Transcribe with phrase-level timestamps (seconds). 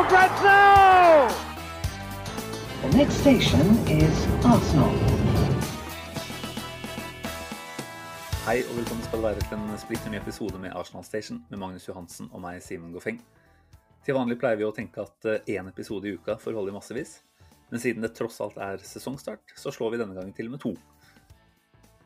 [0.00, 1.28] for grabs now!
[2.82, 4.94] The next station is Arsenal.
[8.46, 11.60] Hei og velkommen skal det være til en splitter ny episode med Arsenal Station med
[11.60, 13.20] Magnus Johansen og meg, Simen Goffeng.
[14.06, 17.18] Til vanlig pleier vi å tenke at én episode i uka får holde i massevis,
[17.70, 20.72] men siden det tross alt er sesongstart, så slår vi denne gangen til med to.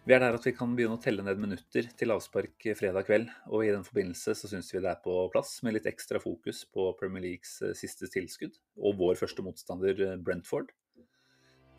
[0.05, 3.31] Vi er der at vi kan begynne å telle ned minutter til avspark fredag kveld,
[3.49, 6.61] og i den forbindelse så syns vi det er på plass med litt ekstra fokus
[6.69, 10.75] på Premier Leagues siste tilskudd og vår første motstander Brentford.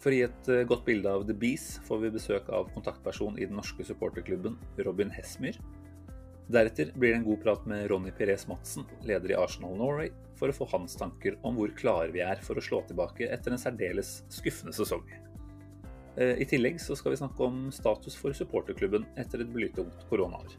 [0.02, 3.38] For å gi et eh, godt bilde av The Bees får vi besøk av kontaktperson
[3.38, 5.62] i den norske supporterklubben, Robin Hesmyr.
[6.50, 10.50] Deretter blir det en god prat med Ronny Perez Madsen, leder i Arsenal Norway, for
[10.50, 13.62] å få hans tanker om hvor klare vi er for å slå tilbake etter en
[13.62, 15.06] særdeles skuffende sesong.
[16.18, 20.54] Eh, I tillegg så skal vi snakke om status for supporterklubben etter et blytungt koronaår.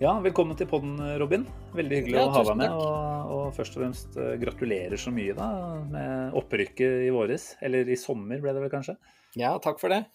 [0.00, 1.44] Ja, velkommen til podden, Robin.
[1.76, 2.72] Veldig hyggelig Ja, å ha deg med.
[2.72, 5.50] Og, og først og fremst eh, gratulerer så mye da,
[5.92, 7.50] med opprykket i våres.
[7.60, 8.96] Eller i sommer, ble det vel kanskje?
[9.36, 10.06] Ja, takk for det.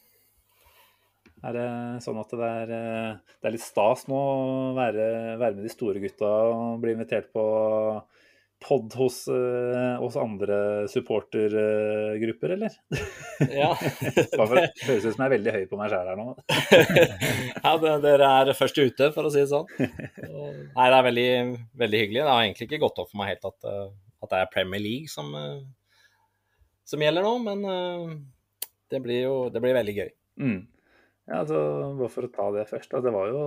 [1.45, 1.69] Er det
[2.01, 5.05] sånn at det er, eh, det er litt stas nå å være,
[5.37, 7.45] være med de store gutta og bli invitert på
[8.63, 12.73] pod hos, eh, oss andre supportergrupper, eller?
[13.51, 13.71] Ja,
[14.37, 16.27] Bare for, høres ut som jeg er veldig høy på meg sjæl her nå.
[17.65, 19.67] ja det, dere er først ute, for å si det sånn.
[20.77, 21.29] Nei, det er veldig,
[21.83, 22.21] veldig hyggelig.
[22.21, 23.89] Det har egentlig ikke gått opp for meg helt at, eh,
[24.25, 25.59] at det er Premier League som, eh,
[26.87, 27.67] som gjelder nå, men
[28.93, 30.09] det blir jo det blir veldig gøy.
[30.41, 30.59] Mm.
[31.25, 31.59] Ja, altså,
[31.97, 32.91] bare for å ta det først.
[32.91, 33.45] Da, det var jo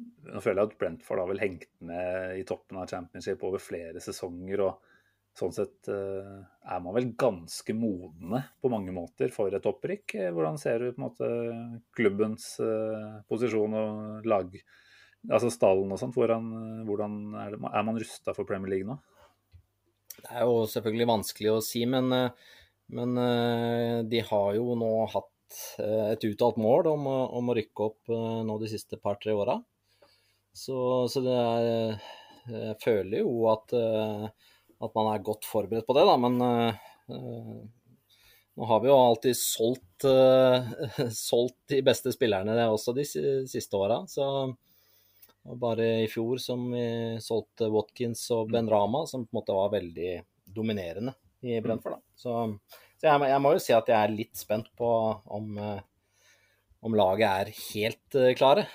[0.00, 4.00] Nå føler jeg at Brentford har vel hengt med i toppen av championship over flere
[4.00, 4.64] sesonger.
[4.64, 4.92] og
[5.32, 10.18] Sånn sett eh, er man vel ganske modne på mange måter for et opprykk.
[10.36, 11.28] Hvordan ser du på en måte
[11.96, 14.52] klubbens eh, posisjon og lag,
[15.30, 16.16] altså stallen og sånt?
[16.18, 16.50] Hvordan,
[16.88, 18.98] hvordan er, det, er man rusta for Premier League nå?
[20.18, 22.52] Det er jo selvfølgelig vanskelig å si, men, eh,
[22.92, 23.16] men
[24.12, 25.30] de har jo nå hatt
[25.80, 27.08] et uttalt mål om,
[27.40, 28.12] om å rykke opp
[28.44, 29.58] nå de siste par-tre åra.
[30.52, 30.76] Så,
[31.08, 31.68] så det er
[32.50, 34.24] Jeg føler jo at, eh,
[34.82, 36.80] at man er godt forberedt på det, da, men eh,
[37.14, 37.60] eh,
[38.58, 43.78] nå har vi jo alltid solgt, eh, solgt de beste spillerne det også de siste
[43.78, 44.02] åra.
[44.10, 44.26] Så
[45.42, 46.84] og bare i fjor som vi
[47.22, 50.12] solgte Watkins og Ben Rama, som på en måte var veldig
[50.54, 51.98] dominerende i Brentford.
[52.14, 52.36] Så,
[53.00, 54.90] så jeg, jeg må jo si at jeg er litt spent på
[55.34, 55.82] om, eh,
[56.86, 58.68] om laget er helt eh, klare.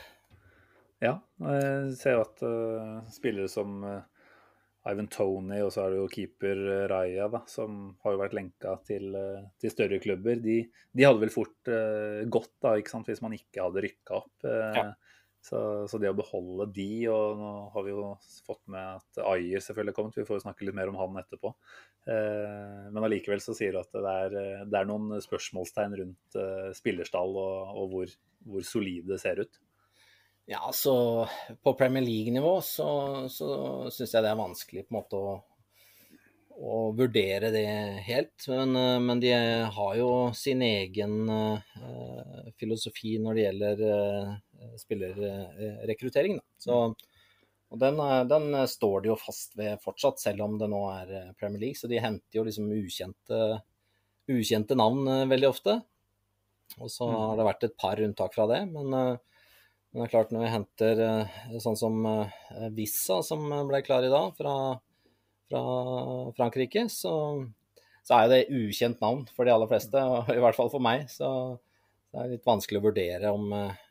[1.04, 4.00] Ja, jeg ser jo at uh, spillere som uh,
[4.88, 8.38] Ivan Tony, og så er det jo keeper uh, Raja, da, som har jo vært
[8.38, 10.40] lenka til, eh, til større klubber.
[10.42, 10.62] De,
[10.96, 14.34] de hadde vel fort eh, gått da, ikke sant, hvis man ikke hadde rykka opp.
[14.48, 14.86] eh, Ja.
[15.48, 15.60] så,
[15.92, 18.08] så det å beholde de, og nå har vi jo
[18.48, 21.20] fått med at Ayer selvfølgelig har kommet, vi får jo snakke litt mer om han
[21.22, 21.52] etterpå.
[22.08, 26.40] Eh, men allikevel så sier du at det er, eh, det er noen spørsmålstegn rundt
[26.42, 29.62] eh, spillerstall og, og hvor, hvor solide det ser ut.
[30.50, 31.28] Ja, så
[31.64, 32.88] på Premier League-nivå så,
[33.28, 33.48] så
[33.92, 35.34] syns jeg det er vanskelig på en måte å,
[36.56, 37.66] å vurdere det
[38.06, 38.46] helt.
[38.48, 39.34] Men, eh, men de
[39.76, 40.08] har jo
[40.40, 46.40] sin egen uh, filosofi når det gjelder uh, spillerrekruttering.
[46.64, 46.80] Så,
[47.68, 48.00] og den,
[48.32, 51.76] den står de jo fast ved fortsatt, selv om det nå er Premier League.
[51.76, 53.46] Så de henter jo liksom ukjente,
[54.32, 55.82] ukjente navn veldig ofte.
[56.80, 58.64] Og så har det vært et par unntak fra det.
[58.72, 59.20] men
[59.98, 64.06] men det er klart når vi henter eh, sånn som eh, Vissa, som ble klar
[64.06, 64.54] i dag, fra,
[65.50, 65.62] fra
[66.38, 67.14] Frankrike, så,
[68.06, 71.08] så er det ukjent navn for de aller fleste, og i hvert fall for meg.
[71.10, 71.32] Så
[72.14, 73.82] det er litt vanskelig å vurdere om eh,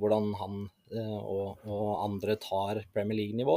[0.00, 0.62] hvordan han
[0.92, 3.54] og, og andre tar Premier League-nivå.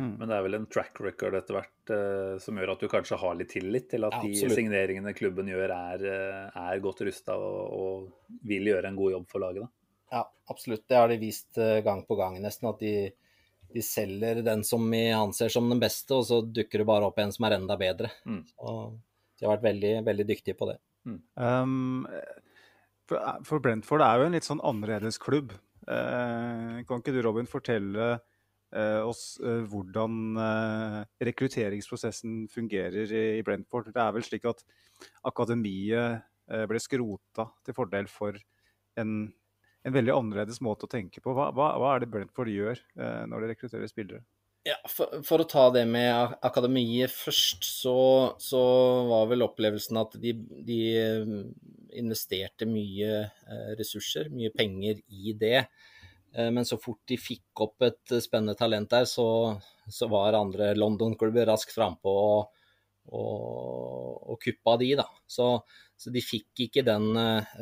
[0.00, 3.20] Men det er vel en track record etter hvert eh, som gjør at du kanskje
[3.20, 6.04] har litt tillit til at Ja, de signeringene klubben gjør, er,
[6.48, 9.64] er godt rusta og, og vil gjøre en god jobb for laget.
[9.64, 9.77] Da.
[10.10, 10.86] Ja, absolutt.
[10.88, 12.70] Det har de vist eh, gang på gang, nesten.
[12.70, 13.10] At de,
[13.74, 17.18] de selger den som vi anser som den beste, og så dukker det bare opp
[17.22, 18.10] en som er enda bedre.
[18.24, 18.42] Mm.
[18.64, 18.98] Og
[19.38, 20.78] de har vært veldig, veldig dyktige på det.
[21.38, 22.06] Um,
[23.08, 25.54] For, for Brentford er jo en litt sånn annerledes klubb.
[25.88, 30.98] Uh, kan ikke du, Robin, fortelle uh, oss uh, hvordan eh,
[31.30, 33.88] rekrutteringsprosessen fungerer i, i Brentford?
[33.94, 34.60] Det er vel slik at
[35.28, 36.20] akademiet
[36.50, 38.36] eh, ble skrota til fordel for
[38.98, 39.32] en,
[39.88, 41.34] en, veldig annerledes måte å tenke på.
[41.36, 44.24] Hva, hva, hva er det Brentford gjør eh, når de rekrutterer spillere?
[44.66, 47.98] Ja, for, for, å ta det med akademiet først, så,
[48.42, 48.62] så
[49.08, 50.34] var vel opplevelsen at de,
[50.66, 50.80] de,
[51.98, 55.62] investerte mye eh, ressurser, mye penger i det.
[56.34, 59.56] Eh, men så fort de fikk opp et spennende talent der, så,
[59.88, 62.66] så var andre London-klubber raskt frampå og,
[63.08, 65.08] og, og kuppa de, da.
[65.24, 65.48] Så,
[65.96, 67.56] så, de fikk ikke den uh,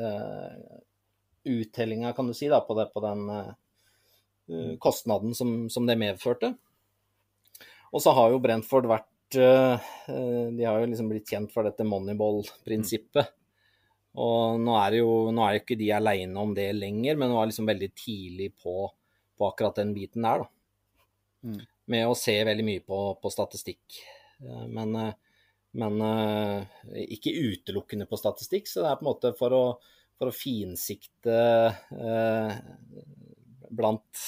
[1.47, 6.55] uttellinga, kan du si, da, på, det, på den uh, kostnaden som, som det medførte.
[7.95, 9.79] Og så har jo Brentford vært uh,
[10.53, 13.33] De har jo liksom blitt kjent for dette moneyball-prinsippet.
[14.17, 17.51] Og nå er, jo, nå er jo ikke de aleine om det lenger, men var
[17.51, 18.87] liksom veldig tidlig på,
[19.37, 20.53] på akkurat den biten der, da.
[21.47, 21.59] Mm.
[21.93, 23.99] Med å se veldig mye på, på statistikk.
[24.73, 24.97] Men,
[25.77, 26.01] men,
[27.05, 29.61] ikke utelukkende på statistikk, så det er på en måte for å,
[30.17, 31.37] for å finsikte
[31.93, 32.59] eh,
[33.77, 34.27] blant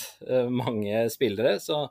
[0.52, 1.86] mange spillere, så,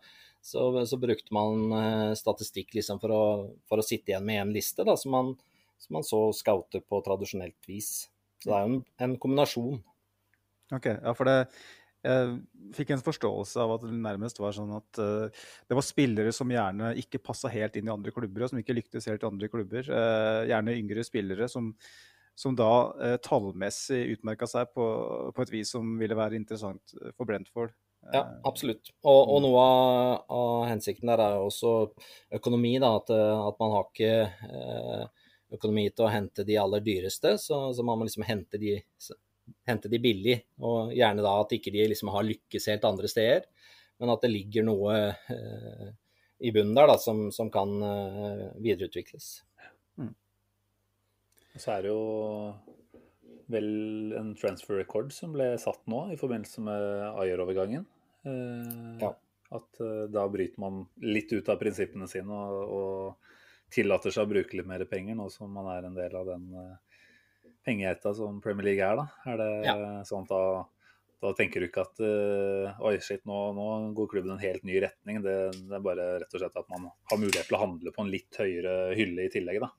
[0.48, 3.24] så, så brukte man eh, statistikk liksom for, å,
[3.68, 5.34] for, å, sitte igjen med én liste, da, som, man,
[5.76, 8.08] som, man, så scouter på tradisjonelt vis.
[8.40, 9.82] Så det er jo en, en kombinasjon.
[10.78, 11.38] Ok, ja, for det
[12.08, 12.36] jeg
[12.78, 16.52] fikk en forståelse av at det nærmest var sånn at uh, det var spillere som
[16.54, 19.50] gjerne ikke passa helt inn i andre klubber, og som ikke lyktes helt i andre
[19.52, 19.90] klubber.
[19.90, 21.74] Uh, gjerne yngre spillere som,
[22.38, 24.86] som da eh, tallmessig utmerka seg på,
[25.34, 27.74] på, et vis som ville være interessant for Brentford.
[28.13, 28.92] Ja, absolutt.
[29.01, 31.72] Og, og noe av, av, hensikten der er jo også
[32.38, 32.75] økonomi.
[32.84, 34.12] Da, at, at, man har ikke
[34.54, 38.78] eh, økonomi til å hente de aller dyreste, så, så man må liksom hente de,
[39.68, 40.38] hente de, billig.
[40.62, 43.50] Og gjerne da at ikke de liksom har lykkes helt andre steder,
[43.98, 45.90] men at det ligger noe eh,
[46.45, 49.31] i bunnen der da, som, som kan eh, videreutvikles.
[49.98, 50.13] Mm.
[51.57, 52.01] Så er det jo
[53.51, 56.88] vel en transfer record som ble satt nå i forbindelse med
[57.24, 57.88] Ayer-overgangen.
[58.27, 59.13] Eh, ja.
[59.56, 64.31] At eh, da bryter man litt ut av prinsippene sine og, og tillater seg å
[64.31, 67.04] bruke litt mer penger, nå som man er en del av den eh,
[67.68, 69.00] pengegeita som Premier League er.
[69.00, 69.07] da.
[69.31, 69.77] Er det ja.
[70.07, 70.44] sånn at da,
[71.24, 73.65] da, tenker du ikke at uh, oi, shit, nå, nå,
[73.98, 75.19] går klubben en helt ny retning.
[75.25, 78.06] Det, det, er bare rett og slett at man har mulighet til å handle på
[78.06, 79.74] en litt høyere hylle i tillegg, da.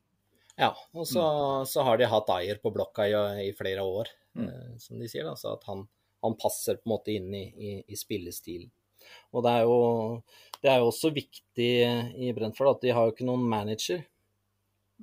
[0.59, 1.69] Ja, og så, mm.
[1.71, 3.15] så har de hatt eier på blokka i,
[3.47, 4.49] i flere år, mm.
[4.49, 5.27] uh, som de sier.
[5.29, 5.85] da, Så at han,
[6.25, 8.71] han, passer på en måte inn i, i, i spillestilen.
[9.33, 9.79] Og det er, jo,
[10.65, 11.71] det er jo også viktig
[12.27, 14.03] i Brentford at de har jo ikke noen manager.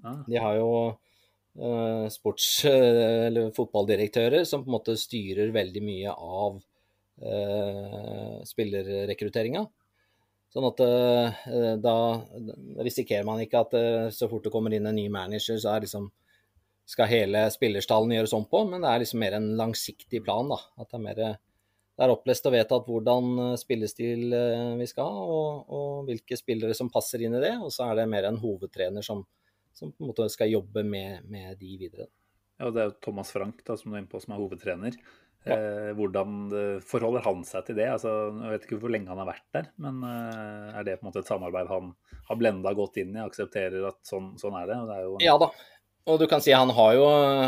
[0.03, 0.19] Ah.
[0.27, 6.59] De har jo eh, sports- eller fotballdirektører som på en måte styrer veldig mye av
[7.21, 9.65] eh, spillerrekrutteringa.
[10.55, 11.95] Sånn at uh, da
[12.79, 13.73] risikerer man ikke at
[14.15, 16.07] så fort det kommer inn en ny manager, så liksom
[16.87, 20.47] skal hele spillerstallen gjøres om på, men det er liksom mer en langsiktig plan.
[20.53, 21.21] da, At det er mer
[21.95, 26.37] det er opplest og vedtatt hvordan eh, spillestil eh, vi skal ha, og, og, hvilke
[26.39, 27.53] spillere som passer inn i det.
[27.63, 29.23] Og så er det mer en hovedtrener som,
[29.75, 32.09] som på en måte skal jobbe med, med de videre.
[32.59, 34.99] Ja, Det er jo Thomas Frank da, som du er inne på, som er hovedtrener.
[35.45, 35.55] Ja.
[35.59, 37.85] Eh, hvordan forholder han seg til det?
[37.93, 38.11] Altså,
[38.41, 41.11] jeg vet ikke hvor lenge han har vært der, men eh, er det på en
[41.11, 41.93] måte et samarbeid han
[42.25, 44.79] har blenda godt inn i, aksepterer at sånn, sånn er det?
[44.89, 45.15] det er jo...
[45.21, 45.51] Ja da,
[46.09, 47.05] og du kan si han har jo,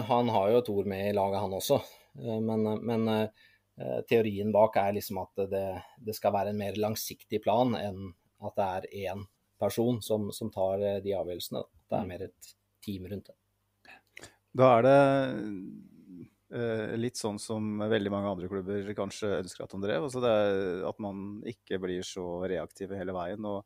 [0.10, 1.82] han har jo et ord med i laget, han også.
[2.22, 3.30] Eh, men, men
[3.78, 5.66] Eh, teorien bak er liksom at det,
[6.02, 8.08] det, skal være en mer langsiktig plan enn
[8.42, 9.28] at det er én
[9.62, 11.62] person som, som, tar eh, de avgjørelsene.
[11.86, 12.10] Det er mm.
[12.10, 12.50] mer et
[12.82, 13.38] team rundt det.
[14.58, 15.46] Da er det eh,
[16.48, 20.06] litt sånn som veldig mange andre klubber kanskje ønsker at han drev.
[20.08, 20.22] Altså
[20.88, 23.66] at man ikke blir så reaktive hele veien og,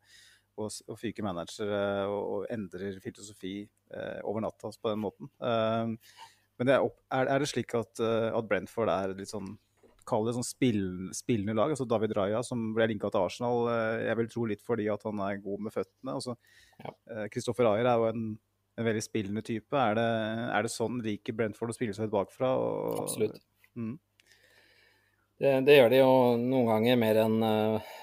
[0.58, 5.30] og, og fyker managere og, og, endrer filosofi eh, over natta på den måten.
[5.42, 5.94] Eh,
[6.58, 6.90] men det er,
[7.22, 9.56] er, det slik at, at Brentford er litt sånn
[10.08, 10.84] kall det sånn spill,
[11.16, 11.74] spillende lag.
[11.74, 15.04] altså David Raja, som ble linka til Arsenal, eh, jeg vil tro litt fordi at
[15.08, 16.16] han er god med føttene.
[16.18, 16.38] altså
[17.34, 17.76] Kristoffer ja.
[17.76, 18.26] Ayer er jo en,
[18.82, 19.78] en, veldig spillende type.
[19.78, 20.08] Er det,
[20.52, 22.54] er det sånn liker Brentford å spille seg ut bakfra?
[22.58, 23.40] Og, Absolutt.
[23.78, 24.00] Mm.
[25.42, 27.94] Det, det, gjør de jo noen ganger mer enn uh,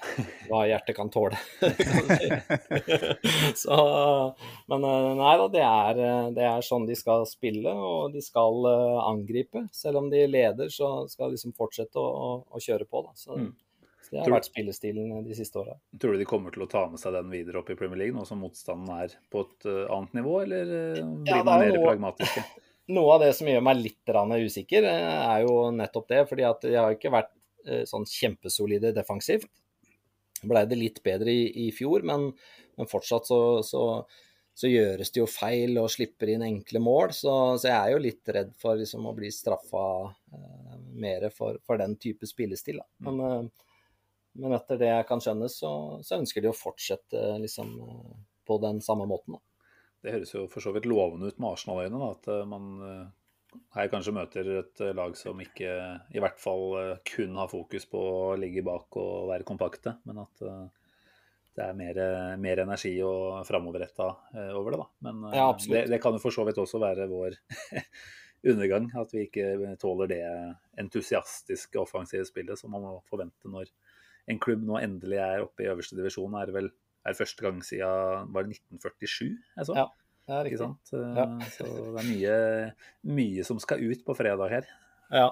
[0.49, 1.37] hva hjertet kan tåle.
[3.61, 3.77] så,
[4.67, 6.01] men uh, nei da, det er,
[6.35, 9.63] det er, sånn de skal spille, og de skal uh, angripe.
[9.71, 13.05] Selv om de leder, så skal de liksom fortsette å, å, å kjøre på.
[13.07, 13.15] Da.
[13.15, 13.53] Så, mm.
[14.09, 15.75] Det har tror, vært spillestilen de siste åra.
[16.01, 18.15] Tror du de kommer til å ta med seg den videre opp i Premier League,
[18.17, 22.45] nå som motstanden er på et annet nivå, eller blir ja, man mer pragmatiske?
[22.95, 26.23] noe av det som gjør meg litt usikker, er jo nettopp det.
[26.29, 27.35] fordi at de har ikke vært
[27.85, 29.49] sånn kjempesolide defensivt.
[30.41, 32.29] Blei det litt bedre i, i fjor, men,
[32.77, 33.83] men fortsatt så, så,
[34.55, 37.13] så, gjøres det jo feil og slipper inn enkle mål.
[37.15, 41.59] Så, så jeg er jo litt redd for liksom, å bli straffa eh, mer for,
[41.65, 42.79] for, den type spillestil.
[42.79, 42.87] Da.
[43.09, 43.68] Men, eh,
[44.39, 45.71] men, etter det jeg kan skjønne, så,
[46.17, 47.75] ønsker de å fortsette liksom,
[48.47, 49.37] på den samme måten.
[49.37, 49.71] Da.
[50.03, 53.07] Det høres jo for så vidt lovende ut med Arsenal-øyne, at eh, man eh,
[53.75, 55.71] her kanskje møter et eh, lag som ikke
[56.13, 60.21] i hvert fall eh, kun har fokus på å ligge bak og være kompakte, men
[60.23, 60.67] at eh,
[61.57, 61.97] det er mer,
[62.39, 64.05] mer energi og framoverretta
[64.55, 64.77] over det.
[64.79, 64.85] da.
[65.09, 67.35] Men ja, det, det, kan jo for så vidt også være vår
[68.53, 70.21] undergang, at vi ikke tåler det
[70.79, 73.73] entusiastiske offensive spillet som man må forvente når
[74.29, 76.37] en klubb nå endelig er oppe i øverste divisjon.
[76.37, 76.69] er vel
[77.07, 79.77] er første gang siden var det 1947 jeg så.
[79.77, 79.87] Ja.
[80.27, 80.67] det er riktig.
[80.91, 81.25] Ja.
[81.55, 82.35] Så det er mye,
[83.17, 84.69] mye, som skal ut på fredag her.
[85.09, 85.31] Ja.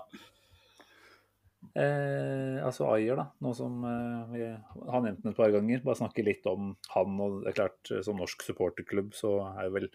[1.77, 3.27] Eh, altså Ayer, da.
[3.44, 5.84] Nå som eh, vi har nevnt den et par ganger.
[5.86, 7.20] Bare snakke litt om han.
[7.22, 9.89] og det er klart Som norsk supporterklubb så er jo vel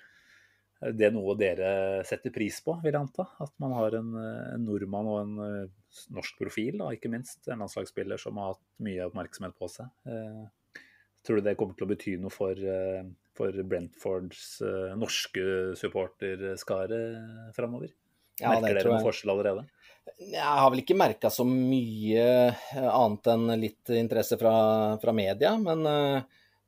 [0.99, 3.29] det noe dere setter pris på, vil jeg anta?
[3.45, 7.43] At man har en, en nordmann og en uh, norsk profil, da, ikke minst.
[7.47, 9.91] En landslagsspiller som har hatt mye oppmerksomhet på seg.
[10.09, 10.83] Eh,
[11.23, 13.05] tror du det kommer til å bety noe for uh,
[13.37, 15.43] for Brentfords eh, norske
[15.77, 16.99] supporterskare
[17.57, 17.93] framover?
[18.41, 19.65] Ja, Merker dere noen forskjell allerede?
[20.19, 24.55] Jeg har vel ikke merka så mye eh, annet enn litt interesse fra,
[25.03, 25.55] fra media.
[25.61, 25.87] Men,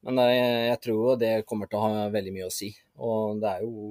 [0.04, 2.70] men jeg tror det kommer til å ha veldig mye å si.
[3.02, 3.88] Og det er jo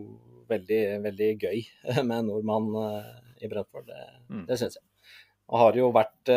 [0.52, 1.60] veldig, veldig gøy
[2.08, 2.72] med en nordmann
[3.44, 3.90] i Brentford.
[3.90, 4.46] Det, mm.
[4.48, 4.88] det syns jeg.
[5.52, 6.34] Og har jo vært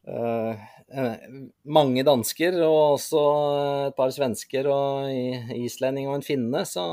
[0.00, 0.56] Uh,
[1.68, 3.20] mange dansker og også
[3.90, 5.10] et par svensker og
[5.54, 6.64] islending og en finne.
[6.66, 6.84] Så,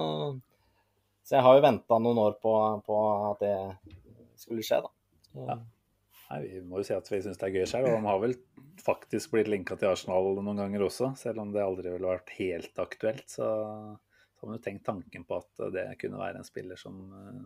[1.24, 2.54] så jeg har jo venta noen år på,
[2.86, 3.00] på,
[3.32, 3.56] at det
[4.38, 4.94] skulle skje, da.
[5.48, 5.58] Ja.
[6.28, 8.20] Nei, vi må jo si at vi syns det er gøy selv, og de har
[8.20, 8.36] vel
[8.84, 12.82] faktisk blitt linka til Arsenal noen ganger også, selv om det aldri ville vært helt
[12.84, 13.24] aktuelt.
[13.32, 13.48] Så,
[14.38, 16.98] så har man jo tenkt tanken på at det kunne være en spiller som,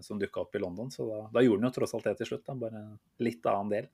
[0.03, 0.89] som dukka opp i London.
[0.91, 2.81] Så da, da gjorde han jo tross alt det til slutt, da, bare
[3.23, 3.87] litt annen del.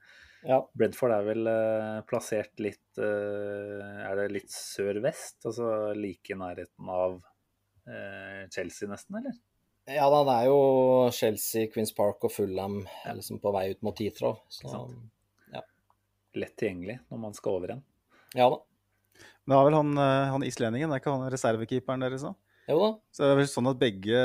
[0.46, 0.60] Ja.
[0.78, 5.42] Bredford er vel uh, plassert litt uh, Er det litt sør-vest?
[5.50, 9.36] Altså like i nærheten av uh, Chelsea, nesten, eller?
[9.88, 10.62] Ja da, det er jo
[11.16, 13.14] Chelsea, Queens Park og Fulham ja.
[13.16, 14.42] liksom på vei ut mot Heathrow.
[14.52, 14.74] Så,
[15.54, 15.62] ja.
[16.36, 17.86] Lett tilgjengelig når man skal over igjen.
[18.36, 18.60] Ja da.
[19.48, 19.96] Det var vel han,
[20.34, 22.36] han islendingen, det er ikke han reservekeeperen deres òg?
[22.68, 22.88] Jo da.
[23.16, 24.22] Så det er vel sånn at begge,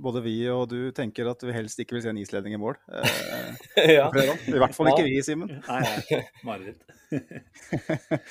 [0.00, 2.78] både vi og du, tenker at vi helst ikke vil se en islending i mål.
[2.96, 4.06] Eh, ja.
[4.08, 5.52] I hvert fall ikke vi, Simen.
[5.68, 6.22] Nei, nei.
[6.48, 6.80] Mareritt.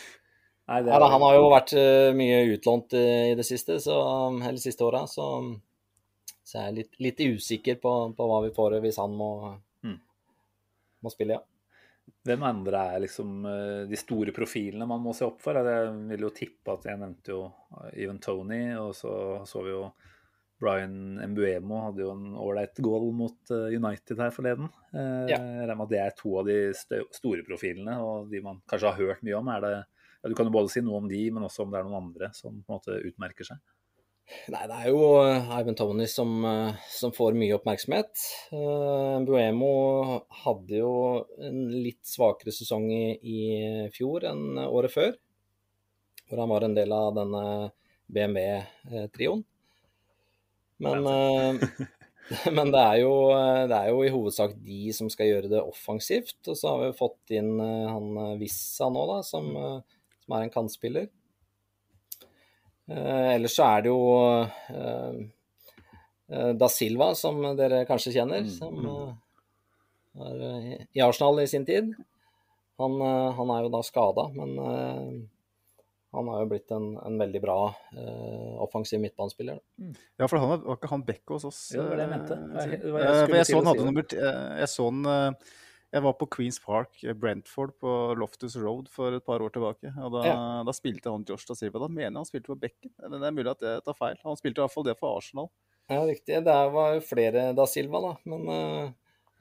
[0.70, 3.96] Nei, ja, han har jo vært uh, mye utlånt i det siste, så,
[4.38, 5.26] eller siste åra, så,
[6.44, 9.32] så, jeg er litt, litt usikker på, på, hva vi får hvis han må,
[9.86, 9.96] mm.
[11.02, 11.49] må spille, ja.
[12.28, 15.56] Hvem andre er liksom eh, de store profilene man må se opp for?
[15.56, 17.44] Jeg vil jo tippe at jeg nevnte jo
[17.94, 19.14] Even Tony, og så
[19.48, 19.86] så vi jo
[20.60, 24.68] Brian Mbuemo hadde jo en ålreit goal mot eh, United her forleden.
[24.92, 25.40] Eh, ja.
[25.40, 26.58] Regner med at det er to av de
[27.16, 29.52] store profilene, og de man kanskje har hørt mye om.
[29.56, 29.74] Er det,
[30.20, 32.02] ja, du kan jo både si noe om de, men også om det er noen
[32.04, 33.64] andre som på en måte utmerker seg.
[34.50, 38.12] Nei, det er jo eh, Ivan Tony som, eh, som får mye oppmerksomhet.
[38.54, 39.72] Uh, Buemo
[40.44, 40.92] hadde jo
[41.46, 43.40] en litt svakere sesong i, i,
[43.94, 45.14] fjor enn året før.
[46.30, 47.44] Hvor han var en del av denne
[48.14, 49.42] BMW-trioen.
[50.86, 51.06] Men,
[52.56, 53.14] men det, er jo,
[53.70, 56.38] det, er jo, i hovedsak de som skal gjøre det offensivt.
[56.46, 59.50] Og så har vi fått inn han Vissa nå, da, som,
[60.22, 61.10] som er en kantspiller.
[62.90, 64.04] Eh, ellers så er det jo
[64.74, 65.18] eh,
[66.34, 68.80] eh, Da Silva, som dere kanskje kjenner, mm, som
[70.20, 70.40] var
[70.98, 71.92] i Arsenal i sin tid.
[72.82, 72.96] Han,
[73.38, 74.58] han er jo da skada, men
[76.16, 79.60] han har jo blitt en, en veldig bra uh, offensiv midtbanespiller.
[79.80, 79.94] Mm.
[80.18, 81.60] Ja, for han var, var ikke han back hos oss?
[81.76, 82.40] Jo, det var det jeg mente.
[82.42, 85.38] Jeg, jeg, jeg, jeg så han hadde nummer Jeg så han
[85.90, 89.90] jeg var på Queens Park, eh, Brentford, på Loftus Road for et par år tilbake.
[89.98, 90.38] og Da, ja.
[90.66, 91.82] da spilte han Josh da Silva.
[91.82, 92.94] Da mener jeg han spilte på bekken.
[93.08, 94.20] Men det er mulig at jeg tar feil.
[94.24, 95.50] Han spilte i hvert fall det for Arsenal.
[95.90, 96.44] Ja, riktig.
[96.46, 98.12] Det var jo flere da Silva, da.
[98.30, 98.92] Men uh,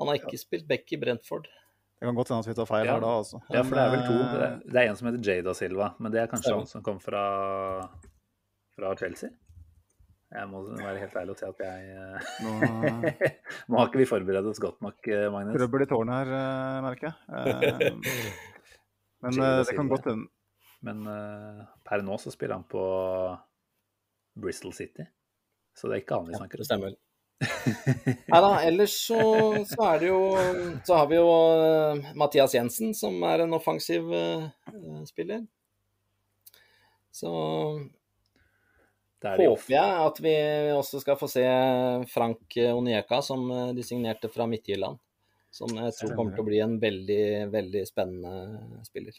[0.00, 0.40] han har ikke ja.
[0.40, 1.50] spilt back i Brentford.
[1.99, 2.95] Det kan godt hende at vi tar feil ja.
[2.95, 3.43] her da, altså.
[3.50, 4.17] Ja, for det er vel to.
[4.23, 6.85] Eh, det er en som heter Jay da Silva, men det er kanskje han som
[6.87, 7.25] kom fra,
[8.78, 9.35] fra Chelsea?
[10.29, 12.51] Jeg må være helt ærlig og si at jeg eh, Nå,
[13.73, 15.57] Nå har ikke vi forberedt oss godt nok, eh, Magnus.
[15.57, 17.93] Trøbbel i tårnet her, eh, merker jeg.
[19.25, 20.29] Men det kan godt hende.
[20.85, 21.01] Men
[21.89, 22.83] per nå så spiller han på
[24.39, 25.09] Bristol City.
[25.75, 26.63] Så det er ikke han vi snakker om.
[26.63, 26.99] Det stemmer.
[28.33, 29.19] Nei da, ellers så,
[29.63, 30.23] så, er det jo
[30.83, 31.29] Så har vi jo
[32.19, 34.49] Mathias Jensen, som er en offensiv uh,
[35.07, 35.45] spiller.
[37.15, 37.31] Så
[39.25, 40.35] håper jeg at vi
[40.77, 41.45] også skal få se
[42.13, 45.01] Frank Onieka, som de signerte fra Midtjylland.
[45.51, 49.17] Som jeg tror kommer til å bli en veldig, veldig spennende spiller.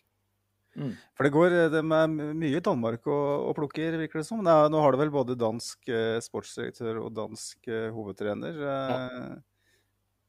[0.77, 0.93] Mm.
[1.17, 4.43] For det går det er mye Danmark og, og plukker, virker det som.
[4.45, 8.61] Nå, nå har du vel både dansk eh, sportsdirektør og dansk eh, hovedtrener.
[8.61, 8.99] Ja.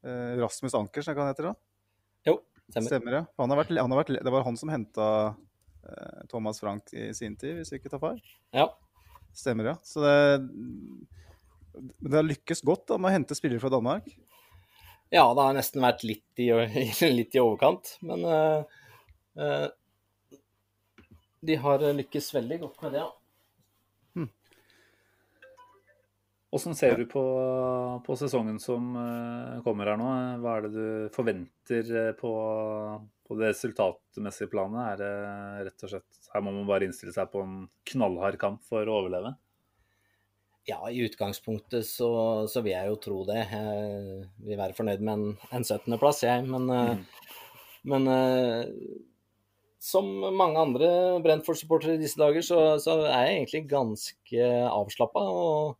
[0.01, 1.55] Eh, Rasmus Ankers, er ikke han heter da?
[2.27, 2.35] Jo,
[2.65, 2.89] stemmer.
[2.89, 3.23] stemmer ja.
[3.37, 5.07] han har vært, han har vært, det var han som henta
[5.85, 8.23] eh, Thomas Frank i sin tid, hvis jeg ikke tar feil?
[8.57, 8.71] Ja.
[9.33, 9.75] Stemmer, ja.
[9.83, 10.15] Så det,
[11.99, 14.09] det har lykkes godt da, med å hente spillere fra Danmark?
[15.11, 16.51] Ja, det har nesten vært litt i,
[17.19, 17.97] litt i overkant.
[18.07, 18.83] Men uh,
[19.39, 19.67] uh,
[21.41, 23.09] de har lykkes veldig godt med det, ja.
[26.51, 27.21] Hvordan ser du på,
[28.03, 30.07] på, sesongen som uh, kommer her nå?
[30.43, 32.31] Hva er det du forventer på,
[33.31, 34.81] på det resultatmessige planet?
[34.91, 38.65] Er det rett og slett Her må man bare innstille seg på en knallhard kamp
[38.67, 39.31] for å overleve?
[40.67, 42.09] Ja, i utgangspunktet så,
[42.51, 43.39] så, vil jeg jo tro det.
[43.49, 46.43] Jeg vil være fornøyd med en, en 17.-plass, jeg.
[46.45, 47.39] Men, eh, mm.
[47.89, 48.99] men uh,
[49.81, 50.89] som mange andre
[51.25, 55.23] Brentford-supportere i disse dager, så, så, er jeg egentlig ganske avslappa.
[55.31, 55.79] Og,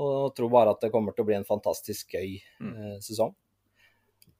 [0.00, 3.02] og, tror bare at det kommer til å bli en fantastisk gøy mm.
[3.04, 3.36] sesong.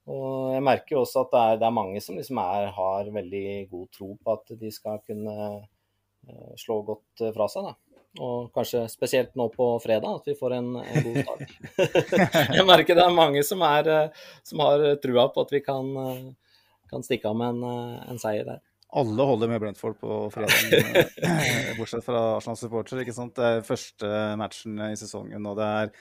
[0.07, 3.09] Og jeg merker jo også at det er, det er mange som liksom er, har
[3.11, 7.67] veldig god tro på at de skal kunne uh, slå godt fra seg.
[7.67, 7.75] da.
[8.23, 11.51] Og kanskje spesielt nå på fredag, at vi får en, en god start.
[12.57, 15.91] jeg merker det er mange som, er, eh, som har trua på at vi kan,
[16.03, 18.63] eh, kan stikke av med en, eh, en, seier der.
[18.97, 21.11] Alle holder med Brentford på fredag,
[21.77, 23.03] bortsett fra Arsenal supportere.
[23.03, 23.35] ikke sant?
[23.35, 25.91] Det er første matchen i sesongen, og det er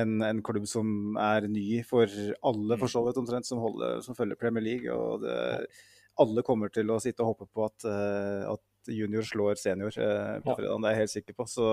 [0.00, 2.10] en, en, klubb som er ny for
[2.42, 4.92] alle, for så vidt omtrent, som, holder, som følger Premier League.
[4.92, 5.66] og det,
[6.22, 7.86] alle kommer til å sitte og håpe på at,
[8.46, 10.82] at junior slår senior eh, på fredag.
[10.82, 11.46] Det er jeg helt sikker på.
[11.50, 11.68] Så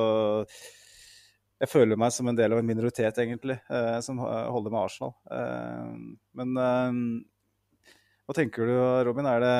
[1.61, 5.13] jeg føler meg som en del av en minoritet, egentlig, eh, som holder med Arsenal.
[5.37, 5.91] Eh,
[6.39, 7.91] men eh,
[8.25, 8.75] hva tenker du,
[9.07, 9.29] Robin?
[9.43, 9.53] Det,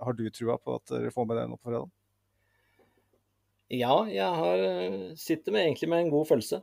[0.00, 1.90] har du trua på at dere får med den opp på fredag?
[3.70, 6.62] Ja, jeg har, eh, sitter med, egentlig med en god følelse.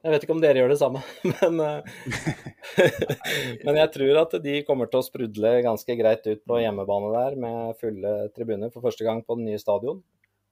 [0.00, 2.86] Jeg vet ikke om dere gjør det samme, men, eh,
[3.66, 7.36] men jeg tror at de kommer til å sprudle ganske greit ut på hjemmebane der
[7.40, 10.00] med fulle tribuner for første gang på den nye stadion.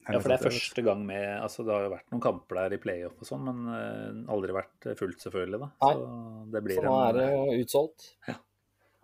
[0.09, 2.75] Ja, for det er første gang med altså Det har jo vært noen kamper der
[2.79, 5.61] i playoff og sånn, men uh, aldri vært fullt, selvfølgelig.
[5.61, 5.69] da.
[5.83, 6.07] Så,
[6.55, 8.07] det blir så nå er det jo utsolgt.
[8.29, 8.39] Ja.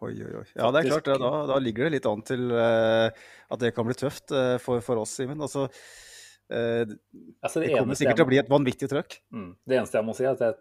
[0.04, 0.46] Oi, oi, oi.
[0.57, 1.11] Ja, det er klart.
[1.20, 4.85] Da, da ligger det litt an til uh, at det kan bli tøft uh, for,
[4.85, 5.44] for, oss, Simen.
[5.44, 5.68] Altså,
[6.52, 6.85] Eh,
[7.40, 9.18] altså det, det kommer sikkert til å bli et vanvittig trøkk.
[9.35, 9.50] Mm.
[9.64, 10.59] Det eneste jeg må si, er at jeg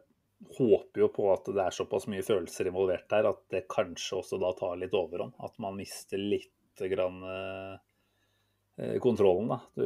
[0.57, 4.39] håper jo på at det er såpass mye følelser involvert der at det kanskje også
[4.41, 5.35] da tar litt overhånd.
[5.43, 9.59] At man mister litt grann eh, kontrollen, da.
[9.77, 9.85] Du,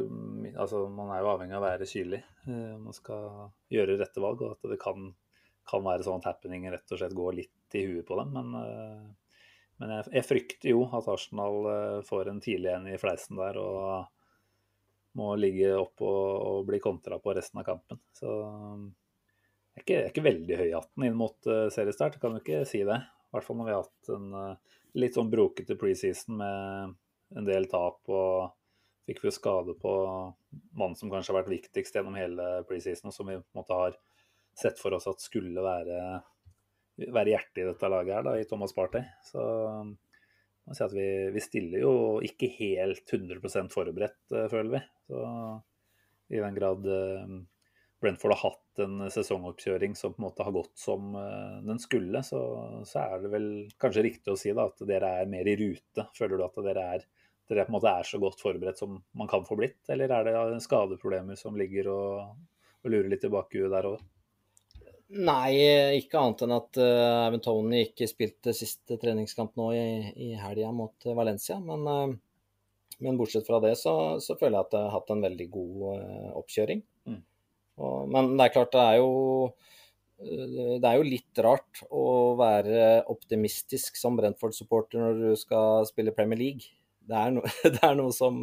[0.56, 4.44] altså, man er jo avhengig av å være kylig eh, man skal gjøre rette valg.
[4.44, 5.10] Og at det kan,
[5.68, 8.36] kan være sånn at happeningen rett og slett går litt i huet på dem.
[8.36, 9.40] Men, eh,
[9.78, 13.60] men jeg, jeg, frykter jo at Arsenal eh, får en tidlig en i fleisen der.
[13.62, 14.14] og
[15.18, 18.00] må ligge opp og, og bli kontra på resten av kampen.
[18.16, 22.20] Så jeg er ikke, jeg er ikke veldig høy i hatten inn mot uh, seriestart,
[22.22, 22.98] kan jo ikke si det.
[22.98, 26.96] I hvert fall når vi har hatt en uh, litt sånn brokete preseason med
[27.38, 28.00] en del tap.
[28.08, 28.54] og
[29.08, 29.92] Fikk vi jo skade på
[30.76, 33.78] mannen som kanskje har vært viktigst gjennom hele preseason, og som vi på en måte
[33.78, 33.96] har
[34.58, 36.00] sett for oss at skulle være,
[37.06, 39.06] være hjertet i dette laget her, da, i Thomas Partey.
[39.24, 39.40] Så
[40.74, 41.92] Si vi, vi, stiller jo
[42.24, 44.82] ikke helt 100% forberedt, eh, føler vi.
[45.08, 45.22] Så
[46.34, 47.38] I den grad eh,
[48.00, 52.22] Brentford har hatt en sesongoppkjøring som på en måte har gått som eh, den skulle,
[52.26, 52.42] så,
[52.86, 53.48] så er det vel
[53.80, 56.06] kanskje riktig å si da, at dere er mer i rute.
[56.18, 57.08] Føler du at dere er,
[57.50, 60.30] dere på en måte er så godt forberedt som man kan få blitt, eller er
[60.30, 62.38] det skadeproblemer som ligger og,
[62.84, 64.06] og lurer litt i bakhuet der òg?
[65.08, 65.56] Nei,
[65.96, 69.84] ikke annet enn at uh, Tony ikke spilte siste treningskamp nå i,
[70.20, 71.56] i helga mot uh, Valencia.
[71.64, 75.24] Men, uh, men, bortsett fra det så, så, føler jeg at jeg har hatt en
[75.24, 76.84] veldig god uh, oppkjøring.
[77.08, 77.22] Mm.
[77.80, 79.10] Og, men det er klart, det er jo
[80.18, 86.40] det er jo litt rart å være optimistisk som Brentford-supporter når du skal spille Premier
[86.40, 86.72] League.
[87.06, 87.44] Det er, no,
[87.76, 88.42] det er noe som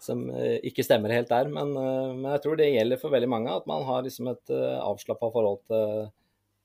[0.00, 1.50] som eh, ikke stemmer helt der.
[1.52, 4.54] Men, eh, men, jeg tror det gjelder for veldig mange at man har liksom et
[4.54, 6.06] eh, avslappa forhold til,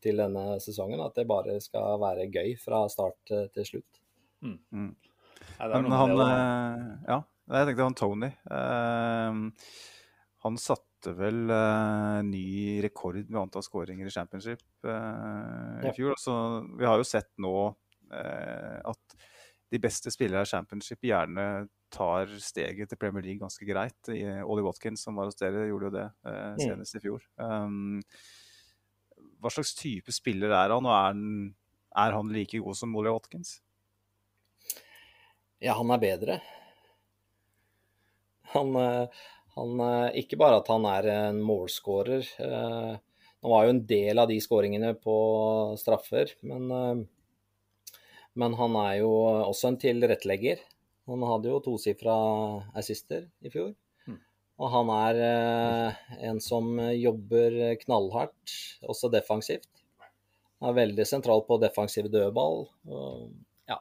[0.06, 1.04] til, denne sesongen.
[1.04, 4.02] At det bare skal være gøy fra start til slutt.
[4.46, 4.60] Mm.
[4.72, 4.94] Mm.
[5.56, 7.20] Ja, men han Ja,
[7.52, 8.32] jeg tenkte han Tony.
[8.50, 9.52] Uh,
[10.46, 15.94] Han satte vel eh, ny rekord med antall skåringer i championship eh, i Ja.
[15.96, 16.14] fjor.
[16.22, 16.36] Så
[16.78, 17.56] vi har jo sett nå
[18.14, 19.16] eh, at
[19.74, 24.10] de beste spillere i championship gjerne tar steget til Premier League ganske greit.
[24.12, 26.60] I- Ollie Watkins, som var hos dere, gjorde jo det eh, Mm.
[26.66, 27.24] senest i fjor.
[27.40, 28.02] Um,
[29.42, 31.24] hva slags type spiller er han, og er han,
[31.96, 33.60] er han like god som Ollie Watkins?
[35.64, 36.42] Ja, han er bedre.
[38.56, 39.08] Han, eh,
[39.56, 42.28] han eh, Ikke bare at han er en målskårer.
[42.44, 42.96] eh,
[43.46, 45.16] Han var jo en del av de skåringene på
[45.78, 48.00] straffer, men, eh,
[48.36, 49.12] men han er jo
[49.46, 50.64] også en tilrettelegger.
[51.06, 52.16] Han hadde jo tosifra
[52.78, 53.74] assister i fjor.
[54.10, 54.20] Mm.
[54.58, 58.56] Og han er eh, en som jobber knallhardt,
[58.90, 59.70] også defensivt.
[60.60, 62.64] Han er veldig sentral på defensiv dødball.
[62.90, 63.28] Og,
[63.70, 63.80] ja,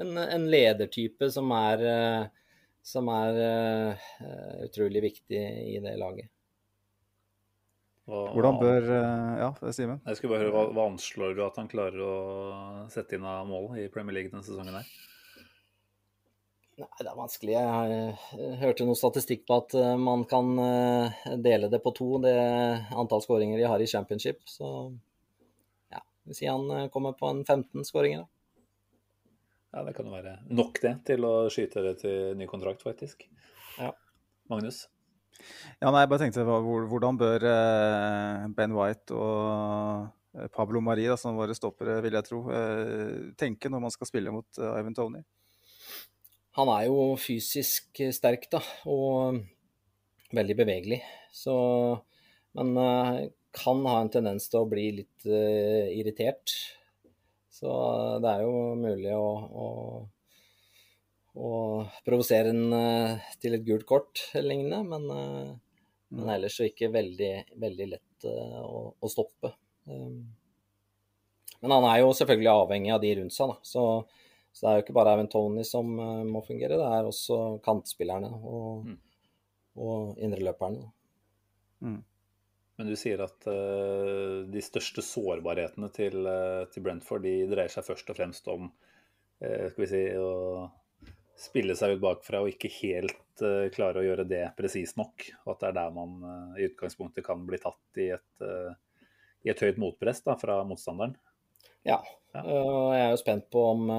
[0.00, 4.06] en, en ledertype som er, eh, som er uh,
[4.64, 5.42] utrolig viktig
[5.74, 6.30] i det laget.
[8.10, 10.00] Hvordan bør eh, Ja, Simen?
[10.06, 12.14] Jeg skulle bare høre, hva, hva anslår du at han klarer å
[12.90, 14.88] sette inn av mål i Premier League denne sesongen her?
[16.80, 17.52] Nei, det er vanskelig.
[17.52, 22.14] Jeg eh, hørte noe statistikk på at eh, man kan eh, dele det på to,
[22.24, 22.32] det
[22.96, 24.40] antall skåringer de har i championship.
[24.48, 24.70] Så
[25.92, 28.24] ja, vi sier han kommer på en 15 skåringer.
[28.24, 28.28] da.
[29.72, 33.28] Ja, Det kan jo være nok det til å skyte det til ny kontrakt, faktisk.
[33.76, 33.92] Ja.
[34.48, 34.86] Magnus?
[35.80, 37.46] Ja, nei, jeg bare tenkte hvordan bør
[38.56, 42.42] Ben White og Pablo Mari, da, som våre stoppere, vil jeg tro,
[43.40, 45.24] tenke når man skal spille mot Ivan Tony?
[46.58, 48.60] Han er jo fysisk sterk, da,
[48.90, 49.40] og
[50.36, 51.00] veldig bevegelig.
[51.32, 51.54] Så
[52.52, 56.52] Men eh, kan ha en tendens til å bli litt uh, irritert.
[57.52, 57.72] Så
[58.24, 59.28] det er jo mulig å,
[59.62, 59.66] å,
[61.36, 61.50] å
[62.04, 65.52] provosere en uh, til et gult kort eller lignende, men, eh,
[66.16, 69.52] men ellers så ikke veldig, veldig lett eh, å, å stoppe.
[69.88, 70.24] Um,
[71.62, 73.56] Men han er jo selvfølgelig avhengig av de rundt seg, da.
[73.62, 73.84] Så
[74.52, 77.58] så det er jo ikke bare Even Tony som eh, må fungere, det er også
[77.64, 78.98] kantspillerne og, Mm.
[79.82, 80.90] og indreløperne.
[82.76, 87.84] Men du sier at uh, de største sårbarhetene til, uh, til Brentford de dreier seg
[87.86, 90.70] først og fremst om uh, skal vi si, å
[91.38, 93.18] spille seg ut bakfra og ikke helt
[93.74, 95.24] klare å gjøre det presist nok.
[95.42, 96.18] Og at det er der man
[96.60, 98.44] i utgangspunktet kan bli tatt i et,
[99.42, 101.16] i et høyt motpress da, fra motstanderen.
[101.88, 101.96] Ja.
[102.36, 102.42] Ja.
[102.44, 103.90] Og jeg er jo spent på om,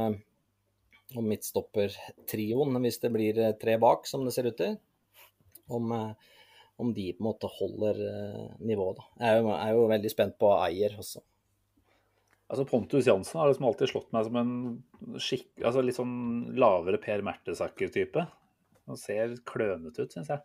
[1.19, 4.77] om midtstoppertrioen, hvis det blir eh, tre bak, som det ser ut til,
[5.73, 6.39] om, eh,
[6.81, 8.99] om de på en måte holder eh, nivået.
[8.99, 9.09] Da.
[9.19, 11.23] Jeg er jo, er jo veldig spent på Eier også.
[12.53, 14.55] Altså Pontus Jansen har liksom alltid slått meg som en
[15.21, 16.17] skikk, altså litt sånn
[16.59, 18.25] lavere Per Mertesaker-type.
[18.89, 20.43] Han ser klønete ut, syns jeg.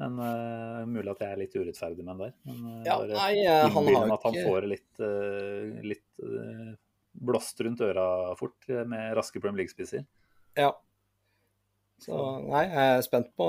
[0.00, 2.32] Men uh, mulig at jeg er litt urettferdig med han der.
[2.48, 3.44] Men uh, Ja, bare nei,
[3.76, 6.72] han har at han får litt, uh, litt eh,
[7.14, 8.06] blåst rundt øra
[8.38, 10.04] fort eh, med raske Premier League-spisser.
[10.58, 10.72] Ja.
[12.02, 13.46] Så nei, jeg er spent på,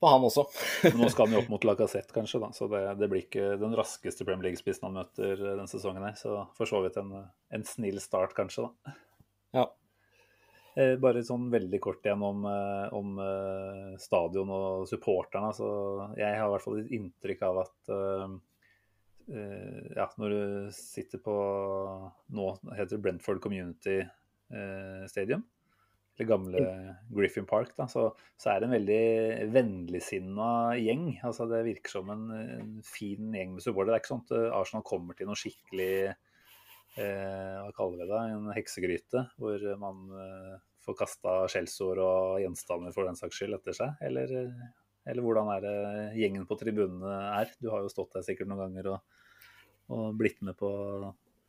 [0.00, 0.44] på han også.
[0.98, 2.50] Nå skal han jo opp mot Lacassette, kanskje, da.
[2.56, 6.04] så det, det blir ikke den raskeste Premier League-spissen han møter den denne sesongen.
[6.04, 7.14] her, Så for så vidt en,
[7.54, 8.68] en snill start, kanskje.
[8.68, 8.94] da.
[9.54, 9.64] Ja.
[10.74, 15.52] Eh, Bare sånn veldig kort igjen om, eh, om eh, stadion og supporterne.
[15.54, 15.68] Så
[16.18, 18.34] jeg har i hvert fall et inntrykk av at eh, eh,
[19.28, 21.34] ja, når du sitter på
[22.36, 25.44] Nå heter det Brentford Community eh, Stadium,
[26.14, 26.64] eller gamle
[27.10, 28.06] Griffin Park, da, så,
[28.38, 29.06] så er det en veldig
[29.54, 31.08] vennligsinna gjeng.
[31.26, 33.94] Altså Det virker som en, en fin gjeng med supportere.
[33.94, 38.08] Det er ikke sånn at eh, Arsenal kommer til noe skikkelig eh, hva kaller vi
[38.12, 43.58] det, en heksegryte, hvor man eh, får kasta skjellsord og gjenstander for den saks skyld
[43.58, 43.98] etter seg?
[44.04, 44.64] Eller, eh,
[45.04, 45.74] eller hvordan er det
[46.20, 47.50] gjengen på tribunene er?
[47.60, 49.18] Du har jo stått der sikkert noen ganger og,
[49.92, 50.70] og blitt med på,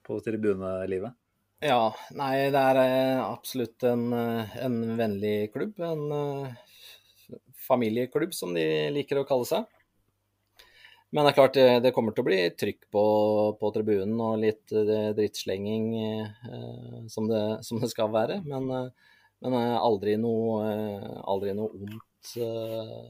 [0.05, 1.15] på tribunelivet.
[1.63, 5.79] Ja, nei, det er eh, absolutt en, eh, en vennlig klubb.
[5.79, 9.71] En eh, familieklubb, som de liker å kalle seg.
[11.15, 13.03] Men det er klart, det, kommer til å bli trykk på,
[13.61, 14.73] på tribunen og litt
[15.15, 18.41] drittslenging eh, som, det, som det skal være.
[18.43, 18.91] Men,
[19.45, 20.67] men aldri noe,
[21.23, 23.07] aldri noe ondt eh,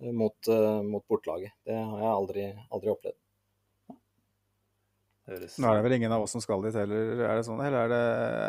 [0.00, 1.52] mot, eh, mot bortelaget.
[1.66, 3.18] Det har jeg aldri, aldri opplevd.
[5.28, 7.60] Høres, Nå er det vel ingen av oss som skal dit heller, er det sånn?
[7.60, 8.04] Eller er det,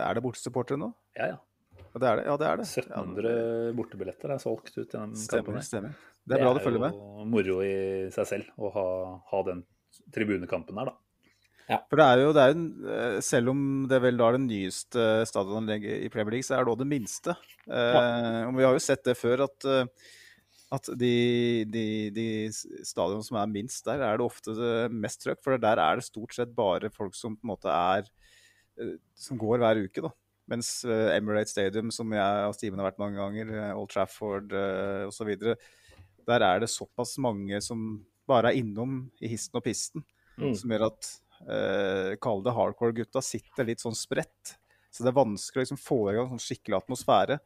[0.05, 0.93] er det bortesupportere nå?
[1.19, 1.39] Ja, ja.
[1.89, 2.23] Ja, det er det.
[2.29, 2.67] Ja, det er det.
[2.69, 5.65] 1700 bortebilletter er solgt ut gjennom Stemmer, kampen.
[5.65, 5.95] stemmer.
[6.29, 6.93] Det er bra du følger med.
[6.95, 7.75] Det er jo moro i
[8.13, 8.85] seg selv å ha,
[9.31, 9.63] ha den
[10.13, 10.97] tribunekampen her, da.
[11.89, 13.59] For det er jo, det er jo eh, Selv om
[13.89, 16.88] det vel da er det nyeste stadionanlegget i Premier League, så er det òg det
[16.89, 17.35] minste.
[17.67, 20.07] Eh, og Vi har jo sett det før, at eh,
[20.69, 22.27] at de, de, de
[22.86, 24.53] stadionene som er minst der, er det ofte
[24.93, 25.41] mest trøkk.
[25.41, 28.05] For der er det stort sett bare folk som på en måte er
[28.77, 30.13] eh, Som går hver uke, da.
[30.49, 35.05] Mens Emirate Emirates Stadium, som jeg og Steven har vært mange ganger, Old Trafford uh,
[35.05, 35.29] osv.,
[36.29, 37.84] der er det såpass mange som
[38.29, 40.01] bare er innom i histen og pisten,
[40.41, 40.55] mm.
[40.58, 41.12] som gjør at
[41.43, 44.55] uh, Kall det hardcore-gutta sitter litt sånn spredt.
[44.89, 47.39] Så det er vanskelig å liksom, få i gang sånn skikkelig atmosfære.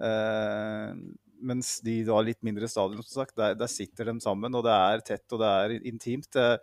[0.00, 0.92] Uh,
[1.40, 4.76] mens de da litt mindre stadion, som sagt, der, der, sitter de sammen, og det
[4.76, 6.30] er tett og det er intimt.
[6.36, 6.60] Det,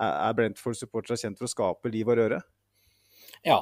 [0.00, 2.40] er Brentford-supportere kjent for å skape liv og røre?
[3.46, 3.60] Ja.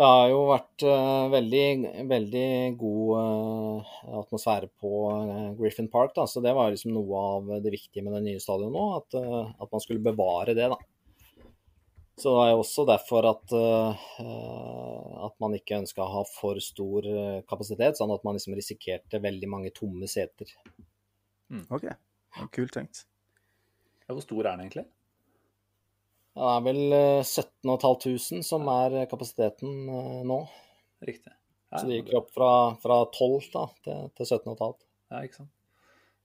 [0.00, 1.64] Det har jo vært uh, veldig,
[2.08, 3.90] veldig god uh,
[4.22, 6.24] atmosfære på uh, Griffin Park, da.
[6.30, 8.86] så det var liksom noe av det viktige med det nye stadionet nå.
[8.96, 9.18] At,
[9.60, 10.70] at, man skulle bevare det.
[10.72, 10.78] da.
[12.20, 17.06] Så det er også derfor at, uh, at man ikke ønska å ha for stor
[17.08, 20.50] eh, kapasitet, sånn at man liksom risikerte veldig mange tomme seter.
[21.48, 21.64] Mm.
[21.72, 21.86] OK.
[22.52, 23.04] Kult tenkt.
[24.04, 24.84] Ja, hvor stor er den egentlig?
[26.36, 30.42] Ja, det er vel 17.500 som er kapasiteten uh, nå.
[31.08, 31.32] Riktig.
[31.70, 32.52] Ja, så det gikk opp fra,
[32.82, 34.86] fra 12 da, til, til 17 500.
[35.14, 35.54] Ja, ikke sant.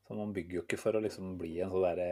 [0.06, 2.12] Så man bygger jo ikke for å liksom bli en sånn derre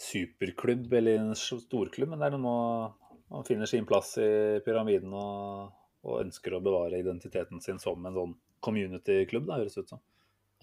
[0.00, 3.04] superklubb eller en storklubb, men det er noe med
[3.34, 5.70] man finner sin plass i pyramiden og,
[6.04, 10.02] og, ønsker å bevare identiteten sin som en sånn community-klubb, da, høres det ut som.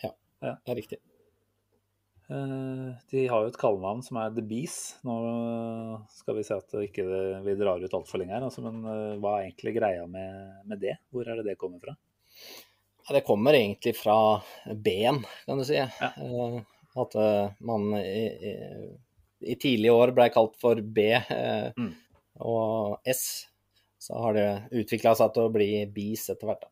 [0.03, 0.11] Ja,
[0.45, 0.99] ja, det er riktig.
[2.31, 4.77] Eh, de har jo et kallenavn som er The Bees.
[5.03, 5.17] Nå
[6.15, 7.05] skal vi se at ikke
[7.43, 10.81] vi drar ut altfor lenge her, altså, men eh, hva er egentlig greia med, med,
[10.85, 10.95] det?
[11.11, 11.97] Hvor er det det kommer fra?
[13.11, 14.15] Det kommer egentlig fra
[14.63, 15.75] B-en, kan du si.
[15.81, 15.91] Ja.
[16.15, 16.61] Eh,
[17.01, 17.15] at
[17.63, 18.25] man i
[19.61, 21.89] tidlige år ble kalt for B eh, mm.
[22.47, 23.23] og S.
[24.01, 24.47] Så har det
[24.81, 26.69] utvikla seg til å bli BIS etter hvert.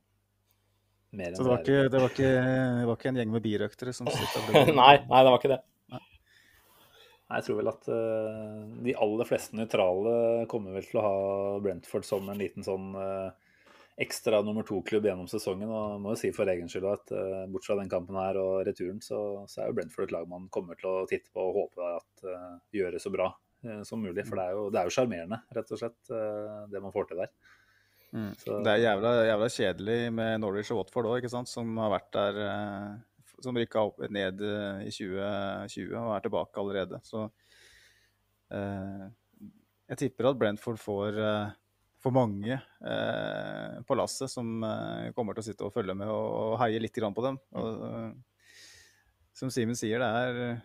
[1.09, 4.09] Så det var, ikke, det, var ikke, det var, ikke, en gjeng med birøktere som
[4.13, 5.59] nei, nei, det var ikke det.
[5.89, 6.01] Nei.
[7.33, 10.13] Jeg tror vel at uh, de aller fleste nøytrale
[10.51, 11.15] kommer vel til å ha
[11.65, 13.33] Brentford som en liten sånn uh,
[13.99, 15.69] ekstra nummer to-klubb gjennom sesongen.
[15.69, 18.63] Og må jo si for egen skyld at uh, bortsett fra den kampen her og
[18.67, 21.57] returen, så, så, er jo Brentford et lag man kommer til å titte på og
[21.63, 23.29] håpe at uh, gjør det så bra
[23.67, 24.25] uh, som mulig.
[24.29, 25.99] For det er jo sjarmerende, rett og slett,
[26.71, 27.33] det man får til der.
[28.09, 28.31] Mm.
[28.39, 32.39] Det er jævla, jævla, kjedelig med Norwich og Watford òg, som har vært der
[33.39, 34.41] Som rykka ned
[34.83, 36.99] i 2020 og er tilbake allerede.
[37.05, 37.27] Så
[38.49, 41.21] jeg tipper at Brentford får
[41.99, 46.27] for mange eh, på lasset som eh, kommer til å sitte og følge med og,
[46.53, 47.39] og heie litt på dem.
[47.59, 48.45] Og, og,
[49.35, 50.61] som Simen sier, det er,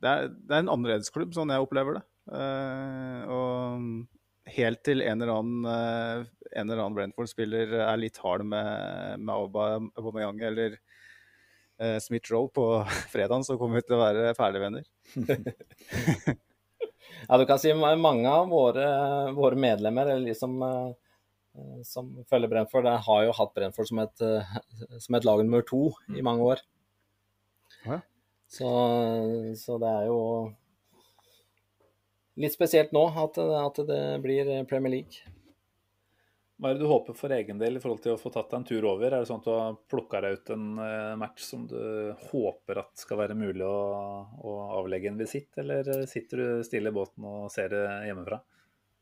[0.00, 2.04] det, er, det er, en annerledesklubb, sånn jeg opplever det.
[2.36, 8.46] Eh, og helt til en eller annen, eh, en eller annen Brentford-spiller er litt hard
[8.46, 10.78] med, med Aubameyang eller
[11.80, 12.66] eh, Smith-Roe på
[13.14, 14.86] fredagen, så kommer vi til å være ferdigvenner.
[17.24, 18.86] Ja, du kan si mange av våre,
[19.36, 20.60] våre medlemmer, eller de som,
[21.84, 25.88] som følger Brentford, har jo hatt Brentford som et, uh, som et lag nummer to
[26.14, 26.62] i mange år.
[27.86, 28.00] Ja.
[28.46, 28.68] Så,
[29.58, 30.20] så, det er jo
[32.38, 35.34] litt spesielt nå at, at det blir Premier League.
[36.56, 38.62] Hva er det du håper for egen del i forhold til å få tatt deg
[38.62, 39.10] en tur over?
[39.10, 41.80] Er det sånn at du har plukka deg ut en eh, match som du
[42.30, 43.80] håper at skal være mulig å,
[44.24, 48.40] å avlegge en visitt, eller sitter du stille i båten og ser det hjemmefra?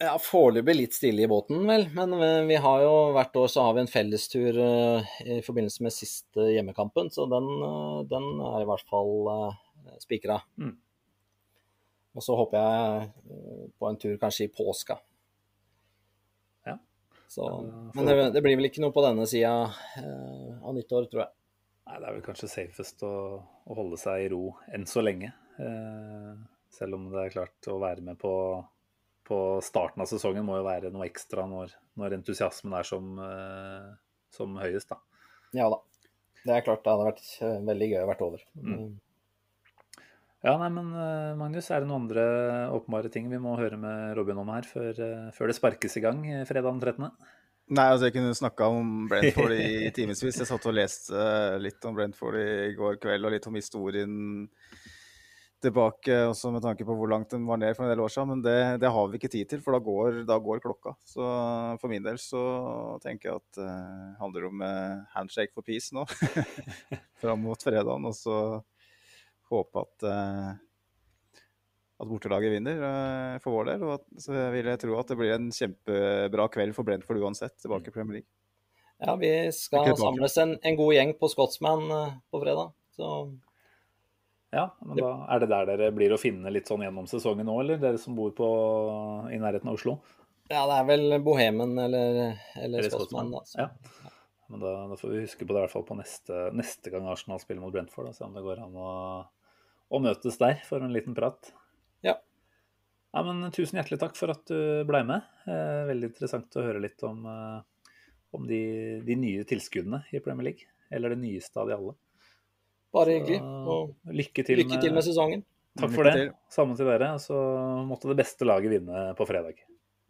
[0.02, 1.86] Ja, Foreløpig litt stille i båten, vel.
[1.94, 2.18] Men
[2.50, 6.50] vi har jo hvert år så har vi en fellestur eh, i forbindelse med siste
[6.56, 9.30] hjemmekampen, så den, eh, den er i hvert fall
[10.02, 10.42] spikra.
[10.58, 10.74] Mm.
[12.18, 13.10] Og så håper jeg
[13.78, 14.98] på en tur kanskje i påska.
[17.28, 17.46] Så,
[17.94, 19.54] men det, det, blir vel ikke noe på denne sida
[19.98, 21.32] eh, av nyttår, tror jeg.
[21.84, 25.32] Nei, det er vel kanskje safest å, å holde seg i ro enn så lenge.
[25.60, 26.30] Eh,
[26.74, 28.34] selv om det er klart å være med på,
[29.28, 33.90] på, starten av sesongen må jo være noe ekstra når, når entusiasmen er som, eh,
[34.34, 35.00] som, høyest, da.
[35.54, 35.82] Ja da.
[36.44, 38.46] Det er klart det hadde vært eh, veldig gøy å vært over.
[38.60, 38.88] Mm.
[40.44, 42.24] Ja, nei, men eh, Magnus, er det noen andre
[42.74, 46.02] åpenbare ting vi må høre med Robin om her før, eh, før det sparkes i
[46.04, 47.07] gang fredag den 13.?
[47.72, 50.20] Nei, altså jeg kunne snakka om Brentford i timevis.
[50.20, 54.18] Jeg satt og leste eh, litt om Brentford i går kveld, og litt om historien
[55.64, 58.35] tilbake, også med tanke på hvor langt den var ned for en del år siden.
[58.35, 60.92] Men det, det har vi ikke tid til, for da går, da går, klokka.
[61.09, 61.24] Så
[61.80, 62.44] for min del så
[63.00, 63.72] tenker jeg at det
[64.20, 64.68] handler om
[65.16, 66.04] handshake for peace nå.
[67.24, 68.12] Fram mot fredagen.
[68.12, 68.37] Og så
[69.52, 71.42] håpe at, uh,
[72.00, 73.85] at bortelaget vinner uh, for vår del.
[73.87, 77.57] Og at, så vil jeg tro at det blir en kjempebra kveld for Brentford uansett,
[77.62, 78.30] tilbake i Premier League.
[79.04, 82.72] Ja, vi skal samles en, en, god gjeng på Scotsman uh, på fredag.
[82.96, 83.11] Så
[84.54, 87.57] Ja, men da Er det der dere blir å finne litt sånn gjennom sesongen nå,
[87.64, 88.50] eller dere som bor på,
[89.35, 89.98] i nærheten av Oslo?
[90.52, 93.33] Ja, det er vel Bohemen eller, eller Eller Skotsmann.
[93.33, 93.42] da.
[93.59, 93.68] Ja.
[94.52, 97.07] Men da, da får vi huske på det i hvert fall på neste, neste gang
[97.09, 98.11] Arsenal spiller mot Brentford.
[98.11, 98.90] Og se om det går an å,
[99.88, 101.52] å møtes der for en liten prat.
[102.04, 102.18] Ja.
[103.14, 105.24] Ja, men Tusen hjertelig takk for at du ble med.
[105.48, 107.90] Eh, veldig interessant å høre litt om, eh,
[108.37, 108.61] om de,
[109.07, 110.68] de nye tilskuddene i Premier League.
[110.92, 111.96] Eller det nyeste av de alle.
[112.94, 113.40] Bare hyggelig.
[113.40, 115.46] Og lykke til, lykke til med sesongen.
[115.74, 116.16] Takk Lykke for det.
[116.18, 116.35] til.
[116.54, 117.14] Samme til dere.
[117.22, 117.38] Så
[117.88, 119.64] måtte det beste laget vinne på fredag.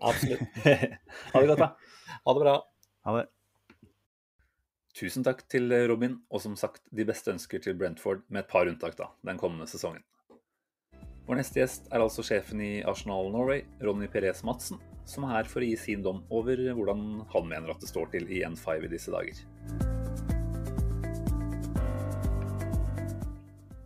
[0.04, 0.42] Absolutt.
[1.32, 1.70] ha det godt, da.
[2.24, 2.58] Ha det bra.
[3.08, 3.28] Ha det.
[4.94, 8.68] Tusen takk til Robin, og som sagt de beste ønsker til Brentford, med et par
[8.70, 10.04] unntak da, den kommende sesongen.
[11.26, 15.50] Vår neste gjest er altså sjefen i Arsenal Norway, Ronny Perez Madsen, som er her
[15.50, 18.86] for å gi sin dom over hvordan han mener at det står til i N5
[18.86, 19.42] i disse dager.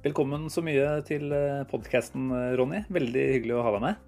[0.04, 1.32] Velkommen så mye til
[1.72, 2.28] podkasten,
[2.60, 2.84] Ronny.
[2.92, 4.04] Veldig hyggelig å ha deg med.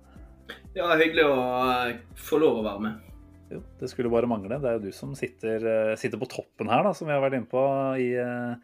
[0.76, 1.96] Ja, hyggelig å eh,
[2.28, 3.09] få lov å være med.
[3.50, 4.60] Jo, det skulle bare mangle.
[4.62, 7.22] Det er jo du som sitter, eh, sitter på toppen her, da, som vi har
[7.24, 7.62] vært inne på
[7.98, 8.54] i, eh,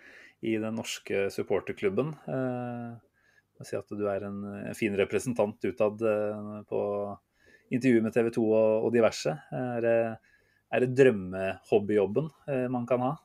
[0.46, 2.14] i den norske supporterklubben.
[2.30, 4.40] Eh, si at du er en,
[4.76, 6.02] fin representant utad
[6.68, 6.80] på
[7.72, 9.32] intervjuet med TV 2 og, og diverse.
[9.50, 9.96] Er det,
[10.70, 13.16] er det drømmehobbyjobben eh, man kan ha?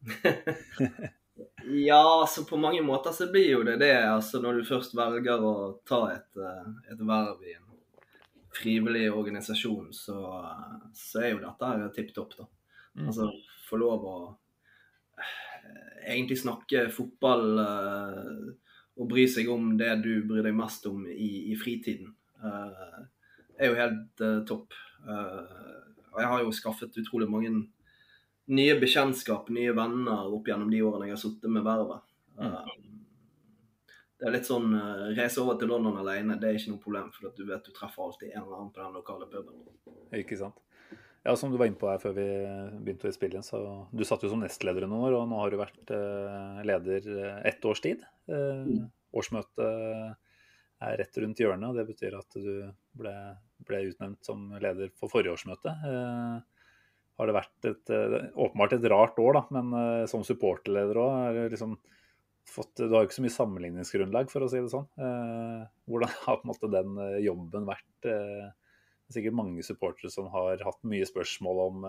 [1.64, 3.94] Ja, altså på mange måter så blir jo det det.
[4.04, 6.28] Altså når du først velger å ta et,
[6.92, 7.69] et verv i en
[8.54, 10.18] frivillig organisasjon, så,
[10.96, 12.48] så er jo dette her tipp topp, da.
[12.98, 13.06] Mm.
[13.06, 13.28] Altså
[13.68, 14.14] få lov å
[15.20, 18.48] eh, egentlig snakke fotball eh,
[19.00, 22.10] og bry seg om det du bryr deg mest om i, i fritiden,
[22.42, 23.02] eh,
[23.60, 24.72] er jo helt topp.
[25.04, 27.50] Og jeg har jo skaffet utrolig mange
[28.50, 32.02] nye bekjentskap, nye venner opp gjennom de årene jeg har sittet med vervet.
[32.40, 32.72] Eh,
[34.20, 37.12] det er litt sånn eh, reise over til London alene, det er ikke noe problem,
[37.14, 39.62] for du vet du treffer alltid en eller annen på den lokale puben.
[40.18, 40.60] Ikke sant?
[41.24, 42.26] Ja, som du var inne på her før vi
[42.80, 43.60] begynte å spille inn, så
[43.92, 47.08] du satt jo som nestleder i noen år, og nå har du vært eh, leder
[47.12, 48.04] eh, ett års tid.
[48.28, 48.70] Eh,
[49.16, 49.60] årsmøtet
[50.80, 52.52] er rett rundt hjørnet, og det betyr at du
[52.96, 53.14] ble,
[53.68, 55.74] ble utnevnt som leder for forrige årsmøte.
[57.20, 57.92] Har det vært et,
[58.32, 61.76] åpenbart et rart år, da, men som supporterleder òg, liksom
[62.50, 64.88] fått, du har jo ikke så mye sammenligningsgrunnlag, for å si det sånn.
[65.00, 67.94] Eh, hvordan har på en måte den eh, jobben vært?
[68.04, 71.86] Eh, det er sikkert mange supportere som har hatt mye spørsmål om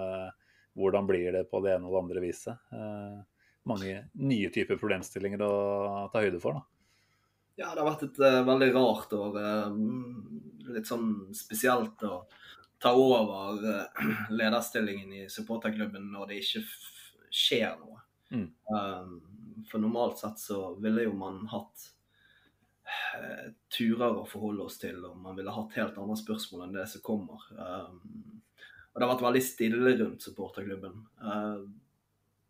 [0.73, 2.63] hvordan blir det på det ene og det andre viset.
[2.73, 3.19] Eh,
[3.69, 5.53] mange nye typer problemstillinger å
[6.13, 6.57] ta høyde for.
[6.57, 6.63] da.
[7.59, 9.35] Ja, det har vært et uh, veldig rart år.
[9.37, 12.23] Uh, litt sånn spesielt å
[12.81, 14.07] ta over uh,
[14.39, 16.63] lederstillingen i supporterklubben når det ikke
[17.29, 18.01] skjer noe.
[18.31, 18.47] Mm.
[18.71, 19.13] Um,
[19.69, 21.85] for normalt sett så ville jo man hatt
[23.17, 26.87] eh, turer å forholde oss til, og man ville hatt helt andre spørsmål enn det
[26.91, 27.45] som kommer.
[27.55, 28.41] Um,
[28.91, 30.97] og det har vært veldig stille rundt supporterklubben.
[31.23, 31.63] Uh,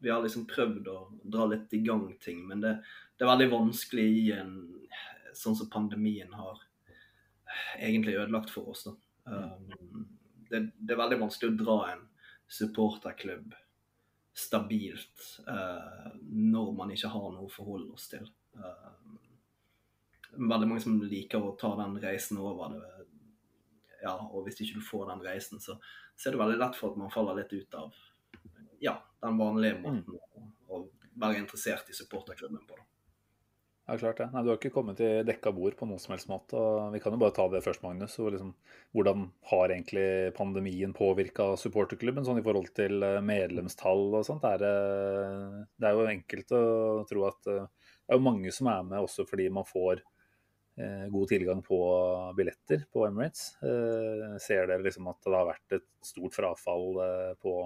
[0.01, 2.75] vi har liksom prøvd å dra litt i gang ting, men det,
[3.17, 4.55] det er veldig vanskelig i en
[5.37, 6.63] sånn som pandemien har
[7.77, 8.87] egentlig ødelagt for oss.
[9.25, 10.07] Um,
[10.49, 12.07] det, det er veldig vanskelig å dra en
[12.51, 13.53] supporterklubb
[14.33, 18.27] stabilt eh, når man ikke har noe å forholde oss til.
[18.55, 18.91] Eh,
[20.37, 23.07] veldig mange som liker å ta den reisen over det.
[24.01, 25.75] Ja, og hvis ikke du får den reisen, så,
[26.15, 27.93] så er det veldig lett for at man faller litt ut av
[28.81, 30.79] ja, den vanlige måten å, å
[31.21, 32.79] være interessert i supporterklubben på.
[32.79, 32.90] da.
[33.91, 34.29] Ja, klart det.
[34.31, 36.55] Nei, Du har ikke kommet til dekka bord på noen som helst måte.
[36.55, 38.13] og Vi kan jo bare ta det først, Magnus.
[38.15, 38.53] Liksom,
[38.95, 44.47] hvordan har egentlig pandemien påvirka supporterklubben sånn i forhold til eh, medlemstall og sånt?
[44.47, 44.71] Er det,
[45.75, 46.63] det er jo enkelt å
[47.11, 51.05] tro at eh, det er jo mange som er med også fordi man får eh,
[51.11, 51.83] god tilgang på
[52.39, 53.57] billetter på Emirates.
[53.59, 57.59] Eh, ser dere liksom at det har vært et stort frafall eh, på,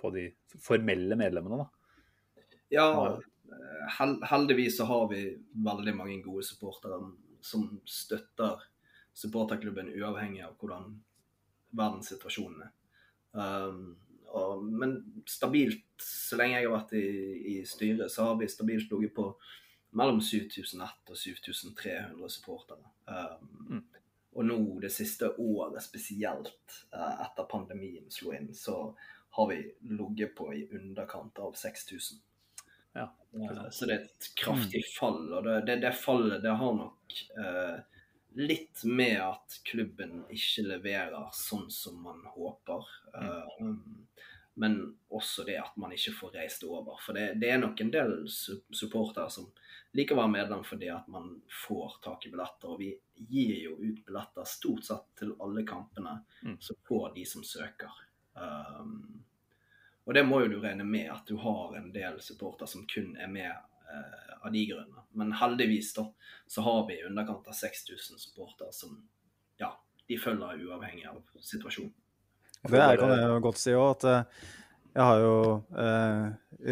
[0.00, 1.66] på de formelle medlemmene?
[1.66, 2.44] da?
[2.72, 2.90] Ja,
[4.30, 5.20] heldigvis så har vi
[5.52, 7.00] veldig mange gode supportere
[7.44, 8.64] som støtter
[9.16, 10.96] supporterklubben uavhengig av hvordan
[11.76, 12.72] verdenssituasjonen er.
[13.36, 13.96] Um,
[14.36, 14.96] og, men
[15.28, 17.06] stabilt, så lenge jeg har vært i,
[17.54, 19.30] i styret, så har vi stabilt ligget på
[19.96, 22.92] mellom 7100 og 7300 supportere.
[23.06, 23.84] Um,
[24.36, 28.90] Og nå det siste året spesielt, uh, etter pandemien slo inn, så
[29.38, 32.20] har vi ligget på i underkant av 6000.
[32.96, 36.72] Ja, Eh, Så det er et kraftig fall, og det, det, det fallet det har
[36.78, 37.74] nok eh,
[38.40, 42.86] litt med at klubben ikke leverer sånn som man håper.
[43.12, 43.66] Eh,
[44.56, 44.78] men
[45.12, 46.96] også det at man ikke får reist over.
[47.04, 49.50] For det, det er nok en del su supportere som
[49.92, 52.72] liker å være medlem fordi at man får tak i billetter.
[52.72, 52.94] Og vi
[53.28, 56.56] gir jo ut billetter stort sett til alle kampene, Mm.
[56.60, 57.92] så får de som søker.
[58.32, 59.25] Um,
[60.06, 63.16] og det må jo du regne med, at du har en del supporter som kun
[63.18, 65.02] er med eh, av de grunnene.
[65.18, 66.06] Men heldigvis da,
[66.46, 69.00] så har vi i underkant av 6000 supportere som
[69.58, 69.72] ja,
[70.06, 71.94] de følger uavhengig av situasjonen.
[72.66, 74.46] Det kan jeg godt si òg, at eh,
[74.96, 75.34] jeg har jo
[75.82, 76.22] eh,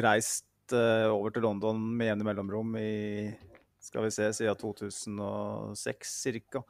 [0.07, 2.95] reist eh, over til London med jevne mellomrom i
[3.85, 6.15] skal vi se, siden 2006
[6.49, 6.63] ca.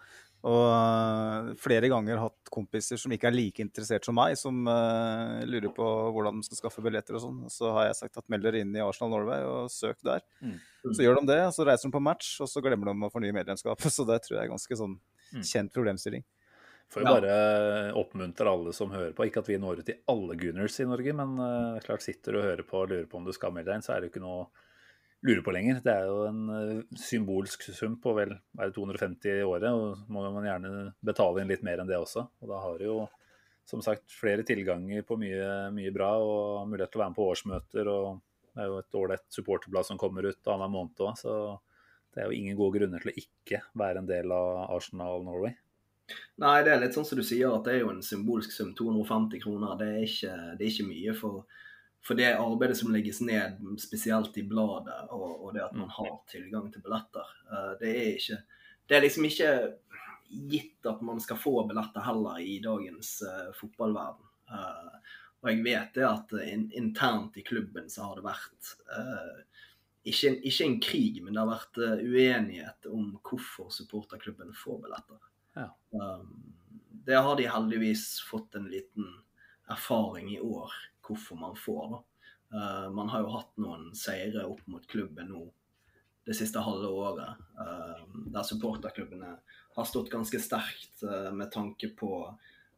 [0.44, 5.40] Og eh, flere ganger hatt kompiser som ikke er like interessert som meg, som uh,
[5.48, 7.38] lurer på hvordan de skal skaffe billetter og sånn.
[7.48, 10.20] Så har jeg sagt at meld dere inn i Arsenal Norway og søk der.
[10.44, 10.58] Mm.
[10.90, 13.12] Så gjør de det, og så reiser de på match, og så glemmer de å
[13.14, 13.88] fornye medlemskapet.
[13.96, 14.98] Så det tror jeg er ganske sånn
[15.34, 15.40] Mm.
[15.42, 16.22] kjent problemstilling.
[16.92, 17.14] Får jo Ja.
[17.16, 19.24] bare oppmuntre alle som hører på.
[19.26, 22.38] Ikke at vi når ut til alle Gunners i Norge, men uh, klart sitter du
[22.38, 24.10] og hører på og lurer på om du skal melde deg inn, så er det
[24.10, 24.44] jo ikke noe
[25.24, 25.80] lure på lenger.
[25.84, 30.04] Det er jo en eh, symbolsk sum på vel er det 250 i året, og
[30.12, 32.26] må man gjerne betale inn litt mer enn det også.
[32.42, 32.98] Og da har du jo
[33.64, 37.28] som sagt flere tilganger på mye, mye bra og mulighet til å være med på
[37.32, 37.88] årsmøter.
[37.88, 38.20] og
[38.52, 41.36] Det er jo et ålreit supporterblad som kommer ut annenhver måned òg, så
[42.14, 45.56] det er jo ingen gode grunner til å ikke være en del av Arsenal Norway.
[46.42, 48.74] Nei, det er litt sånn som du sier, at det er jo en symbolsk sum.
[48.76, 49.78] 250 kroner.
[49.80, 51.62] Det er ikke, det er ikke mye for,
[52.04, 56.18] for det arbeidet som legges ned, spesielt i bladet, og, og det at man har
[56.28, 57.30] tilgang til billetter.
[57.48, 58.42] Eh, Det er ikke
[58.84, 59.50] Det er liksom ikke
[60.28, 64.26] gitt at man skal få billetter heller i dagens uh, fotballverden.
[64.50, 69.40] Uh, og jeg vet det at in, internt i klubben så har det vært uh,
[70.04, 75.22] ikke, en, ikke en krig, men det har vært uenighet om hvorfor supporterklubben får billetter.
[75.56, 75.70] Ja.
[75.96, 76.52] Um,
[77.06, 79.08] det har de heldigvis fått en liten
[79.70, 80.72] erfaring i år,
[81.06, 81.90] hvorfor man får.
[81.90, 82.02] da.
[82.54, 85.46] Uh, man har jo hatt noen seire opp mot klubben nå
[86.24, 89.34] det siste halve året, uh, der supporterklubbene
[89.74, 92.10] har stått ganske sterkt uh, med tanke på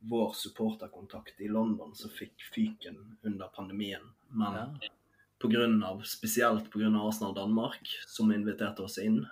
[0.06, 4.02] vår supporterkontakt i London som fikk fyken under pandemien.
[4.28, 4.90] Men Ja.
[5.38, 6.90] på grunn av, spesielt pga.
[7.00, 9.26] Arsenal Danmark, som inviterte oss inn,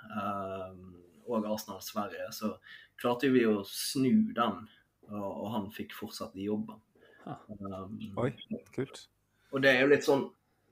[1.26, 2.56] og Arsenal Sverige, så
[3.00, 4.66] klarte vi å snu den,
[5.08, 6.80] og, og han fikk fortsatt jobben.
[7.24, 8.34] Um, Oi,
[8.74, 9.06] kult.
[9.52, 10.26] og det er jo litt sånn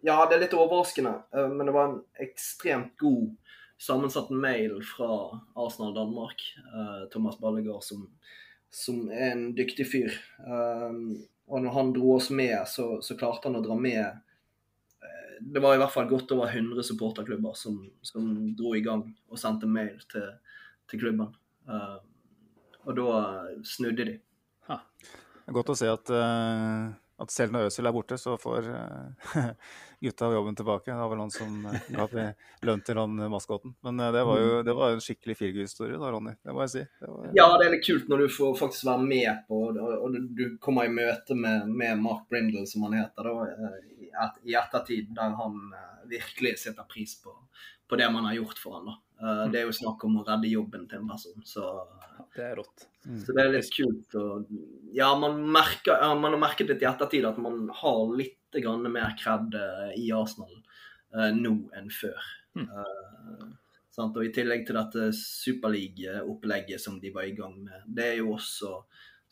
[0.04, 3.30] Ja, det er litt overraskende, eh, men det var en ekstremt god
[3.82, 6.42] sammensatt mail fra Arsenal Danmark.
[6.74, 8.04] Uh, Thomas Ballegaard, som,
[8.70, 10.18] som er en dyktig fyr.
[10.42, 15.34] Um, og når han dro oss med, så, så klarte han å dra med eh,
[15.40, 19.40] Det var i hvert fall godt over 100 supporterklubber som, som dro i gang og
[19.42, 20.30] sendte mail til,
[20.90, 21.34] til klubben.
[21.66, 21.98] Uh,
[22.86, 23.10] og da
[23.66, 24.16] snudde de.
[24.70, 24.82] Er
[25.54, 26.90] godt å se at, eh,
[27.22, 29.50] at selv når Øzil er borte, så får eh,
[30.02, 30.90] gutta jobben tilbake.
[30.90, 32.24] Det var vel han som uh, ga
[32.66, 33.74] lønn til han eh, maskoten.
[33.86, 36.34] Men eh, det var jo det var en skikkelig feelgood-historie da, Ronny.
[36.42, 36.82] Det må jeg si.
[37.02, 40.18] Det var, Ja, det er litt kult når du får faktisk være med på og,
[40.34, 43.78] du- kommer i møte med, med Mark Brindle, som han heter, da, eh,
[44.44, 47.32] i ettertid, der han eh, virkelig setter pris på,
[47.88, 48.90] på det man har gjort for han.
[48.90, 48.98] da.
[49.22, 51.68] Eh, Det er jo snakk om å redde jobben til en person, så,
[52.34, 52.86] Det er rått.
[53.04, 54.14] så det er litt kult.
[54.18, 54.52] Og,
[54.92, 58.84] ja, man, merker, ja, man har merket litt i ettertid at man har litt grann
[58.92, 60.52] mer kred eh, i Arsenal
[61.14, 62.26] uh, nå enn før.
[62.56, 62.66] Mm.
[62.68, 63.46] Uh,
[63.92, 64.16] sant?
[64.16, 68.34] Og I tillegg til dette superligaopplegget som de var i gang med, det er jo
[68.34, 68.74] også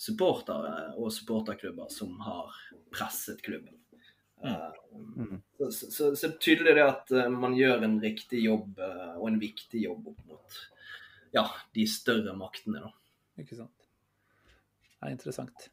[0.01, 2.55] supportere og supporterklubber som har
[2.93, 3.80] presset klubben.
[4.45, 5.37] Eh, Mm.
[5.59, 8.81] så, så, så, så det er tydelig det at eh, man gjør en riktig jobb
[8.83, 10.57] eh, og en viktig jobb opp mot
[11.35, 11.45] ja,
[11.77, 12.81] de større maktene.
[12.83, 12.91] da.
[13.39, 13.87] Ikke sant.
[14.97, 15.69] Det er interessant.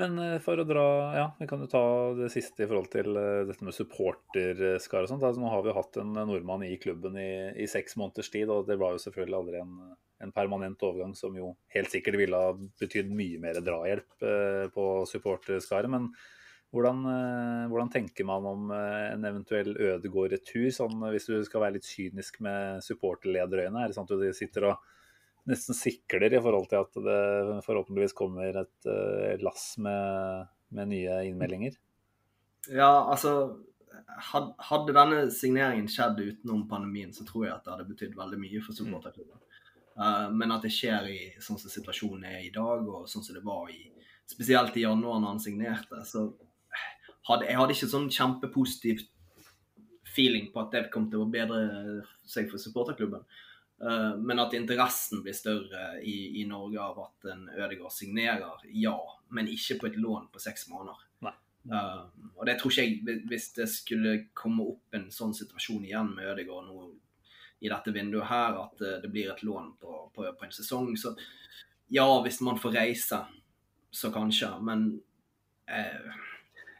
[0.00, 0.86] Men eh, for å dra
[1.18, 1.82] Ja, vi kan jo ta
[2.16, 5.26] det siste i forhold til eh, dette med supporterskare og sånt.
[5.26, 7.30] Altså, nå har vi hatt en nordmann i klubben i,
[7.60, 9.78] i seks måneders tid, og det var jo selvfølgelig aldri en,
[10.24, 14.90] en permanent overgang som jo helt sikkert ville ha betydd mye mer drahjelp eh, på
[15.10, 15.92] supporterskaret.
[15.92, 16.12] Men
[16.70, 21.78] hvordan, eh, hvordan tenker man om eh, en eventuell Ødegård-retur, sånn hvis du skal være
[21.78, 23.82] litt kynisk med supporterlederøyne?
[23.82, 24.86] Er det sånn at du sitter og
[25.48, 31.22] nesten sikler i forhold til at det forhåpentligvis kommer et eh, lass med, med nye
[31.30, 31.78] innmeldinger.
[32.70, 33.56] Ja, altså
[34.20, 38.60] Hadde denne signeringen skjedd utenom pandemien, så tror jeg at det hadde betydd veldig mye
[38.64, 39.38] for supporterklubben.
[39.96, 43.36] Eh, men at det skjer i sånn som situasjonen er i dag, og sånn som
[43.36, 43.80] det var i
[44.30, 46.26] spesielt i januar når han signerte, så
[47.30, 49.04] hadde jeg hadde ikke sånn kjempepositiv
[50.10, 51.60] feeling på at det kom til å bedre
[52.26, 53.22] seg for supporterklubben.
[53.80, 58.98] Uh, Men at interessen blir større i, i Norge av at en Ødegaard signerer, ja.
[59.30, 61.06] Men ikke på et lån på seks måneder.
[61.68, 62.04] Eh,
[62.36, 66.14] og det det tror ikke jeg Hvis det skulle komme opp en sånn situasjon igjen
[66.16, 66.86] med Ødegaard nå
[67.60, 70.94] i dette vinduet her, at eh, det blir et lån på, på, på en sesong,
[70.96, 71.12] så
[71.92, 73.18] ja, hvis man får reise,
[73.90, 74.48] så kanskje.
[74.64, 74.86] Men
[75.68, 76.08] eh,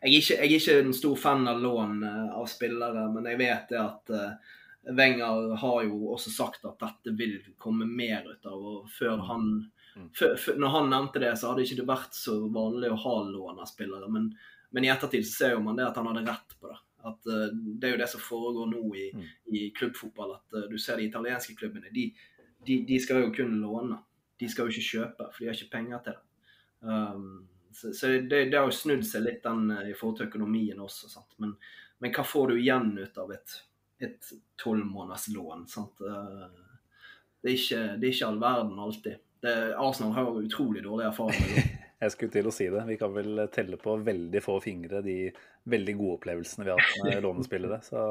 [0.03, 3.29] jeg, er ikke, jeg, er ikke, en stor fan av lån eh, av spillere, men
[3.31, 4.57] jeg vet det at eh,
[4.97, 8.63] Wenger har jo også sagt at dette vil komme mer ut av.
[8.65, 9.27] og før Mm.
[9.29, 9.51] han,
[10.17, 13.17] før, før, Når han nevnte det, så hadde ikke det vært så vanlig å ha
[13.29, 14.09] lån av spillere.
[14.09, 14.31] Men,
[14.73, 16.79] men i ettertid så ser man det at han hadde rett på det.
[17.05, 19.27] At uh, Det er jo det som foregår nå i, Mm.
[19.53, 20.35] i klubbfotball.
[20.41, 21.93] At du ser de italienske klubbene.
[21.93, 22.15] De,
[22.67, 23.99] de, de skal jo kun låne.
[24.41, 26.25] De skal jo ikke kjøpe, for de har ikke penger til det.
[26.89, 30.31] Um, så så det, det har jo snudd seg litt den uh, i forhold til
[30.31, 31.11] økonomien også.
[31.13, 31.35] Sant?
[31.43, 31.57] Men,
[32.03, 33.59] men hva får du igjen ut av et
[34.01, 34.31] et
[34.63, 35.67] tolvmånederslån?
[36.01, 36.47] Uh,
[37.43, 39.21] det, er ikke, det er ikke all verden alltid.
[39.41, 41.69] Det, Arsenal har jo utrolig dårlig erfaring med det.
[42.01, 42.83] Jeg skulle til å si det.
[42.89, 45.17] Vi kan vel telle på veldig få fingre de
[45.69, 47.77] veldig gode opplevelsene vi har hatt med lånespillere.
[47.85, 48.05] Så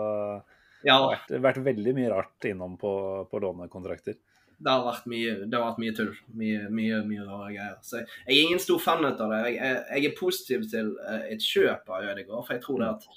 [0.84, 2.92] det har vært, vært veldig mye rart innom på,
[3.32, 4.20] på lånekontrakter.
[4.60, 6.12] Det har vært mye, det har vært mye tull.
[6.36, 7.78] Mye, mye, mye rare greier.
[7.86, 9.40] Så jeg, jeg er ingen stor fan av det.
[9.46, 12.90] Jeg, jeg, jeg er positiv til eh, et kjøp av Ødegaard, for jeg tror det
[12.98, 13.08] at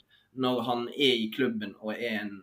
[0.43, 2.37] når han er i klubben og er en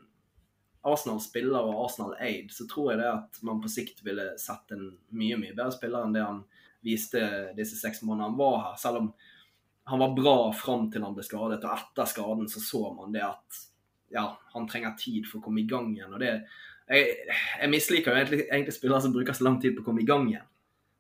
[0.90, 4.86] Arsenal-spiller og Arsenal-aid, så tror jeg det at man på sikt ville sett en
[5.16, 6.44] mye, mye bedre spiller enn det han
[6.86, 7.24] viste
[7.58, 8.78] disse seks månedene han var her.
[8.80, 9.10] Selv om
[9.90, 13.26] han var bra fram til han ble skadet, og etter skaden så så man det
[13.26, 13.64] at
[14.14, 16.14] ja, han trenger tid for å komme i gang igjen.
[16.14, 16.34] og det
[16.90, 20.02] jeg, jeg misliker jo egentlig, egentlig spillere som bruker så lang tid på å komme
[20.04, 20.48] i gang igjen.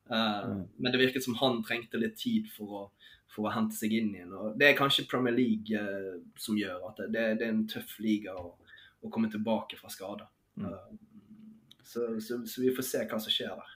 [0.09, 2.83] Eh, Men det virket som han trengte litt tid for å,
[3.29, 4.33] for å hente seg inn igjen.
[4.33, 7.97] og Det er kanskje Premier League uh, som gjør at det, det, er en tøff
[8.01, 8.55] liga å,
[9.01, 10.29] å komme tilbake fra skade.
[10.59, 10.69] Mm.
[10.69, 13.75] Eh, så, så, så vi får se hva som skjer der.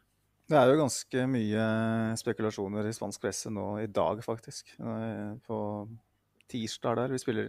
[0.51, 1.65] Det er jo ganske mye
[2.19, 4.73] spekulasjoner i spansk presse nå i dag, faktisk.
[5.47, 5.57] På
[6.51, 7.47] tirsdag der vi spiller.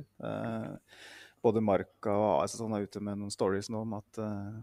[1.44, 4.54] Både Marka og AS og sånn er ute med noen stories nå om at, eh,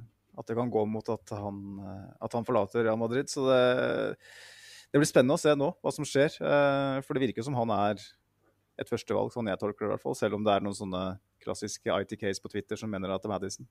[0.41, 3.29] at det kan gå mot at han, eh, at han forlater Real Madrid.
[3.29, 3.61] Så det,
[4.89, 6.39] det blir spennende å se nå hva som skjer.
[6.41, 8.01] Eh, For det virker som han er
[8.81, 10.17] et førstevalg, sånn jeg tolker det i hvert fall.
[10.17, 11.05] Selv om det er noen sånne
[11.41, 13.69] klassiske ITKs på Twitter som mener at det er Madison.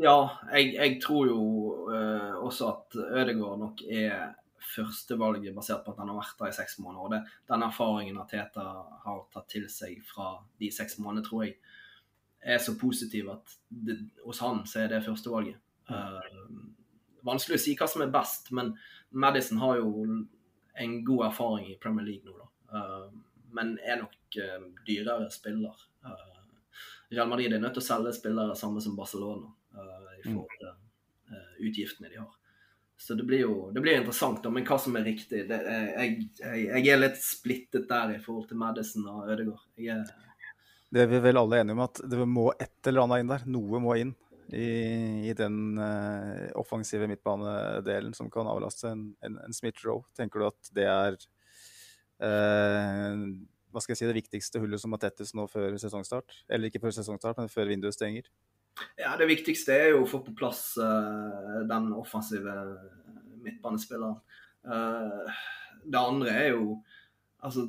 [0.00, 0.16] Ja,
[0.50, 1.42] jeg, jeg tror jo
[1.86, 4.32] uh, også at Ødegaard nok er
[4.68, 7.04] førstevalget basert på at han har vært der i seks måneder.
[7.04, 8.66] Og det, den erfaringen at Teta
[9.04, 11.56] har tatt til seg fra de seks månedene, tror jeg
[12.44, 15.60] er så positiv at det, hos han så er det førstevalget.
[15.88, 16.48] Eh,
[17.24, 18.74] vanskelig å si hva som er best, men
[19.10, 20.04] Madison har jo
[20.74, 22.50] en god erfaring i Premier League nå, da.
[22.74, 23.10] Uh,
[23.54, 25.76] men er nok uh, dyrere spiller.
[27.12, 29.46] Real Madrid er nødt til å selge spillere samme som Barcelona
[30.18, 32.32] i forhold til utgiftene de har.
[32.96, 35.88] Så det blir jo det blir interessant, da, men hva som er riktig det, er-
[35.98, 39.64] jeg, jeg, jeg er litt splittet der i forhold til Madison og Ødegaard.
[39.76, 40.04] Er,
[40.94, 43.46] Det er vi vel alle enige om at det må et eller annet inn der.
[43.50, 44.14] Noe må inn
[44.54, 44.68] i,
[45.26, 50.06] i den uh, offensive midtbanedelen som kan avlaste en, en, en Smith Rowe.
[50.16, 51.18] Tenker du at det er
[52.22, 53.24] uh,
[53.74, 56.30] hva skal jeg si, det viktigste hullet som må tettes nå før sesongstart?
[56.46, 58.28] Eller ikke før sesongstart, men før vinduet stenger?
[58.98, 62.54] Ja, det viktigste er jo å få på plass uh, den offensive
[63.44, 64.18] midtbanespilleren.
[64.64, 65.30] Uh,
[65.84, 66.76] det andre er jo
[67.44, 67.66] Altså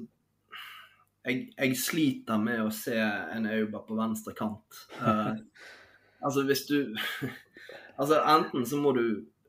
[1.26, 4.78] jeg, jeg sliter med å se en Auba på venstre kant.
[5.02, 5.36] Uh,
[6.26, 6.78] altså hvis du
[8.00, 9.04] Altså enten så må du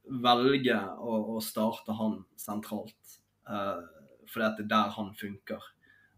[0.07, 5.65] velge å, å starte han sentralt, at det er der han funker.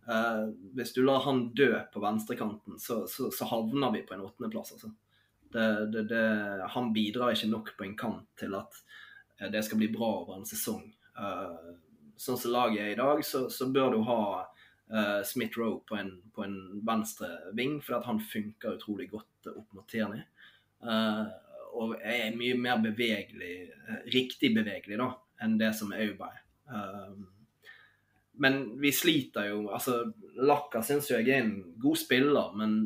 [0.08, 4.24] Eh, hvis du lar han dø på venstrekanten, så, så, så havner vi på en
[4.24, 4.72] åttendeplass.
[4.76, 4.92] Altså.
[5.52, 6.22] Det, det, det,
[6.74, 8.80] han bidrar ikke nok på en kant til at
[9.40, 10.84] eh, det skal bli bra over en sesong.
[11.18, 11.74] Uh,
[12.20, 15.98] sånn som laget er i dag, så, så bør du ha uh, Smith Rowe på
[15.98, 20.22] en, på en venstre ving, at han funker utrolig godt opp mot Tierney.
[20.84, 21.26] Uh,
[21.78, 23.54] og er mye mer bevegelig,
[24.12, 25.10] riktig bevegelig, da,
[25.44, 26.14] enn det som er.
[26.68, 27.10] Eh,
[28.38, 29.68] men vi sliter jo.
[29.74, 32.78] altså Lacka syns jo jeg er en god spiller, men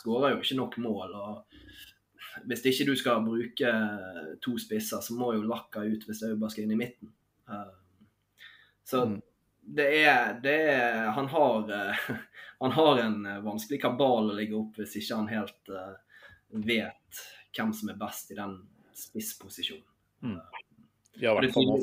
[0.00, 1.14] skårer jo ikke nok mål.
[1.14, 3.72] og Hvis ikke du skal bruke
[4.42, 7.12] to spisser, så må jo Lakka ut hvis Auba skal inn i midten.
[7.48, 7.70] Eh,
[8.84, 9.20] så Mm.
[9.62, 12.00] det er, det er han, har, eh,
[12.64, 15.94] han har en vanskelig kabal å ligge opp hvis ikke han helt eh,
[16.50, 17.22] vet
[17.56, 18.56] hvem som er best i den
[18.96, 20.40] spissposisjonen.
[21.20, 21.76] Ja, i hvert fall nå,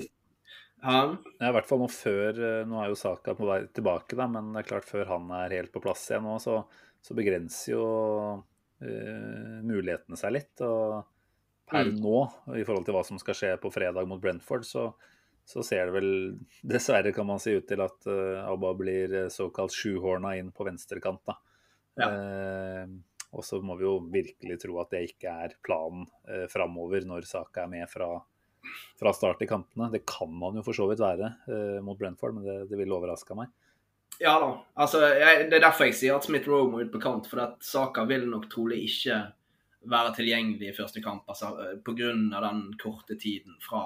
[0.81, 0.99] Ja,
[1.39, 4.53] ja, i hvert fall nå før Nå er jo Saka på vei tilbake, da, men
[4.53, 6.61] det er klart før han er helt på plass igjen nå, så,
[7.01, 7.83] så begrenser jo
[8.43, 10.53] uh, mulighetene seg litt.
[10.65, 10.99] Og
[11.69, 11.99] per Mm.
[12.01, 12.19] nå,
[12.57, 14.87] i forhold til hva som skal skje på fredag mot Brentford, så,
[15.45, 16.09] så ser det vel
[16.73, 21.37] dessverre, kan man si, ut til at uh, Abba blir såkalt sjuhorna inn på venstrekant.
[21.99, 22.09] Ja.
[22.09, 22.97] Uh,
[23.37, 27.27] og så må vi jo virkelig tro at det ikke er planen uh, framover når
[27.29, 28.15] Saka er med fra,
[28.97, 29.91] fra start i kampene.
[29.93, 32.95] Det kan man jo for så vidt være uh, mot Brentford, men det, det ville
[32.95, 33.53] overraska meg.
[34.19, 34.65] Ja da.
[34.75, 37.27] altså jeg, Det er derfor jeg sier at Smith Rowe må ut på kant.
[37.29, 39.21] For at Saka vil nok trolig ikke
[39.89, 41.53] være tilgjengelig i første kamp altså,
[41.85, 42.11] pga.
[42.11, 43.85] den korte tiden fra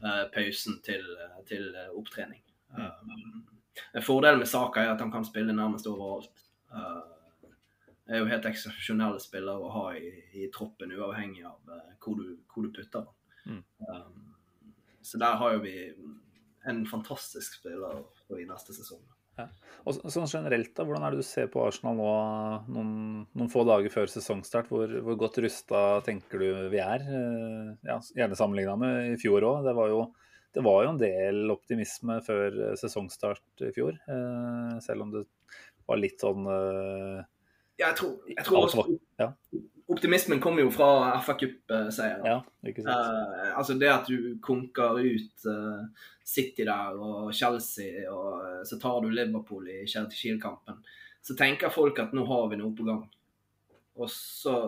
[0.00, 1.04] uh, pausen til,
[1.48, 2.40] til opptrening.
[2.72, 3.44] Um,
[4.02, 6.44] fordelen med Saka er at han kan spille nærmest overalt.
[6.72, 7.04] Uh,
[8.08, 12.38] er jo helt eksepsjonelle spillere å ha i, i, troppen, uavhengig av uh, hvor, du,
[12.48, 13.58] hvor, du, putter den.
[13.58, 13.62] Mm.
[13.92, 14.24] Um,
[15.04, 15.76] så der har jo vi
[16.68, 18.00] en fantastisk spiller
[18.36, 19.04] i neste sesong.
[19.38, 19.46] Ja.
[19.88, 22.08] Og sånn generelt, da, Hvordan er det du ser på Arsenal nå
[22.74, 22.90] noen,
[23.38, 24.68] noen få dager før sesongstart?
[24.72, 27.04] Hvor, hvor godt rusta tenker du vi er?
[27.06, 29.62] Uh, ja, gjerne sammenligna med i fjor òg.
[29.64, 29.74] Det,
[30.58, 33.96] det, var jo en del optimisme før sesongstart i fjor.
[34.10, 35.24] Uh, selv om det
[35.88, 36.44] var litt sånn
[37.78, 38.84] jeg tror, jeg tror også,
[39.22, 39.28] ja.
[39.88, 42.26] Optimismen kommer jo fra FA Cup-seieren.
[42.26, 42.92] Ja, ikke sant.
[42.92, 45.86] Uh, altså det at du konker ut uh,
[46.28, 50.82] City der og Chelsea, og uh, så tar du Liverpool i Kiel-kampen.
[51.24, 53.00] Så tenker folk at nå har vi noe på gang.
[53.96, 54.58] Og så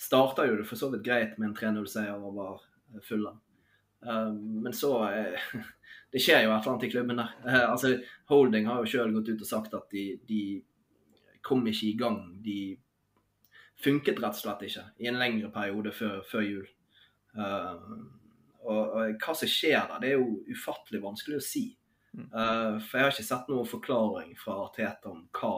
[0.00, 2.58] starter jo det for så vidt greit med en 3-0-seier over
[3.06, 3.38] Fulham.
[4.02, 4.90] men så
[6.10, 7.34] Det skjer jo et eller annet i klubben der.
[7.68, 7.92] altså
[8.26, 10.42] Holding har jo sjøl gått ut og sagt at de, de
[11.46, 12.22] kom ikke i gang.
[12.42, 12.78] De
[13.84, 16.66] funket rett og slett ikke i en lengre periode før, før jul.
[17.36, 17.76] Uh,
[18.60, 21.64] og, og, hva som skjer der, det er jo ufattelig vanskelig å si.
[22.10, 25.54] Uh, for jeg har ikke sett noen forklaring fra Arteta om hva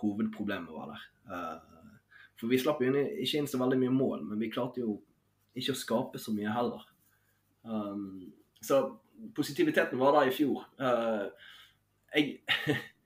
[0.00, 1.06] hovedproblemet var der.
[1.30, 1.98] Uh,
[2.40, 4.96] for vi slapp jo ikke inn så veldig mye mål, men vi klarte jo
[5.58, 6.86] ikke å skape så mye heller.
[7.66, 8.30] Um,
[8.64, 8.80] så
[9.36, 10.62] positiviteten var der i fjor.
[12.14, 12.38] Jeg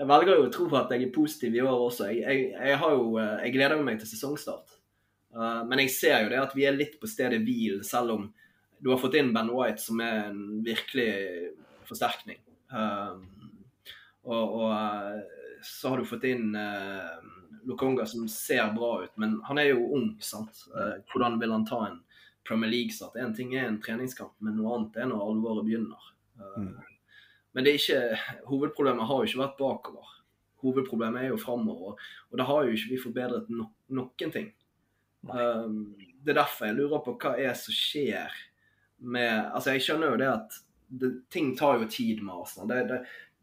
[0.00, 2.06] Jeg velger jo å tro at jeg er positiv i år også.
[2.08, 4.78] Jeg, jeg, jeg, jo, eh, jeg gleder meg til sesongstart.
[5.36, 8.24] Uh, men jeg ser jo det at vi er litt på stedet hvil, selv om
[8.80, 11.10] du har fått inn Ben White, som er en virkelig
[11.86, 12.40] forsterkning.
[12.72, 13.20] Uh,
[14.24, 15.20] og, og uh,
[15.68, 16.56] så har du fått inn
[17.68, 20.14] Lokonga, som ser bra ut, men han er jo ung.
[20.24, 20.62] sant?
[21.12, 21.98] hvordan vil han ta en
[22.48, 23.20] Premier League-start?
[23.20, 26.08] En ting er en treningskamp, men noe annet er når alvoret begynner.
[26.56, 26.72] Mm.
[27.52, 30.16] Men det er ikke, hovedproblemet har jo ikke vært bakover.
[30.62, 31.98] Hovedproblemet er jo framover.
[32.30, 34.52] Og da har jo ikke vi forbedret no noen ting.
[35.26, 38.32] Um, det er derfor jeg lurer på hva er som skjer
[39.00, 40.54] med Altså, jeg skjønner jo det at
[41.00, 42.70] det, ting tar jo tid med Arsenal.
[42.70, 43.00] Det, det,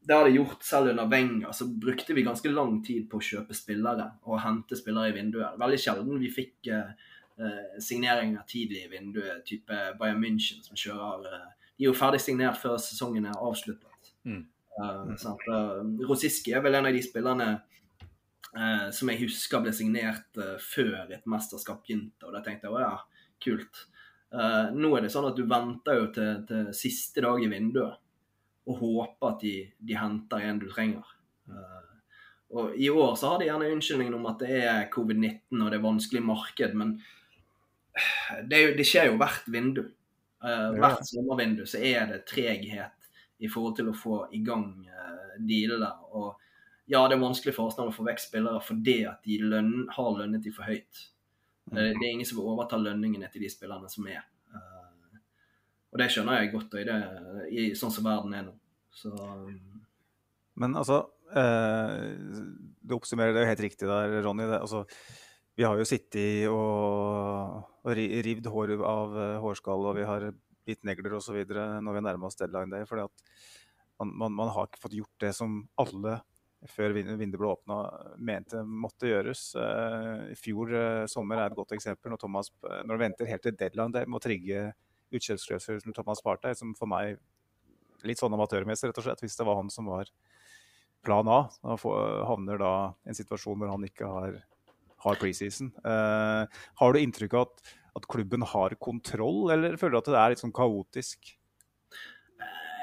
[0.07, 1.51] det har det gjort selv under Wenger.
[1.51, 5.57] Så brukte vi ganske lang tid på å kjøpe spillere og hente spillere i vinduet.
[5.59, 6.93] Veldig sjelden vi fikk uh,
[7.83, 12.61] signeringer tidlig i vinduet, type Bayern München som kjører uh, De er jo ferdig signert
[12.61, 13.96] før sesongen er avsluttet.
[14.27, 14.45] Mm.
[14.77, 20.57] Uh, Rosiski er vel en av de spillerne uh, som jeg husker ble signert uh,
[20.61, 22.27] før et mesterskap begynte.
[22.27, 22.95] Og da tenkte jeg å ja,
[23.43, 23.85] kult.
[24.75, 28.01] nå er det sånn at du venter jo til, til siste dag i vinduet
[28.67, 29.53] og håper at de,
[29.87, 31.13] de henter en du trenger.
[32.51, 35.77] og I år så har de gjerne unnskyldningen om at det er covid-19 og det
[35.77, 36.97] er vanskelig marked, men
[38.49, 39.85] det, jo, det skjer jo hvert vindu.
[40.41, 42.96] hvert sommervindu så er det treghet
[43.37, 45.89] i forhold til å få i gang uh, dealene.
[46.17, 46.33] Og
[46.89, 50.15] ja, det er vanskelig for Arsenal å få vekk spillere fordi at de lønn, har
[50.17, 51.03] lønnet de for høyt.
[51.71, 54.23] Uh, det er ingen som vil overta lønningene til de spillerne som er.
[54.53, 55.19] Uh,
[55.91, 56.97] og det skjønner jeg godt, og i, det,
[57.51, 58.57] i sånn som verden er nå.
[58.97, 59.85] Så, um...
[60.57, 64.47] Men altså, du oppsummerer det jo helt riktig der, Ronny.
[64.49, 64.85] Det, altså,
[65.59, 70.25] vi har jo sittet og, og rivd hår av hårskall, og vi har
[70.67, 71.37] bitt negler osv.
[71.47, 72.85] når vi nærmer oss deadline day.
[72.85, 73.23] fordi at
[73.99, 76.19] man, man, man, har ikke fått gjort det som alle
[76.67, 77.77] før vinduet ble åpna
[78.17, 79.51] mente måtte gjøres.
[79.55, 82.11] Uh, I fjor uh, sommer er et godt eksempel.
[82.13, 84.67] Når, Thomas, når du venter helt til deadline day med å trigge
[85.13, 87.17] utkjøpsklausulen til Thomas Partey, som for meg
[88.05, 90.11] litt sånn amatørmessig, rett og slett, hvis det var han som var
[91.05, 91.39] plan A.
[91.63, 91.77] Da
[92.27, 92.73] havner da
[93.07, 94.39] en situasjon hvor han ikke har,
[95.05, 95.71] har preseason.
[95.85, 96.45] Uh,
[96.81, 100.33] har du inntrykk av at at klubben har kontroll, eller føler du at det er
[100.33, 101.33] litt sånn kaotisk?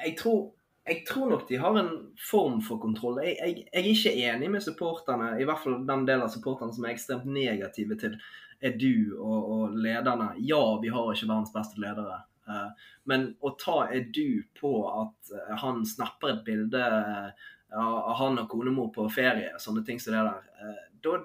[0.05, 0.41] Jeg tror,
[0.85, 3.23] jeg tror nok de har en form for kontroll.
[3.25, 6.77] Jeg, jeg, jeg, er ikke enig med supporterne, i hvert fall den delen av supporterne
[6.77, 8.19] som er ekstremt negative til
[8.65, 10.35] Edu og, og lederne.
[10.45, 12.21] Ja, vi har ikke verdens beste ledere.
[12.45, 17.31] Uh, men å ta Edu på at uh, han snapper et bilde uh,
[17.75, 21.17] av han og konemor på ferie, sånne ting som det der, da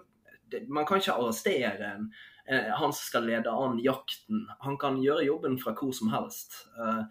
[0.72, 4.48] man kan ikke arrestere en, Eh, han som skal lede an jakten.
[4.66, 6.56] Han kan gjøre jobben fra hvor som helst.
[6.82, 7.04] Eh,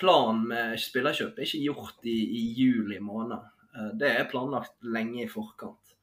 [0.00, 3.40] planen med spillerkjøp er ikke gjort i, i juli måned.
[3.76, 5.94] Eh, det er planlagt lenge i forkant.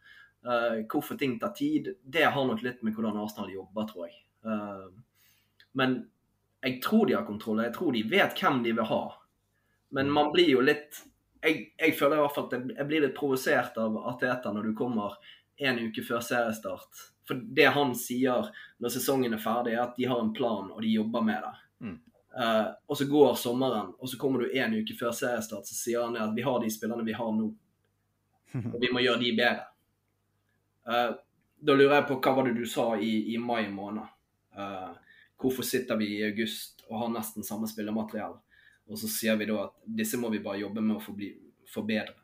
[0.45, 4.17] Eh, hvorfor ting tar tid, det har nok litt med hvordan Arsenal jobber, tror jeg.
[4.45, 4.87] Eh,
[5.79, 5.99] men
[6.63, 7.63] jeg tror de har kontroll.
[7.63, 9.03] Jeg tror de vet hvem de vil ha.
[9.95, 11.05] Men man blir jo litt
[11.39, 14.73] Jeg, jeg føler i hvert fall at jeg blir litt provosert av Ateta når du
[14.75, 15.13] kommer
[15.55, 17.05] en uke før seriestart.
[17.29, 18.47] For det han sier
[18.81, 21.51] når sesongen er ferdig, er at de har en plan og de jobber med det.
[21.85, 21.97] Mm.
[22.39, 26.07] Uh, og så går sommeren, og så kommer du en uke før seriestart, så sier
[26.07, 27.51] han at vi har de spillerne vi har nå.
[28.73, 29.67] Og vi må gjøre de bedre.
[30.89, 31.11] Uh,
[31.61, 34.09] da lurer jeg på hva var det du sa i, i mai måned?
[34.57, 34.95] Uh,
[35.37, 38.39] hvorfor sitter vi i august og har nesten samme spillermateriell?
[38.89, 41.03] Og så sier vi da at disse må vi bare jobbe med å
[41.69, 42.17] forbedre.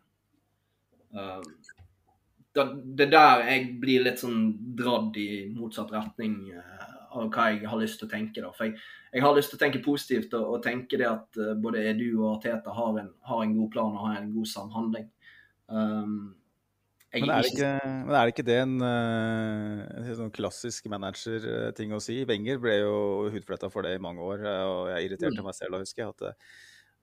[1.13, 1.45] Uh,
[2.55, 2.65] da,
[3.03, 4.39] er der jeg blir litt sånn
[4.77, 6.85] dradd i motsatt retning uh,
[7.15, 8.43] av hva jeg har lyst til å tenke.
[8.43, 8.53] da.
[8.55, 8.79] For jeg,
[9.15, 12.07] jeg har lyst til å tenke positivt og, og tenke det at uh, både Edu
[12.21, 15.07] og Arteta har en, har en, god plan og har en god samhandling.
[15.67, 16.17] Um,
[17.15, 22.17] men er, ikke, men er, det ikke det en, en sånn klassisk manager-ting å si?
[22.27, 22.97] Wenger ble jo
[23.31, 25.47] hudfletta for det i mange år, og jeg irriterte mm.
[25.47, 26.11] meg selv å husker jeg.
[26.11, 26.41] At,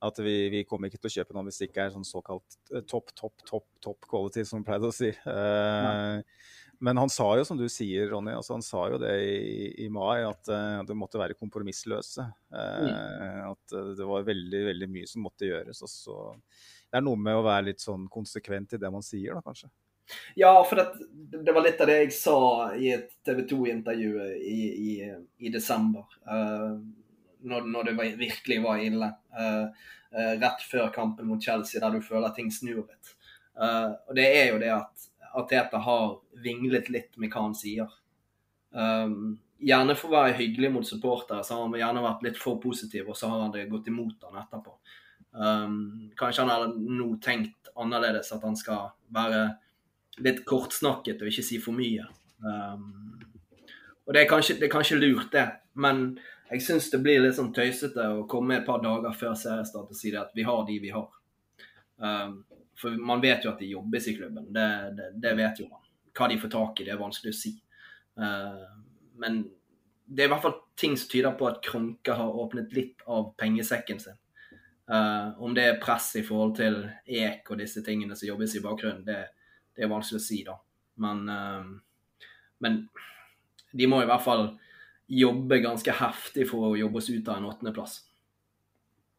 [0.03, 2.59] at vi, vi, kommer ikke til å kjøpe noe hvis det ikke er sånn såkalt
[2.91, 5.11] topp, topp, topp topp quality, som vi pleide å si.
[5.27, 6.23] Uh,
[6.83, 9.89] men han sa jo, som du sier, Ronny, altså han sa jo det i, i
[9.93, 12.27] mai, at uh, det måtte være kompromissløse.
[12.51, 13.53] Uh, mm.
[13.53, 15.85] At det var veldig, veldig mye som måtte gjøres.
[15.91, 16.19] Så,
[16.91, 19.71] det er noe med å være litt sånn konsekvent i det man sier, da kanskje.
[20.35, 21.07] Ja, for det,
[21.39, 22.39] det, var litt av det jeg sa
[22.75, 24.59] i et TV 2-intervju i,
[24.91, 24.95] i,
[25.39, 26.09] i, desember.
[26.27, 26.83] Uh,
[27.49, 29.09] når, når, det virkelig var ille.
[29.35, 29.69] Uh,
[30.15, 33.17] uh, rett før kampen mot Chelsea, der du føler ting snur litt.
[33.53, 37.91] og det er jo det at Ateta har vinglet litt med hva han sier.
[38.73, 42.61] Um, gjerne for å være hyggelig mot supportere, så har han gjerne vært litt for
[42.63, 44.75] positiv, og så har han det gått imot han etterpå.
[45.33, 45.77] Um,
[46.19, 49.47] kanskje han hadde nå tenkt annerledes, at han skal være
[50.23, 52.05] litt kortsnakket og ikke si for mye.
[52.45, 53.21] Um,
[54.03, 55.47] og det er, kanskje, det er, kanskje, lurt, det.
[55.79, 56.19] Men
[56.53, 59.97] jeg syns det blir litt sånn tøysete å komme et par dager før seriestart og
[59.97, 61.09] si at vi har de vi har.
[61.97, 62.43] Um,
[62.77, 64.51] for man vet jo at de jobbes i klubben.
[64.53, 65.85] Det, det, det, vet jo man.
[66.13, 67.55] Hva de får tak i, det er vanskelig å si.
[68.21, 68.67] Uh,
[69.23, 69.45] men
[70.05, 73.31] det er i hvert fall ting som tyder på at Kronke har åpnet litt av
[73.41, 74.19] pengesekken sin.
[74.93, 78.65] Uh, om det er press i forhold til EK og disse tingene som jobbes i
[78.65, 79.23] bakgrunnen, det,
[79.73, 80.59] det er vanskelig å si, da.
[81.01, 82.29] Men, uh,
[82.61, 82.83] men
[83.73, 84.51] de må i hvert fall
[85.13, 87.99] jobbe ganske heftig for å jobbe oss ut av en åttendeplass.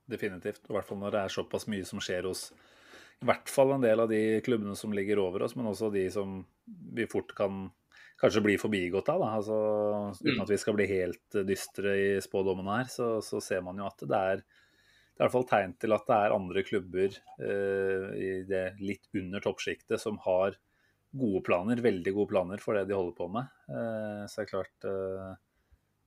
[0.10, 0.66] Definitivt.
[0.68, 2.48] I hvert fall når det er såpass mye som skjer hos
[3.24, 6.04] i hvert fall en del av de klubbene som ligger over oss, men også de
[6.12, 7.70] som vi fort kan
[8.20, 9.24] kanskje bli forbigått av.
[9.24, 9.60] Altså,
[10.20, 10.44] uten mm.
[10.44, 14.04] at vi skal bli helt dystre i spådommene her, så, så, ser man jo at
[14.04, 14.44] det er
[15.14, 17.16] det er i hvert fall tegn til at det er andre klubber
[17.46, 20.56] eh, i det litt under toppsjiktet som har
[21.14, 23.52] gode planer, veldig gode planer for det de holder på med.
[23.70, 25.36] Eh, så det er klart eh,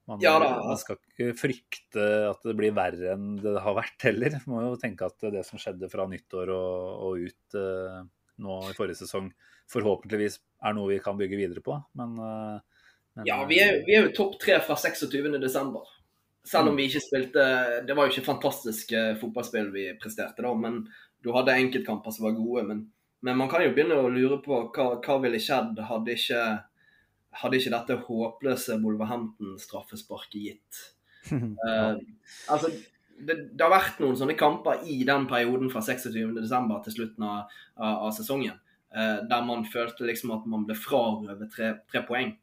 [0.07, 4.39] man, ja, man, skal ikke frykte at det blir verre enn det har vært heller.
[4.47, 8.05] Man må jo tenke at det som skjedde fra nyttår og, og ut uh,
[8.43, 9.33] nå i forrige sesong,
[9.73, 11.75] forhåpentligvis er noe vi kan bygge videre på.
[11.99, 12.87] Men, uh,
[13.19, 15.83] men Ja, vi er, vi er jo topp tre fra 26.12.
[16.47, 17.45] Selv om vi ikke spilte
[17.83, 20.85] Det var jo ikke fantastisk fotballspill vi presterte, da, men
[21.27, 22.63] du hadde enkeltkamper som var gode.
[22.69, 22.85] Men,
[23.27, 26.43] men, man kan jo begynne å lure på hva, hva ville skjedd hadde ikke,
[27.41, 30.82] hadde ikke dette håpløse Wolverhampton-straffesparket gitt.
[31.32, 31.99] uh,
[32.53, 32.70] altså,
[33.16, 36.47] det, det, har vært noen sånne kamper i den perioden fra 26.12.
[36.87, 38.57] til slutten av, av, av sesongen,
[38.97, 42.34] uh, der man følte liksom at man ble frarøvet tre, tre poeng.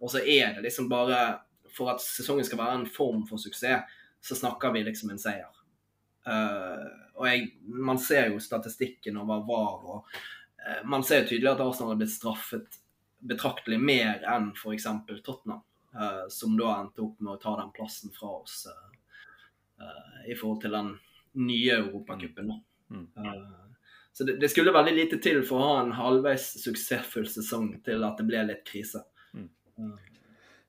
[0.00, 1.20] Og så er det liksom bare
[1.70, 5.48] for at sesongen skal være en form for suksess, så snakker vi liksom en seier.
[6.26, 11.60] Uh, og jeg, man ser jo statistikken over VAR, og man ser jo tydelig at
[11.64, 12.80] Arsenal har blitt straffet
[13.20, 14.88] betraktelig mer enn f.eks.
[15.24, 15.62] Tottenham,
[15.96, 18.64] uh, som da endte opp med å ta den plassen fra oss
[20.28, 20.88] i forhold til den
[21.40, 22.50] nye europacupen.
[22.92, 23.06] Mm.
[24.12, 28.04] så det, det, skulle veldig lite til for å ha en halvveis suksessfull sesong til
[28.04, 29.00] at det ble litt krise.
[29.32, 29.94] Mm.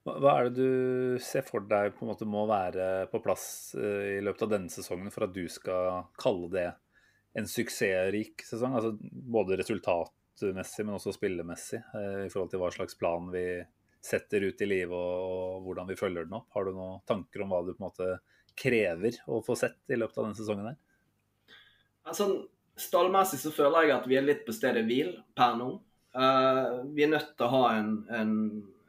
[0.01, 3.45] Hva er det du ser for deg på en måte må være på plass
[3.77, 6.69] i løpet av denne sesongen for at du skal kalle det
[7.37, 8.79] en suksessrik sesong?
[8.79, 9.59] Altså både
[10.41, 13.45] resultatmessig, men også spillemessig, eh, i forhold til hva slags plan vi
[14.01, 16.49] setter ut i livet og hvordan vi følger den opp.
[16.55, 18.07] Har du noen tanker om hva du på en måte
[18.57, 20.71] krever å få sett i løpet av denne sesongen?
[20.71, 20.79] her?
[22.09, 22.47] Altså,
[22.81, 25.69] Stallmessig så føler jeg at vi er litt på stedet hvil per nå.
[26.15, 28.33] Uh, vi er nødt til å ha en, en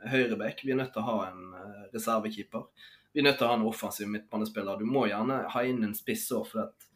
[0.09, 2.65] høyreback, Vi er nødt til å ha en uh, reservekeeper.
[3.13, 4.81] vi er nødt til å ha en offensiv midtbanespiller.
[4.81, 6.89] Du må gjerne ha inn en spiss òg, for at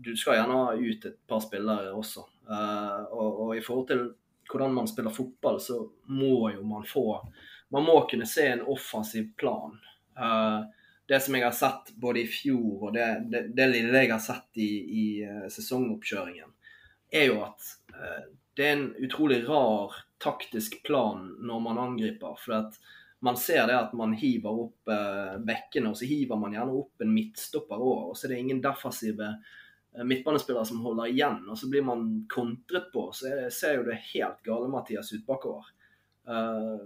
[0.00, 2.24] du skal gjerne ha ut et par spillere også.
[2.48, 4.02] Uh, og, og, i forhold til
[4.48, 5.82] hvordan man spiller fotball, så
[6.14, 7.20] må jo man få
[7.68, 9.74] Man må kunne se en offensiv plan.
[10.16, 10.64] Uh,
[11.08, 14.22] det som jeg har sett både i fjor og det, det, det lille jeg har
[14.24, 14.70] sett i,
[15.02, 16.54] i uh, sesongoppkjøringen,
[17.12, 17.74] er jo at
[18.56, 22.36] det er en utrolig rar taktisk plan når man angriper.
[22.40, 22.76] For at
[23.24, 24.92] man ser det at man hiver opp
[25.48, 28.10] bekkene, og så hiver man gjerne opp en midtstopper òg.
[28.10, 29.66] Og så er det ingen defensive Eh,
[30.04, 33.08] midtbanespillere som holder igjen, og så blir man kontret på.
[33.14, 35.70] Så ser jo det helt gale Mathias ut bakover.
[36.28, 36.84] Uh,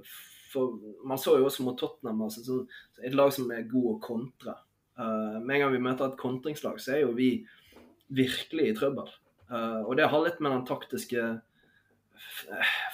[0.52, 0.76] for
[1.08, 2.62] man så jo også mot Tottenham, altså,
[3.02, 4.56] et lag som er god å kontre.
[4.98, 7.34] Uh, med en gang vi møter et kontringslag, så er jo vi
[8.12, 9.08] virkelig i trøbbel.
[9.52, 11.22] Og det har litt med den taktiske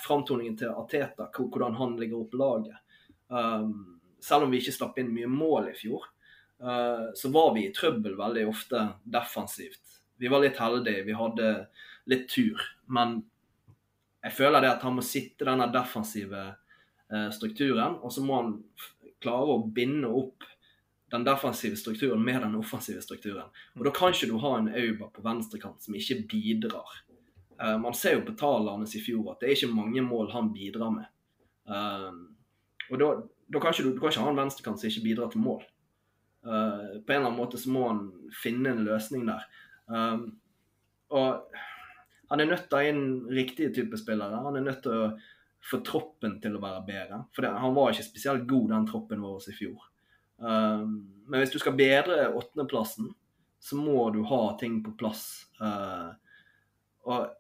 [0.03, 2.79] framtoningen til Ateta, hvordan han ligger opp laget.
[4.23, 6.09] Selv om vi ikke slapp inn mye mål i fjor,
[7.15, 9.98] så var vi i trøbbel veldig ofte defensivt.
[10.19, 11.49] Vi var litt heldige, vi hadde
[12.11, 12.63] litt tur.
[12.91, 13.21] Men
[14.25, 16.45] jeg føler det at han må sitte denne defensive
[17.13, 18.55] eh, strukturen, og så må han
[19.23, 20.47] klare å binde opp
[21.11, 23.49] den defensive strukturen med den offensive strukturen.
[23.79, 26.99] Og Da kan ikke du ha en Auba på venstrekant som ikke bidrar.
[27.59, 30.53] Uh, man ser jo på tallene i fjor at det er ikke mange mål han
[30.55, 31.09] bidrar med.
[31.67, 32.13] Uh,
[32.91, 33.09] og da,
[33.49, 35.65] da kan ikke du, du kan ikke ha en venstrekant som ikke bidrar til mål.
[36.39, 39.43] På en eller annen måte så må han finne en løsning der.
[39.89, 40.25] Um,
[41.17, 41.59] og
[42.29, 44.43] han er nødt til å ha inn riktige typer spillere.
[44.45, 45.11] Han er nødt til å
[45.69, 47.23] få troppen til å være bedre.
[47.35, 49.89] For det, han var ikke spesielt god, den troppen vår i fjor.
[50.39, 53.11] Um, men hvis du skal bedre åttendeplassen,
[53.59, 55.25] så må du ha ting på plass.
[55.59, 56.13] Uh,
[57.09, 57.33] og,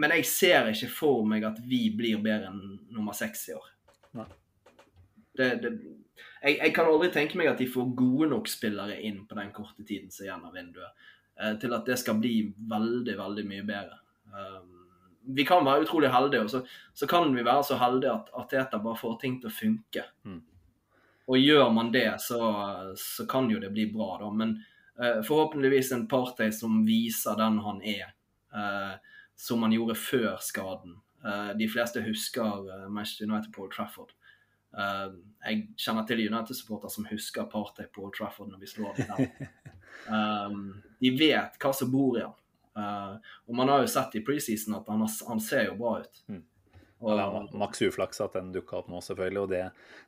[0.00, 3.72] men jeg ser ikke for meg at vi blir bedre enn nummer seks i år.
[5.36, 5.70] Det, det,
[6.40, 9.50] jeg, jeg, kan aldri tenke meg at de får gode nok spillere inn på den
[9.52, 11.08] korte tiden som er igjen av vinduet.
[11.40, 13.98] Eh, til at det skal bli veldig, veldig mye bedre.
[14.32, 14.72] Um,
[15.36, 16.62] vi kan være utrolig heldige, og så,
[16.94, 20.04] så kan vi være så heldige at Ateta bare får ting til å funke.
[20.24, 20.40] Mm.
[21.26, 22.40] Og gjør man det, så,
[22.96, 24.30] så, kan jo det bli bra, da.
[24.32, 24.54] Men
[25.02, 28.14] uh, forhåpentligvis en party som viser den han er,
[28.54, 28.94] uh,
[29.36, 30.96] som han gjorde før skaden.
[31.26, 34.14] Uh, de fleste husker Manchester United på Trafford.
[34.76, 39.46] Jeg kjenner til United-supporter som husker partey på Trafford når vi slår dem.
[40.10, 40.66] Um,
[41.00, 42.34] de vet hva som bor i han.
[42.76, 43.16] Uh,
[43.48, 46.22] og man har jo sett i preseason at han, han ser jo bra ut.
[46.28, 46.42] Mm.
[46.98, 47.26] Og, ja,
[47.60, 49.42] Maks uflaks at den dukka opp nå, selvfølgelig.
[49.44, 49.62] Og det,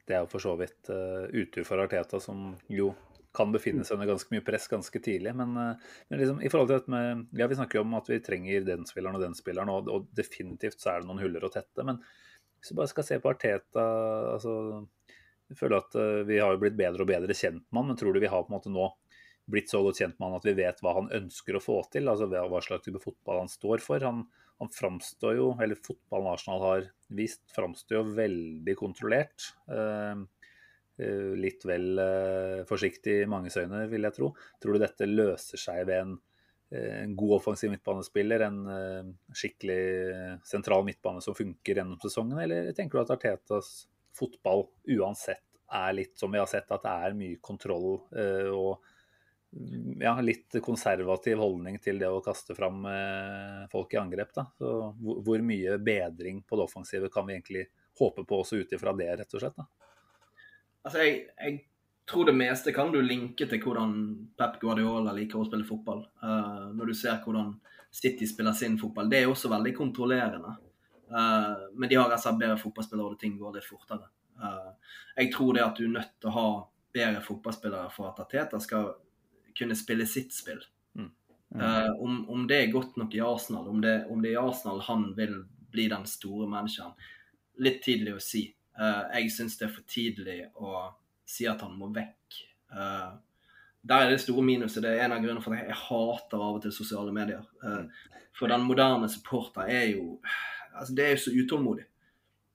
[0.09, 2.93] det er jo for så vidt uh, utur for Arteta, som jo
[3.37, 5.35] kan befinne seg under ganske mye press ganske tidlig.
[5.37, 8.09] Men, uh, men liksom, i forhold til dette med, ja, vi snakker jo om at
[8.13, 11.49] vi trenger den spilleren og den spilleren, og, og definitivt så er det noen huller
[11.49, 11.85] å tette.
[11.89, 12.03] Men
[12.59, 13.85] hvis du bare skal se på Arteta
[14.35, 14.55] altså,
[15.49, 18.15] Jeg føler at uh, vi har blitt bedre og bedre kjent med han, men tror
[18.15, 18.89] du vi har på en måte nå
[19.49, 22.11] blitt så godt kjent med han at vi vet hva han ønsker å få til,
[22.11, 24.05] altså hva slags type fotball han står for.
[24.05, 24.27] Han,
[24.61, 29.49] han framstår jo, eller fotballen Arsenal har vist, framstår jo veldig kontrollert.
[29.73, 30.21] Eh,
[31.01, 34.33] eh, litt vel eh, forsiktig i manges øyne, vil jeg tro.
[34.61, 36.28] Tror du dette løser seg ved en, eh,
[36.71, 42.99] en god offensiv midtbanespiller, en eh, skikkelig sentral midtbane som funker gjennom sesongen, eller tenker
[42.99, 43.71] du at Artetas
[44.19, 44.67] fotball
[44.99, 48.85] uansett er litt som vi har sett, at det er mye kontroll eh, og
[50.01, 54.33] ja, litt konservativ holdning til det å kaste fram eh, folk i angrep.
[54.37, 54.45] Da.
[54.59, 57.65] Så hvor, mye bedring på det offensive kan vi egentlig
[57.99, 59.57] håpe på også ut ifra det, rett og slett?
[59.57, 59.69] Da?
[60.85, 61.63] Altså, jeg, jeg,
[62.09, 63.93] tror det meste kan du linke til hvordan
[64.39, 66.05] Pep Guardiola liker å spille fotball.
[66.23, 67.53] Uh, når du ser hvordan
[67.91, 69.11] City spiller sin fotball.
[69.11, 70.55] Det er også veldig kontrollerende.
[71.09, 74.09] Uh, men de har altså bedre fotballspillere, og ting går litt fortere.
[74.41, 74.73] Uh,
[75.17, 76.49] jeg tror det at du er nødt til å ha
[76.95, 78.93] bedre fotballspillere for at Ateta skal
[79.59, 80.61] kunne spille sitt spill.
[80.95, 81.11] Mm.
[81.99, 84.83] Om, om, det er godt nok i Arsenal, om det, om det er i Arsenal
[84.85, 85.41] han vil
[85.73, 86.93] bli den store manageren,
[87.65, 88.43] litt tidlig å si.
[88.79, 90.85] Jeg syns det er for tidlig å
[91.29, 92.39] si at han må vekk.
[92.73, 93.17] Uh,
[93.89, 94.83] der er det store minuset.
[94.83, 97.45] Det er en av grunnene for at jeg hater av og til sosiale medier.
[98.39, 100.21] for den moderne supporter er jo
[100.75, 101.85] altså Det er jo så utålmodig.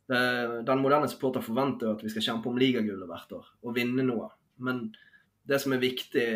[0.08, 4.04] Den moderne supporter forventer jo at vi skal kjempe om ligagullet hvert år og vinne
[4.04, 4.30] noe.
[4.58, 4.94] Men
[5.44, 6.28] det som er viktig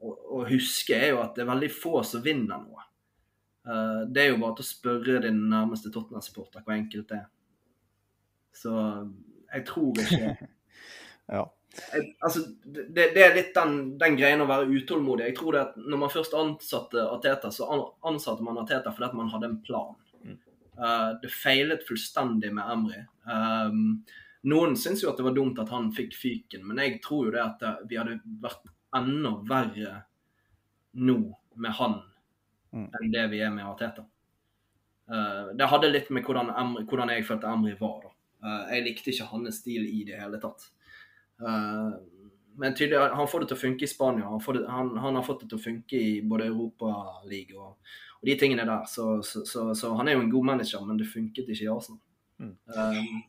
[0.00, 2.86] å, å, huske, er jo at det er veldig få som vinner noe.
[3.64, 7.28] Uh, det er jo bare til å spørre din nærmeste Tottenham-supporter hvor enkelt det er.
[8.54, 8.72] Så
[9.50, 10.34] jeg tror ikke
[11.32, 11.44] ja.
[12.22, 15.26] Altså, det, det, er litt den, den greien å være utålmodig.
[15.30, 17.66] Jeg tror det at når man først ansatte Ateta, så
[18.06, 19.96] ansatte man Ateta fordi at man hadde en plan.
[20.74, 23.02] Uh, det feilet fullstendig med Emry.
[23.26, 23.82] Um,
[24.50, 27.34] Noen syns jo at det var dumt at han fikk fyken, men jeg tror jo
[27.34, 29.94] det at det, vi hadde vært enda verre
[30.94, 31.18] nå
[31.58, 32.02] med han
[32.74, 32.90] Mm.
[32.90, 34.02] enn det vi er med Ateta.
[35.10, 38.08] Uh, det hadde litt med hvordan, Emre, hvordan jeg følte Emry var.
[38.08, 38.10] da.
[38.44, 40.66] Uh, jeg likte ikke hans stil i det hele tatt.
[41.44, 41.92] Eh,
[42.62, 44.30] men tydelig, han får det til å funke i Spania.
[44.30, 47.94] Han, får det, han, han har fått det til å funke i både Europaligaen og,
[48.20, 48.88] og de tingene der.
[48.88, 51.70] Så, så, så, så han er jo en god manager, men det funket ikke i
[51.74, 52.02] Arsenal.
[52.38, 52.56] Mm.
[52.74, 53.22] Um,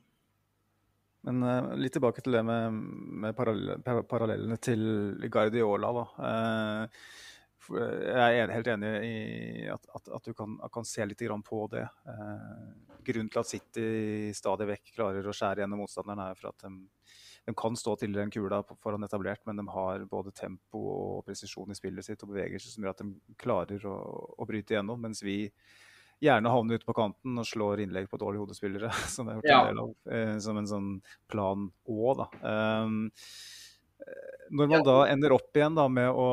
[1.25, 2.81] Men uh, litt tilbake til det med,
[3.25, 4.83] med parallell, par- parallellene til
[5.33, 5.89] Guardiola.
[5.97, 6.05] Da.
[6.21, 6.85] Uh,
[7.65, 11.63] jeg er helt enig i at, at, at du kan, kan se litt grann på
[11.71, 11.81] det.
[11.81, 13.85] Eh, grunnen til at City
[14.37, 16.69] stadig vekk klarer å skjære gjennom motstanderen, er for at de,
[17.45, 21.71] de kan stå til den kula foran etablert, men de har både tempo og presisjon
[21.71, 23.97] i spillet sitt og bevegelser som gjør at de klarer å,
[24.41, 25.01] å bryte igjennom.
[25.01, 25.43] Mens vi
[26.23, 29.51] gjerne havner ute på kanten og slår innlegg på dårlige hodespillere, som jeg har gjort
[29.51, 29.59] Ja.
[29.59, 30.89] en del av, eh, som en sånn
[31.31, 32.31] plan Å, da.
[32.81, 32.97] Um,
[34.55, 36.29] når man da ender opp igjen da med å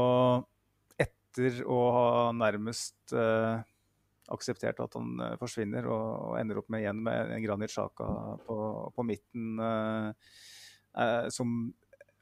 [1.32, 3.62] etter å ha nærmest eh,
[4.32, 8.08] akseptert at han eh, forsvinner, og, og ender opp med igjen med en Granit Sjaka
[8.46, 8.56] på,
[8.94, 10.34] på midten, eh,
[10.98, 11.72] eh, som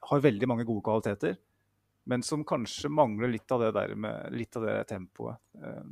[0.09, 1.37] har veldig mange gode kvaliteter,
[2.09, 5.37] men som kanskje mangler litt av det der med litt av det tempoet.
[5.61, 5.83] Eh,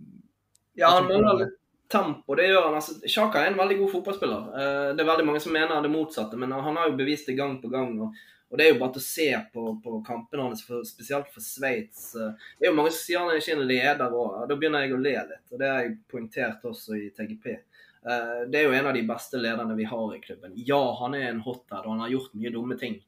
[0.80, 1.56] Ja, han mangler litt
[1.92, 2.36] tempo.
[2.36, 2.76] Det gjør han.
[2.80, 2.96] altså.
[3.10, 4.50] Sjaka er en veldig god fotballspiller.
[4.56, 7.38] Eh, Det er veldig mange som mener det motsatte, men han har jo bevist det
[7.38, 8.00] gang på gang.
[8.02, 8.14] og
[8.52, 12.16] og Det er jo bare til å se på, på kampene hans, spesielt for Sveits.
[12.16, 14.48] Eh, Det er jo mange som sier han er ikke en leder òg.
[14.50, 15.52] Da begynner jeg å le litt.
[15.52, 17.60] og Det har jeg poengtert også i TGP.
[18.06, 20.54] Eh, Det er jo en av de beste lederne vi har i klubben.
[20.56, 23.02] Ja, han er en hothead, og han har gjort mye dumme ting.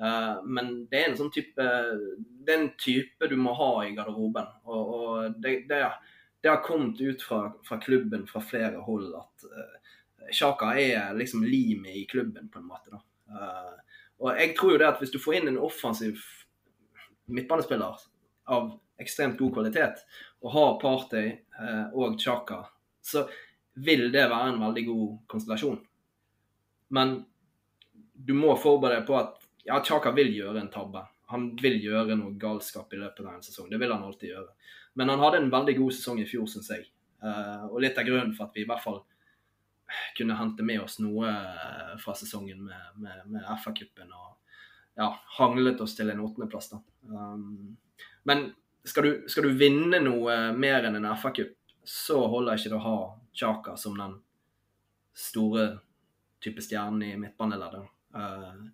[0.00, 1.66] Eh, Men det er en sånn type
[2.44, 4.48] Det er en type du må ha i garderoben.
[4.64, 5.82] Og, og det, det,
[6.40, 9.76] det har kommet ut fra, fra klubben fra flere hold at uh,
[10.32, 12.90] Xhaka er liksom limet i klubben, på en måte.
[12.90, 13.00] da.
[13.30, 16.20] Eh, og jeg tror jo det at hvis du får inn en offensiv
[17.30, 18.00] midtbanespiller
[18.50, 20.02] av ekstremt god kvalitet,
[20.44, 22.62] og har Partey eh, og Chaka,
[23.02, 23.24] så
[23.74, 25.78] vil det være en veldig god konstellasjon.
[26.90, 27.20] Men
[28.14, 31.04] du må forberede deg på at ja, Chaka vil gjøre en tabbe.
[31.30, 33.68] Han vil gjøre noe galskap i løpet av en sesong.
[33.70, 34.50] Det vil han alltid gjøre.
[34.98, 36.88] Men han hadde en veldig god sesong i fjor, syns jeg.
[37.22, 39.00] Eh, og litt av grunnen for at vi i hvert fall
[40.16, 44.36] kunne hente med oss noe eh, fra sesongen med, med, med FA-cupen og
[44.98, 46.72] ja, hanglet oss til en åttendeplass.
[47.06, 47.76] Um,
[48.28, 48.50] men
[48.84, 51.54] skal du, skal du vinne noe mer enn en FA-cup,
[51.86, 52.98] så holder ikke det å ha
[53.32, 54.18] Chaka som den
[55.16, 55.78] store
[56.40, 57.88] type stjernen i midtbaneleddet.
[58.14, 58.68] Uh,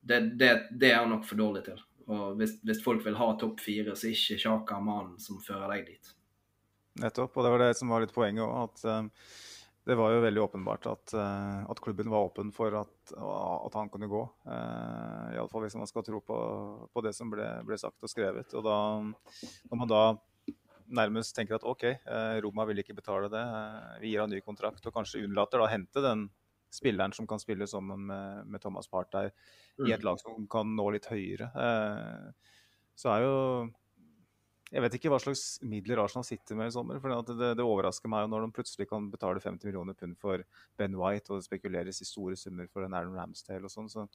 [0.00, 1.80] det, det, det er han nok for dårlig til.
[2.10, 5.70] Og hvis, hvis folk vil ha topp fire, så er ikke Chaka mannen som fører
[5.76, 6.12] deg dit.
[7.00, 8.66] Nettopp, og det var det som var litt poenget òg.
[8.66, 9.28] At eh,
[9.88, 13.88] det var jo veldig åpenbart at, eh, at klubben var åpen for at, at han
[13.92, 14.24] kunne gå.
[15.32, 16.42] Iallfall hvis man skal tro på,
[16.92, 18.52] på det som ble, ble sagt og skrevet.
[18.58, 18.76] Og da,
[19.70, 20.02] når man da
[20.94, 24.40] nærmest tenker at OK, eh, Roma vil ikke betale det, eh, vi gir han ny
[24.44, 26.28] kontrakt, og kanskje unnlater da å hente den
[26.72, 29.28] spilleren som kan spille sammen med, med Thomas Partey
[29.84, 32.52] i et lag som kan nå litt høyere, eh,
[32.96, 33.36] så er jo
[34.72, 37.00] Jeg vet ikke hva slags midler Arsenal sitter med i sommer.
[37.00, 40.44] for det, det, overrasker meg når de plutselig kan betale 50 millioner pund for
[40.80, 43.90] Ben White, og det spekuleres i store summer for en Aaron Ramsdale og sånn.
[43.92, 44.06] Så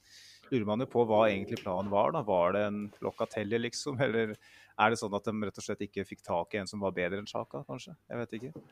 [0.49, 2.15] lurer man jo på hva egentlig planen var.
[2.15, 2.23] da.
[2.25, 4.01] Var det en Locatelli, liksom?
[4.07, 6.81] Eller er det sånn at de rett og slett ikke fikk tak i en som
[6.81, 7.93] var bedre enn Chaka, kanskje?
[8.09, 8.65] Jeg vet ikke.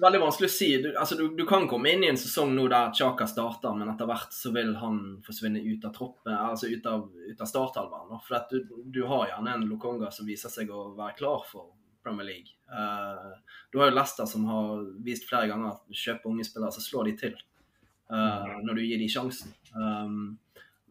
[0.00, 0.68] Veldig vanskelig å si.
[0.80, 3.90] Du, altså, du, du kan komme inn i en sesong nå der Chaka starter, men
[3.92, 8.22] etter hvert så vil han forsvinne ut av troppen, altså ut av, ut av starthalveren.
[8.24, 12.30] For du, du har gjerne en Lokonga som viser seg å være klar for Premier
[12.30, 12.56] League.
[12.72, 13.36] Uh,
[13.70, 17.10] du har jo Leicester som har vist flere ganger at kjøper unge spillere, så slår
[17.10, 19.52] de til uh, når du gir dem sjansen.
[19.76, 20.38] Um,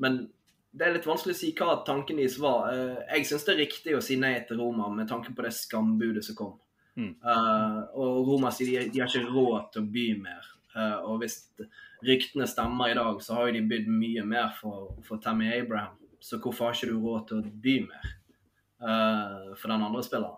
[0.01, 0.23] men
[0.71, 2.69] det er litt vanskelig å si hva tanken deres var.
[2.69, 5.55] Uh, jeg syns det er riktig å si nei til Roma med tanke på det
[5.57, 6.59] skambudet som kom.
[6.99, 10.49] Uh, og Roma sier de, de har ikke råd til å by mer.
[10.75, 11.37] Uh, og hvis
[12.07, 15.97] ryktene stemmer i dag, så har jo de bydd mye mer for, for Tammy Abraham.
[16.21, 18.11] Så hvorfor har ikke du råd til å by mer
[18.83, 20.37] uh, for den andre spilleren?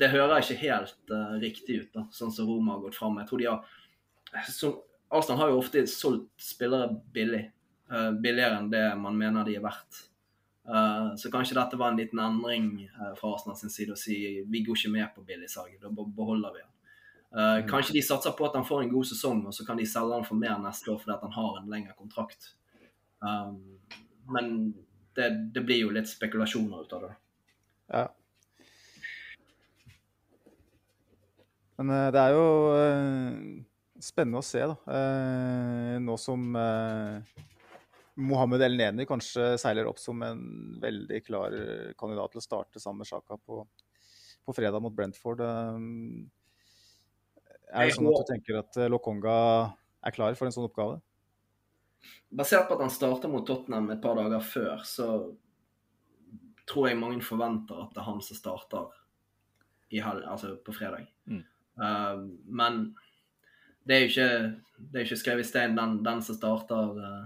[0.00, 3.20] det hører ikke helt riktig ut, da, sånn som Roma har gått fram.
[3.20, 4.72] Jeg tror de har som,
[5.14, 7.44] Arsenal har jo ofte solgt spillere billig.
[8.24, 10.00] billigere enn det man mener de er verdt.
[10.68, 12.66] Uh, så kanskje dette var en liten endring
[13.00, 14.14] uh, fra Arsenal sin side å si
[14.46, 16.70] vi går ikke med på billigsalget, da beholder vi han.
[17.32, 17.66] Uh, mm.
[17.70, 20.14] Kanskje de satser på at han får en god sesong, og så kan de selge
[20.14, 22.52] han for mer neste år fordi han har en lengre kontrakt.
[23.18, 23.58] Um,
[24.30, 24.54] men
[25.18, 27.12] det, det, blir jo litt spekulasjoner ut av det.
[27.92, 28.06] Ja.
[31.80, 32.46] Men det er jo
[33.98, 35.00] spennende å se, da.
[36.04, 36.54] Nå som
[38.20, 40.42] Mohammed El Neni kanskje seiler opp som en
[40.82, 41.54] veldig klar
[41.98, 43.62] kandidat til å starte sammen med Sjaka på,
[44.44, 45.40] på, fredag mot Brentford.
[45.40, 46.26] Um,
[47.72, 49.36] er det sånn at du tenker at eh, Lokonga
[50.04, 50.98] er klar for en sånn oppgave?
[52.32, 55.06] Basert på at han starter mot Tottenham et par dager før, så
[56.68, 58.98] tror jeg mange forventer at det er han som starter
[60.02, 61.08] altså på fredag.
[61.28, 61.42] Mm.
[61.80, 62.82] Uh, men
[63.84, 64.28] det er jo ikke,
[64.78, 65.76] det er ikke skrevet i stein.
[65.76, 67.24] Den, den som starter uh,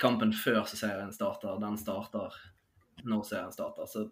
[0.00, 2.34] kampen før serien starter, den starter
[3.04, 3.86] når serien starter.
[3.86, 4.08] Så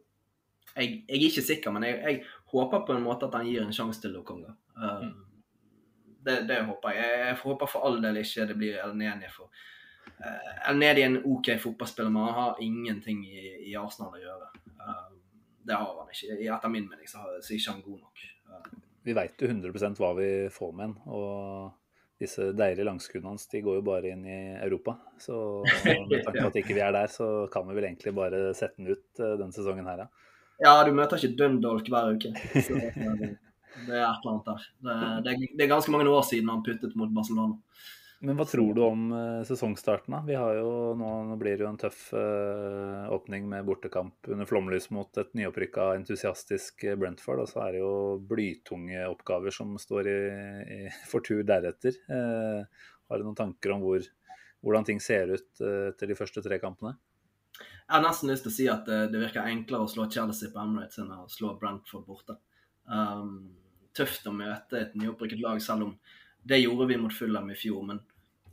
[0.77, 2.23] jeg, jeg er ikke sikker, men jeg, jeg,
[2.53, 4.55] håper på en måte at han gir en sjanse til Lokonga.
[4.77, 6.17] Um, mm.
[6.27, 7.19] det, det, håper jeg.
[7.27, 9.31] Jeg håper for all del ikke det blir El Neni.
[9.33, 9.51] For
[10.21, 14.23] uh, El Neni er en OK fotballspiller, men han har ingenting i, i Arsenal å
[14.23, 14.51] gjøre.
[14.79, 15.11] Uh,
[15.67, 16.39] det har han ikke.
[16.41, 18.27] Etter min mening så, er ikke han god nok.
[18.49, 20.99] Uh, vi veit jo 100 hva vi får med han.
[21.11, 21.82] og
[22.23, 24.97] disse deilige langskuddene hans de går jo bare inn i Europa.
[25.21, 25.37] Så
[25.85, 28.81] med tanke på at ikke vi er der, så kan vi vel egentlig bare sette
[28.81, 30.11] den ut uh, denne sesongen her, ja.
[30.63, 32.31] Ja, du møter ikke Dundalk hver uke.
[32.55, 32.77] Så,
[33.89, 34.67] det er et eller annet der.
[34.85, 34.97] Det,
[35.27, 37.57] det, det, er ganske mange år siden han puttet mot Barcelona.
[38.23, 40.15] Men hva tror du om uh, sesongstarten?
[40.15, 40.21] da?
[40.27, 44.47] Vi har jo, nå, nå blir det jo en tøff uh, åpning med bortekamp under
[44.47, 47.43] flomlys mot et nyopprykka entusiastisk Brentford.
[47.43, 47.95] Og så er det jo
[48.31, 50.19] blytunge oppgaver som står i,
[50.63, 51.99] i for tur deretter.
[52.07, 52.63] Uh,
[53.11, 54.07] har du noen tanker om hvor,
[54.63, 56.95] hvordan ting ser ut etter de første tre kampene?
[57.59, 60.55] Jeg har nesten lyst til å si at det, det virker enklere å slå Chelsea
[60.55, 62.39] på Emirates enn å slå Brentford borte.
[62.87, 63.51] Um,
[63.99, 65.97] tøft å møte et nyopprykket lag, selv om
[66.43, 67.83] det gjorde vi mot Fulham i fjor.
[67.91, 68.01] Men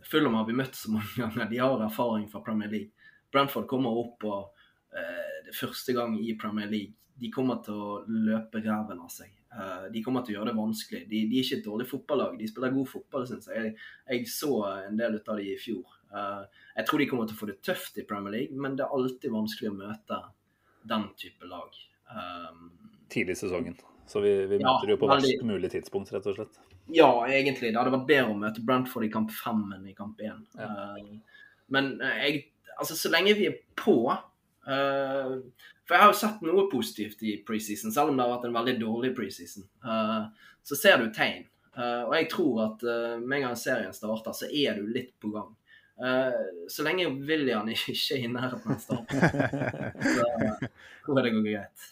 [0.06, 1.50] Fulham har vi møtt så mange ganger.
[1.50, 3.10] De har erfaring fra Premier League.
[3.32, 4.64] Brentford kommer opp og
[4.96, 6.96] eh, det første gang i Premier League.
[7.20, 9.34] De kommer til å løpe ræven av seg.
[9.50, 11.04] Eh, de kommer til å gjøre det vanskelig.
[11.10, 12.38] De, de, er ikke et dårlig fotballag.
[12.40, 13.70] De spiller god fotball, syns jeg.
[13.70, 13.88] jeg.
[14.14, 14.32] jeg.
[14.34, 14.54] så
[14.88, 16.00] en del ut av de i fjor.
[16.10, 18.86] Eh, jeg tror de kommer til å få det tøft i Premier League, men det
[18.86, 20.24] er alltid vanskelig å møte
[20.90, 21.80] den type lag.
[22.10, 22.70] Um,
[23.12, 23.78] Tidlig i sesongen.
[24.10, 26.62] Så vi, vi møter ja, jo på verst mulig tidspunkt, rett og slett.
[26.94, 27.72] Ja, egentlig.
[27.72, 30.42] Det hadde vært bedre å møte Brentford i kamp fem enn i kamp én.
[30.58, 30.70] Ja.
[30.70, 35.36] Uh, men uh, jeg, altså, så lenge vi er på uh,
[35.86, 38.58] For jeg har jo sett noe positivt i preseason, selv om det har vært en
[38.58, 39.66] veldig dårlig preseason.
[40.64, 41.48] så ser du tegn.
[41.80, 42.84] og jeg tror at
[43.24, 45.50] med en gang serien starter, så er du litt på gang.
[46.70, 49.18] så lenge William ikke er i nærheten av starten,
[50.14, 50.28] så
[51.08, 51.90] tror jeg det går greit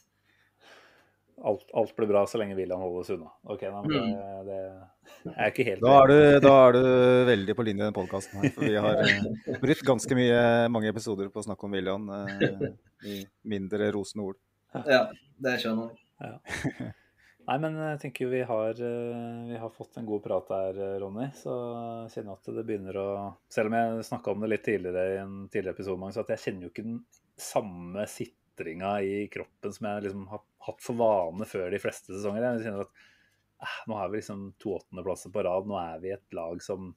[1.43, 3.29] alt, alt, blir bra så lenge William holdes unna.
[3.43, 4.11] Ok, nei, men
[4.47, 5.23] det, mm.
[5.27, 6.83] det er ikke helt da er, du, da er du
[7.29, 8.53] veldig på linje i den podkasten her.
[8.55, 12.69] For vi har uh, brukt ganske mye, mange episoder på å snakke om William uh,
[13.05, 14.39] i mindre rosende ord.
[14.89, 15.05] Ja,
[15.43, 16.01] det skjønner jeg.
[16.27, 16.93] Ja.
[17.47, 21.29] Nei, men jeg tenker vi har, eh, vi har fått en god prat der, Ronny.
[21.37, 23.07] Så jeg kjenner at det begynner å
[23.53, 26.43] Selv om jeg snakka om det litt tidligere i en tidligere episode, så at jeg
[26.43, 26.97] kjenner jo ikke den
[27.39, 28.03] samme
[28.57, 32.43] sitringa i kroppen som jeg liksom har hatt for vane før de fleste sesonger.
[32.43, 33.03] Jeg kjenner at
[33.61, 35.67] eh, nå har vi liksom to åttendeplasser på rad.
[35.67, 36.95] Nå er vi et lag som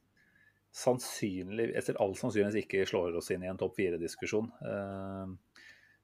[0.71, 4.51] sannsynlig, etter all sannsynlighet ikke slår oss inn i en topp fire-diskusjon.
[4.65, 5.61] Eh,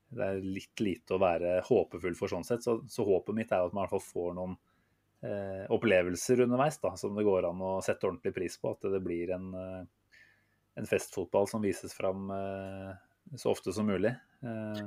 [0.07, 2.63] det er litt lite å være håpefull for sånn sett.
[2.63, 4.55] Så, så håpet mitt er at man i hvert fall får noen
[5.25, 8.75] eh, opplevelser underveis da, som det går an å sette ordentlig pris på.
[8.75, 9.83] At det blir en, eh,
[10.79, 12.95] en festfotball som vises fram eh,
[13.35, 14.13] så ofte som mulig.
[14.43, 14.83] Eh,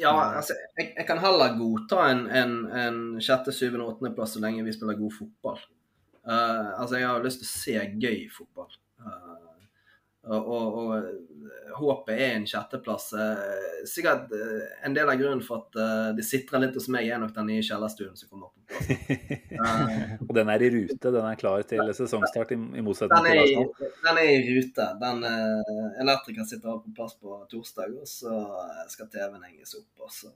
[0.00, 4.64] ja, altså, jeg, jeg, kan heller godta en, en, en sjette, syvende, åttendeplass så lenge
[4.66, 5.60] vi spiller god fotball.
[6.24, 8.74] Uh, altså, jeg har lyst til å se gøy fotball.
[9.00, 9.49] Uh,
[10.26, 13.06] og, og, og håpet er en sjetteplass.
[13.16, 14.34] Uh, sikkert
[14.84, 17.64] en del av grunnen for at det sitrer litt hos meg, er nok den nye
[17.64, 19.56] kjellerstuen som kommer på plass.
[20.28, 21.00] og den er i rute?
[21.06, 23.90] Den er klar til sesongstart, i, motsetning til Arsenal?
[24.04, 24.92] Den er i rute.
[25.00, 25.26] Den
[26.04, 28.44] Elektrikeren sitter på plass på torsdag, og så
[28.92, 29.90] skal TV-en henges opp.
[30.04, 30.32] og så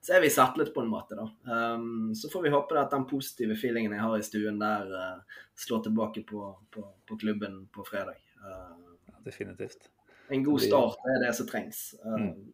[0.00, 1.26] så er vi settlet på en måte, da.
[1.74, 5.42] Um, så får vi håpe at den positive feelingen jeg har i stuen der, uh,
[5.60, 8.16] slår tilbake på, på, på klubben på fredag.
[8.40, 8.89] Uh,
[9.24, 9.90] definitivt.
[10.30, 11.94] En god start er det som trengs.
[12.04, 12.52] Mm.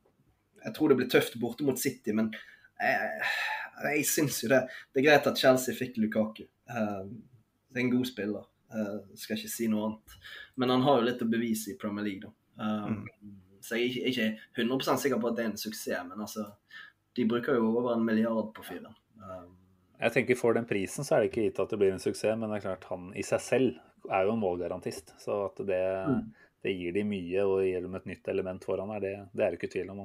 [0.64, 2.30] Jeg tror det blir tøft borte mot City, men
[2.80, 3.24] jeg,
[3.84, 4.62] jeg syns jo det.
[4.92, 6.46] Det er greit at Chelsea fikk Lukaku.
[6.66, 8.46] Det er en god spiller.
[8.72, 10.16] Jeg skal ikke si noe annet.
[10.56, 12.70] Men han har jo litt å bevise i Premier League, da.
[12.88, 13.04] Mm.
[13.66, 16.46] Så jeg er ikke 100% sikker på at det er en suksess, men altså
[17.16, 18.92] De bruker jo over en milliard på fyren.
[19.96, 22.36] Jeg tenker For den prisen så er det ikke gitt at det blir en suksess,
[22.36, 25.14] men det er klart han i seg selv er jo en målgarantist.
[25.20, 26.26] Så at det, mm
[26.66, 29.54] det gir de mye og gir dem et nytt element foran her, det, det er
[29.54, 30.02] det ikke tvil om.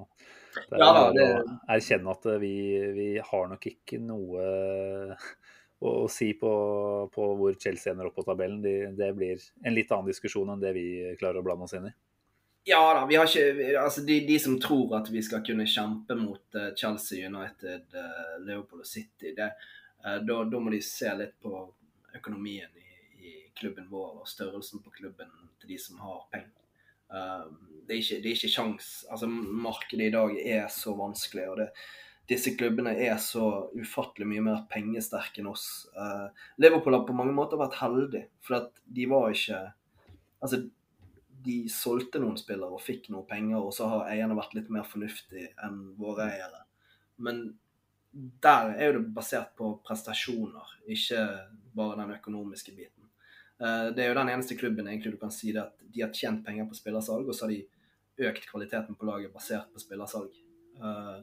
[0.54, 1.26] Det er ja, det...
[1.26, 2.54] å erkjenne at vi,
[2.98, 4.46] vi, har nok ikke noe
[5.82, 6.54] å, å si på,
[7.14, 8.62] på, hvor Chelsea ender opp på tabellen.
[8.64, 10.88] De, det blir en litt annen diskusjon enn det vi
[11.20, 11.96] klarer å blande oss inn i.
[12.64, 16.14] Ja da, vi har ikke Altså, de, de som tror at vi skal kunne kjempe
[16.20, 19.50] mot eh, Chelsea United, eh, Liverpool og City, det,
[20.06, 21.56] eh, da, da må de se litt på
[22.20, 22.70] økonomien
[23.57, 26.53] klubben vår og størrelsen på klubben til de som har penger.
[27.14, 27.44] Eh,
[27.88, 28.91] det, er ikke, det er ikke sjans.
[29.11, 31.69] Altså, markedet i dag er så vanskelig, og det,
[32.32, 35.68] disse klubbene er så ufattelig mye mer pengesterke enn oss.
[35.91, 36.28] Eh,
[36.64, 39.68] Liverpool har på mange måter vært heldig, for at de var ikke
[40.41, 40.57] Altså,
[41.45, 44.88] de solgte noen spillere og fikk noe penger, og så har eierne vært litt mer
[44.90, 46.64] fornuftige enn våre eiere.
[47.22, 47.44] Men
[48.41, 51.22] der er jo det basert på prestasjoner, ikke
[51.78, 53.01] bare den økonomiske biten.
[53.62, 56.14] Eh, Det er jo den eneste klubben egentlig du kan si det at de har
[56.16, 57.68] tjent penger på spillersalg, og så har de
[58.32, 60.32] økt kvaliteten på laget basert på spillersalg.
[60.82, 61.22] Eh,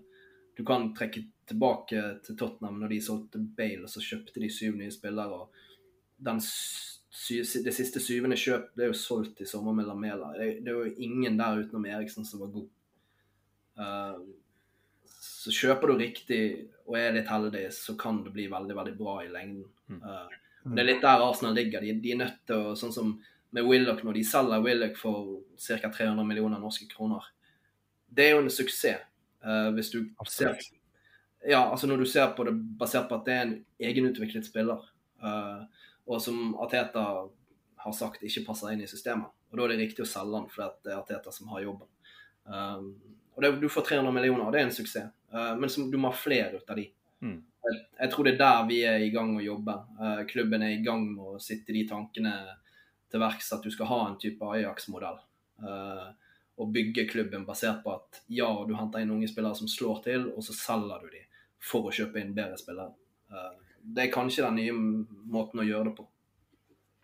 [0.58, 4.74] Du kan trekke tilbake til Tottenham når de solgte Bale, og så kjøpte de syv
[4.76, 5.30] nye spillere.
[5.30, 5.50] og
[6.18, 6.40] den
[7.28, 10.32] det siste syvende kjøp ble jo solgt i sommer med Lamela.
[10.36, 12.68] Det, det er jo ingen der utenom Eriksen som var god.
[13.78, 14.18] Eh,
[15.06, 16.42] så kjøper du riktig
[16.86, 19.64] og er litt heldig, så kan det bli veldig veldig bra i lengden.
[20.64, 21.84] Eh, det er litt der Arsenal ligger.
[21.84, 23.12] De, de er nødt til å Sånn som
[23.50, 25.88] med Willoch, når de selger Willoch for ca.
[25.88, 27.24] 300 millioner norske kroner.
[28.08, 29.04] Det er jo en suksess.
[29.38, 30.56] Uh, hvis du ser
[31.46, 34.82] ja, altså når du ser på det basert på at det er en egenutviklet spiller,
[35.22, 35.62] uh,
[36.08, 37.04] og som Ateta
[37.84, 39.30] har sagt ikke passer inn i systemet.
[39.48, 41.88] Og Da er det riktig å selge han, for det er Ateta som har jobben.
[42.44, 42.90] Um,
[43.36, 45.12] og det, Du får 300 millioner, og det er en suksess.
[45.32, 46.88] uh, men som, du må ha flere ut av de.
[47.22, 47.38] Mm.
[47.98, 49.74] Jeg, tror det er der vi er i gang å jobbe.
[50.00, 52.34] Eh, klubben er i gang med å sitte de tankene
[53.10, 55.20] til verks at du skal ha en type Ajax-modell.
[55.64, 56.08] Eh,
[56.58, 60.28] og bygge klubben basert på at ja, du henter inn unge spillere som slår til,
[60.34, 61.24] og så selger du de
[61.62, 62.94] for å kjøpe inn bedre spillere.
[63.30, 63.52] Eh,
[63.94, 64.74] det er kanskje den nye
[65.32, 66.08] måten å gjøre det på.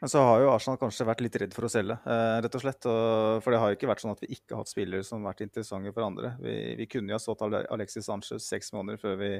[0.04, 2.60] Men så har jo Arsenal kanskje vært litt redd for å selge, eh, rett og
[2.60, 2.84] slett.
[2.84, 5.32] For det har jo ikke vært sånn at vi ikke har hatt spillere som har
[5.32, 6.34] vært interessante for andre.
[6.44, 7.40] Vi, vi kunne jo ha stått
[7.72, 9.30] Alexis Sanchez seks måneder før vi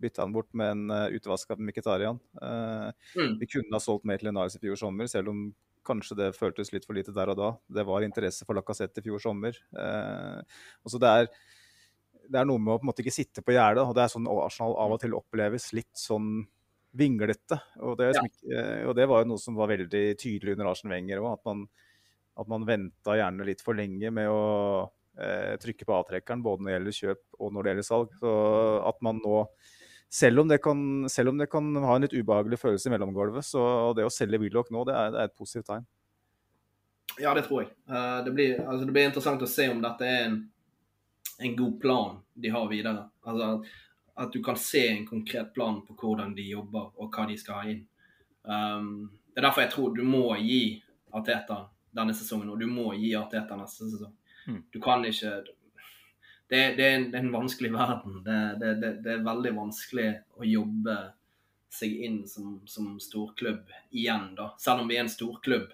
[0.00, 2.22] bytta han bort med en uh, utvaska Mkhitaryan.
[2.40, 3.36] Eh, Mm.
[3.38, 5.44] Vi kunne ha solgt mer til Linares i fjor sommer, selv om
[5.84, 7.50] kanskje det føltes litt for lite der og da.
[7.68, 9.60] Det var interesse for Lacassette i fjor sommer.
[9.76, 10.40] Eh,
[10.80, 11.28] og så det er,
[12.32, 13.84] det er noe med å på en måte ikke sitte på gjerdet.
[13.84, 16.46] og Det er sånn Arsenal av og til oppleves litt sånn
[16.94, 17.58] vinglete.
[17.82, 20.92] Og det, ikke, eh, og det var jo noe som var veldig tydelig under Arsen
[20.94, 21.64] Wenger òg, at man,
[22.40, 24.42] at man venta gjerne litt for lenge med å
[25.18, 28.14] eh, trykke på avtrekkeren, både når det gjelder kjøp og når det gjelder salg.
[28.22, 28.36] Så
[28.92, 29.40] at man nå
[30.14, 30.78] selv om, det kan,
[31.28, 34.70] om det kan ha en litt ubehagelig følelse i mellomgulvet, så det å selge Willoch
[34.70, 35.86] nå, det er, det er et positivt tegn.
[37.18, 37.72] Ja, det tror jeg.
[37.90, 40.36] Eh, det, blir, altså, det blir interessant å se om dette er en,
[41.42, 43.08] en god plan de har videre.
[43.26, 43.50] Altså,
[44.14, 47.60] at du kan se en konkret plan på hvordan de jobber og hva de skal
[47.60, 47.82] ha inn.
[48.42, 50.62] Um, det er derfor jeg tror du må gi
[51.14, 51.64] Arteta
[51.94, 54.14] denne sesongen, og du må gi Arteta neste sesong.
[54.46, 54.62] Mm.
[54.70, 55.42] Du kan ikke
[56.46, 58.18] Det, det, er, en, det er en vanskelig verden.
[58.22, 60.96] Det, det, er veldig vanskelig å jobbe
[61.72, 64.50] seg inn som, som storklubb igjen, da.
[64.60, 65.72] Selv om vi er en storklubb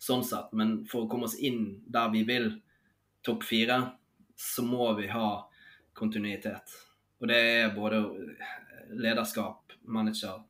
[0.00, 0.54] sånn sett.
[0.56, 2.48] Men for å komme oss inn der vi vil,
[3.26, 3.80] topp fire,
[4.38, 5.42] så må vi ha
[5.98, 6.70] kontinuitet.
[7.22, 8.00] Og det er både
[8.98, 10.42] lederskap, manager,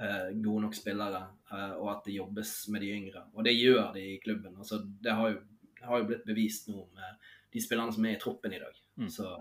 [0.00, 3.22] eh, gode nok spillere, eh, og at det jobbes med de yngre.
[3.32, 4.56] Og det gjør de i klubben.
[4.58, 5.38] Altså, det har jo,
[5.80, 8.76] har jo blitt bevist nå med de spillerne som er i troppen i dag.
[9.00, 9.08] Mm.
[9.08, 9.32] Så,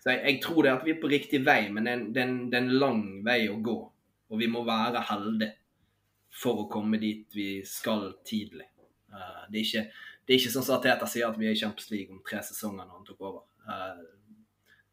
[0.00, 2.08] så jeg, jeg tror det at vi er på riktig vei, men det er, en,
[2.14, 3.78] det, er en, er lang vei å gå.
[4.28, 5.52] Og vi må være heldige
[6.38, 8.70] for å komme dit vi skal tidlig.
[9.12, 9.84] Uh, det, er ikke,
[10.24, 12.40] det er ikke sånn som Teta sier, at vi er i Champions League om tre
[12.44, 13.46] sesonger når han tok over.
[13.68, 14.02] Eh,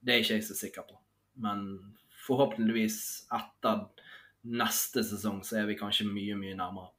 [0.06, 0.99] det er ikke jeg så sikker på.
[1.41, 1.65] Men
[2.26, 2.99] forhåpentligvis
[3.36, 3.88] etter
[4.45, 6.91] neste sesong så er vi kanskje mye, mye nærmere.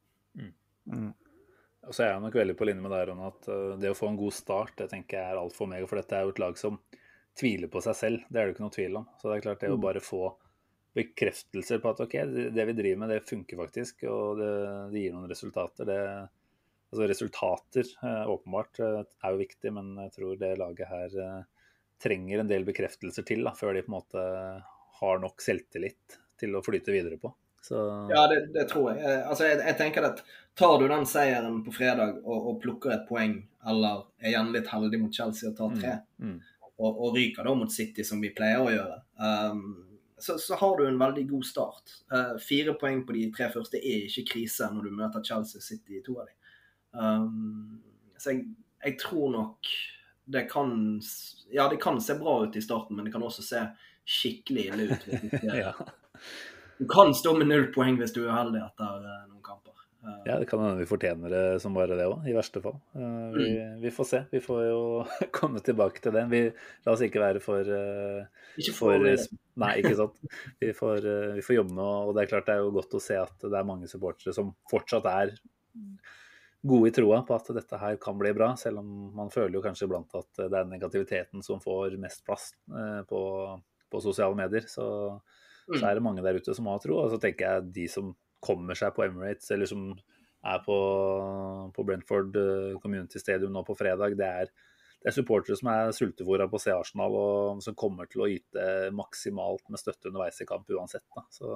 [0.87, 1.11] Mm.
[1.87, 3.97] Og så er jeg nok veldig på linje med deg, Ron, at uh, det å
[3.97, 6.33] få en god start, det tenker jeg er alt for meg, For dette er jo
[6.35, 6.81] et lag som
[7.37, 8.27] tviler på seg selv.
[8.27, 9.07] Det er det ikke noe tvil om.
[9.19, 10.23] Så det er klart det å bare få
[10.97, 12.15] bekreftelser på at OK,
[12.55, 14.53] det vi driver med, det funker faktisk, og det,
[14.93, 15.85] det gir noen resultater.
[15.85, 15.99] Det,
[16.89, 21.19] altså resultater, eh, åpenbart, eh, er jo viktig, men jeg tror det laget her
[22.03, 24.23] trenger en del bekreftelser til da, før de på en måte
[24.99, 27.33] har nok selvtillit til å flyte videre på.
[27.67, 27.77] Så
[28.09, 29.01] Ja, det, det tror jeg.
[29.03, 30.21] Eh, Altså, jeg, jeg tenker at
[30.57, 33.35] Tar du den seieren på fredag og, og plukker et poeng,
[33.67, 36.37] eller er igjen litt heldig mot Chelsea og tar tre, mm,
[36.79, 39.61] og, og ryker da mot City, som vi pleier å gjøre, um,
[40.17, 41.93] så, så har du en veldig god start.
[42.09, 45.67] Uh, fire poeng på de tre første er ikke krise når du møter Chelsea og
[45.67, 46.49] City i to av dem.
[46.97, 48.47] Um, så jeg,
[48.81, 49.73] jeg tror nok
[50.27, 51.01] det kan
[51.51, 53.63] Ja, det kan se bra ut i starten, men det kan også se
[54.07, 55.07] skikkelig ille ut.
[55.43, 55.73] Ja.
[56.77, 59.73] Du kan stå med null poeng hvis du er uheldig etter eh, noen kamper.
[60.05, 62.75] Uh, Ja, det kan hende vi fortjener det som bare det òg, i verste fall.
[62.97, 63.47] Eh, vi,
[63.81, 64.21] vi får se.
[64.31, 64.81] Vi får jo
[65.39, 66.27] komme tilbake til det.
[66.33, 66.43] Vi,
[66.85, 69.09] la oss ikke være for, eh, ikke for
[69.57, 70.21] Nei, ikke sant.
[70.61, 72.97] Vi får, eh, vi får jobbe med og det er klart det er jo godt
[72.99, 75.33] å se at det er mange supportere som fortsatt er
[76.65, 79.63] gode i troa på at dette her kan bli bra, selv om man føler jo
[79.65, 83.21] kanskje iblant at det er negativiteten som får mest plass eh, på,
[83.91, 84.65] på sosiale medier.
[84.69, 84.85] Så,
[85.69, 86.97] så er det mange der ute som har tro.
[87.03, 88.13] Og så tenker jeg de som
[88.43, 89.91] kommer seg på Emirates, eller som
[90.47, 90.77] er på,
[91.75, 94.51] på Brentford eh, Community Stadium nå på fredag, det er,
[95.03, 98.29] det er supportere som er sultefòra på å se Arsenal, og som kommer til å
[98.31, 98.63] yte
[98.95, 101.05] maksimalt med støtte underveis i kamp uansett.
[101.15, 101.23] Da.
[101.31, 101.51] Så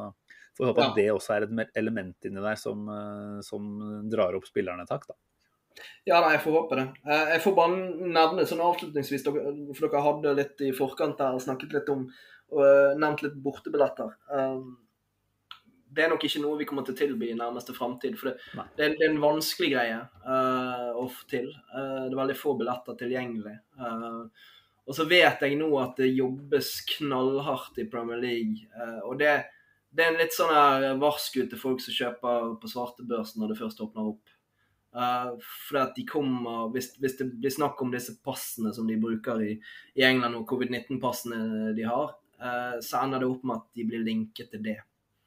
[0.56, 3.72] får vi håpe at det også er et element inni der som, eh, som
[4.12, 5.08] drar opp spillerne et hakk.
[5.10, 5.18] da.
[6.06, 6.88] Ja, nei, jeg får håpe det.
[7.08, 7.78] Eh, Jeg får bare
[8.12, 12.10] nevne sånn avslutningsvis, for dere hadde litt i forkant der snakket litt om
[12.52, 14.12] og eh, nevnt litt bortebilletter.
[15.92, 18.16] Det er nok ikke noe vi kommer til å tilby i nærmeste framtid.
[18.20, 21.50] For det, det, er, det er en vanskelig greie uh, å få til.
[21.74, 23.56] Uh, det er veldig få billetter tilgjengelig.
[23.80, 24.52] Uh,
[24.88, 28.66] og så vet jeg nå at det jobbes knallhardt i Premier League.
[29.06, 29.36] og det,
[29.94, 33.60] det er en litt sånn her varsku til folk som kjøper på svartebørsen når det
[33.62, 34.34] først åpner opp.
[34.92, 35.38] Uh,
[35.70, 39.40] for at de kommer, hvis, hvis det blir snakk om disse passene som de bruker
[39.40, 39.54] i,
[39.96, 42.12] i England, og covid-19-passene de har,
[42.44, 44.82] uh, så ender det opp med at de blir linket til det.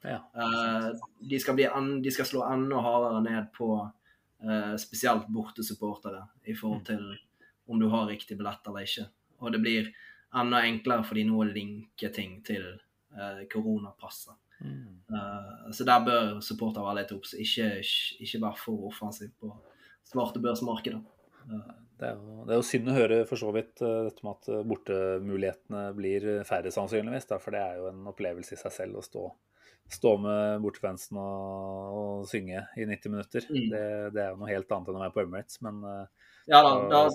[0.05, 0.21] Ja.
[0.37, 3.69] Eh, de, skal bli en, de skal slå enda hardere ned på
[4.43, 7.05] eh, spesielt bortesupportere i forhold til
[7.65, 9.07] om du har riktig billett eller ikke.
[9.41, 9.89] Og det blir
[10.35, 14.37] enda enklere for de nå å linke ting til eh, koronapasset.
[14.63, 15.01] Mm.
[15.11, 17.33] Uh, så der bør supportere være litt obs.
[17.39, 17.81] Ikke,
[18.23, 19.51] ikke være for offensiv på
[20.11, 21.01] svartebørsmarkedet.
[21.49, 24.33] Eh, Det er, jo, det er jo synd å høre for så vidt dette med
[24.33, 27.27] at bortemulighetene blir færre sannsynligvis.
[27.29, 29.21] Da, for det er jo en opplevelse i seg selv å stå,
[29.91, 33.47] stå med bortefansen og, og synge i 90 minutter.
[33.49, 33.69] Mm.
[33.71, 33.85] Det,
[34.15, 36.75] det er jo noe helt annet enn å være på Emirates, men eh, Ja da.
[36.89, 37.07] Da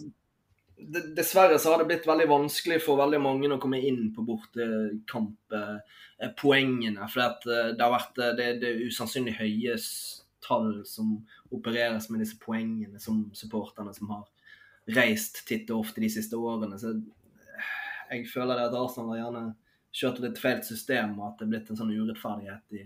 [0.88, 7.08] dessverre så har det blitt veldig vanskelig for veldig mange å komme inn på bortekamppoengene.
[7.12, 9.74] For at eh, det har vært eh, det, det usannsynlig høye
[10.44, 11.06] tall som
[11.52, 14.24] opereres med disse poengene som supporterne som har
[14.96, 16.76] reist titt og ofte de siste årene.
[16.80, 17.02] Så eh,
[18.14, 19.44] jeg føler det at Arsenal har gjerne
[19.92, 22.84] kjørt et feil system, og at det er blitt en sånn urettferdighet i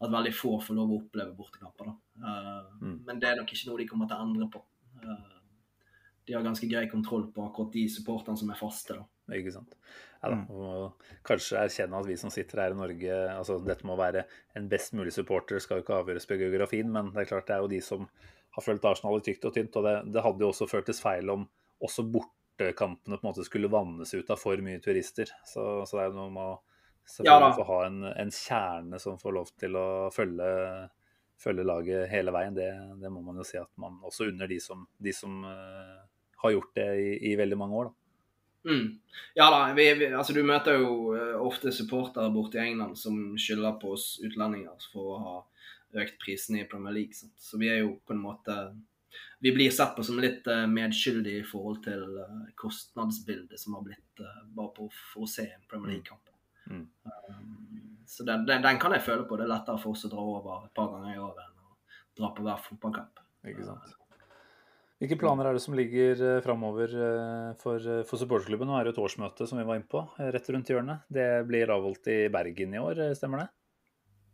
[0.00, 1.90] at veldig få får lov å oppleve bortekamper.
[1.90, 1.94] da.
[2.24, 3.04] Eh, Mm.
[3.04, 4.62] Men det er nok ikke noe de kommer til å endre på.
[5.02, 5.40] Eh,
[6.26, 8.94] de har ganske grei kontroll på akkurat de supporterne som er faste.
[8.94, 9.04] da.
[9.36, 9.74] Ikke sant.
[10.22, 10.36] Ja, da.
[10.52, 10.94] Og
[11.24, 14.24] kanskje erkjenne at vi som sitter her i Norge altså Dette må være
[14.56, 17.56] en best mulig supporter skal jo ikke avgjøres på geografien, men det er klart det
[17.56, 18.08] er jo de som
[18.56, 19.76] har fulgt Arsenal i tykt og tynt.
[19.76, 21.48] Og det, det hadde jo også føltes feil om
[21.80, 22.04] også
[22.60, 25.30] bortekampene på en måte skulle vannes ut av for mye turister.
[25.46, 26.56] Så, så det er noe med å
[27.08, 30.50] selvfølgelig ja, få ha en, en kjerne som får lov til å følge,
[31.40, 32.54] følge laget hele veien.
[32.54, 32.70] Det,
[33.00, 36.04] det må man jo si at man også unner de som, de som uh,
[36.44, 37.90] har gjort det i, i veldig mange år.
[37.90, 37.96] da.
[38.60, 38.98] Mm.
[39.38, 43.14] Ja da, vi, vi, altså du møter jo eh, ofte supportere borte i England som
[43.40, 45.36] skylder på oss utlendinger for å ha
[46.02, 47.16] økt prisene i Premier League.
[47.16, 47.32] Sant?
[47.40, 48.58] Så vi er jo på en måte
[49.40, 53.86] Vi blir sett på som litt eh, medskyldige i forhold til eh, kostnadsbildet som har
[53.86, 56.26] blitt eh, bare på, for å se en Premier League-kamp.
[56.70, 56.82] Mm.
[57.08, 59.38] Um, så den, den, den kan jeg føle på.
[59.38, 61.72] Det er lettere for oss å dra over et par ganger i året enn å
[62.20, 63.24] dra på hver fotballkamp.
[63.48, 63.96] Ikke sant.
[65.00, 66.92] Hvilke planer er det som ligger framover
[67.62, 68.68] for, for supporterklubben?
[68.68, 71.06] Nå er det et årsmøte som vi var inne på, rett rundt hjørnet.
[71.08, 73.48] Det blir avholdt i Bergen i år, stemmer det?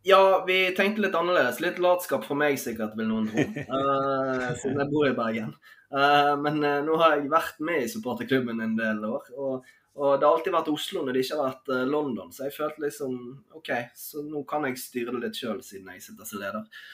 [0.07, 1.57] Ja, vi tenkte litt annerledes.
[1.59, 3.43] Litt latskap fra meg sikkert, vil noen tro.
[3.43, 5.49] uh, siden jeg bor i Bergen.
[5.91, 9.25] Uh, men uh, nå har jeg vært med i supporterklubben en del år.
[9.35, 9.67] Og,
[9.99, 12.31] og det har alltid vært Oslo når det ikke har vært London.
[12.31, 13.17] Så jeg følte liksom
[13.59, 16.87] OK, så nå kan jeg styre det litt sjøl, siden jeg sitter som leder.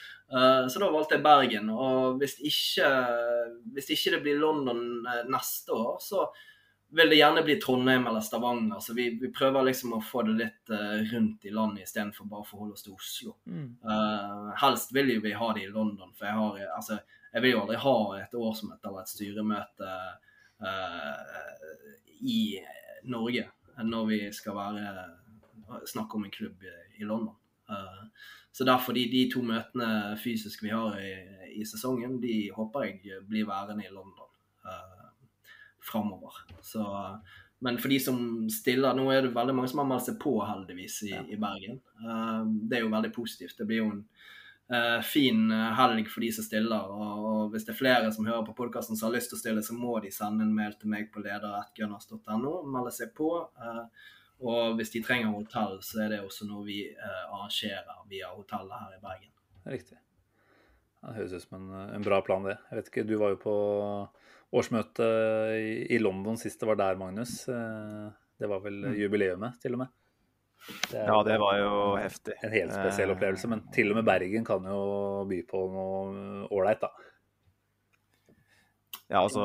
[0.72, 1.68] Så da valgte jeg Bergen.
[1.70, 2.88] Og hvis ikke,
[3.76, 4.80] hvis ikke det blir London
[5.28, 6.24] neste år, så
[6.94, 8.80] vil det gjerne bli Trondheim eller Stavanger.
[8.80, 12.44] Så vi, vi prøver liksom å få det litt uh, rundt i landet istedenfor bare
[12.44, 13.34] å forholde oss til Oslo.
[13.48, 17.00] Eh, helst vil jo vi ha det i London, for jeg, har, altså,
[17.32, 19.90] jeg vil jo aldri ha et årsmøte eller et styremøte
[20.64, 21.82] uh,
[22.22, 22.40] i
[23.10, 23.48] Norge
[23.82, 25.06] når vi skal være,
[25.90, 27.34] snakke om en klubb i, i London.
[28.54, 31.10] Så derfor de, de to møtene fysisk vi har i,
[31.58, 34.30] i sesongen, de håper jeg blir værende i London
[34.62, 34.93] uh,
[35.84, 36.32] framover.
[36.62, 36.84] Så,
[37.64, 38.18] men for de som
[38.50, 41.80] stiller Nå er det veldig mange som har meldt seg på, heldigvis, i, i Bergen.
[42.00, 43.56] Eh, det er jo veldig positivt.
[43.58, 44.02] Det blir jo en
[44.68, 46.90] eh, fin eh, helg for de som stiller.
[46.92, 49.64] Og, hvis det er flere som hører på podkasten som har lyst til å stille,
[49.64, 52.54] så må de sende en mail til meg på leder.gunnars.no.
[52.74, 53.30] Melde seg på.
[54.44, 58.96] og hvis de trenger hotell, så er det også noe vi arrangerer via hotellet her
[58.98, 59.30] i Bergen.
[59.64, 59.96] Riktig.
[61.04, 62.58] Det høres ut som en, en, bra plan, det.
[62.68, 63.56] Jeg vet ikke, Du var jo på
[64.54, 65.06] årsmøte
[65.90, 67.42] i, London sist det var der, Magnus.
[67.50, 68.08] Eh,
[68.40, 68.96] det var vel mm.
[69.02, 69.92] jubileumet, til og med?
[70.90, 72.36] Det ja, det var jo heftig.
[72.46, 73.50] En helt spesiell opplevelse.
[73.52, 74.80] Men til og med Bergen kan jo
[75.28, 77.10] by på noe ålreit, da.
[79.14, 79.42] Ja, altså,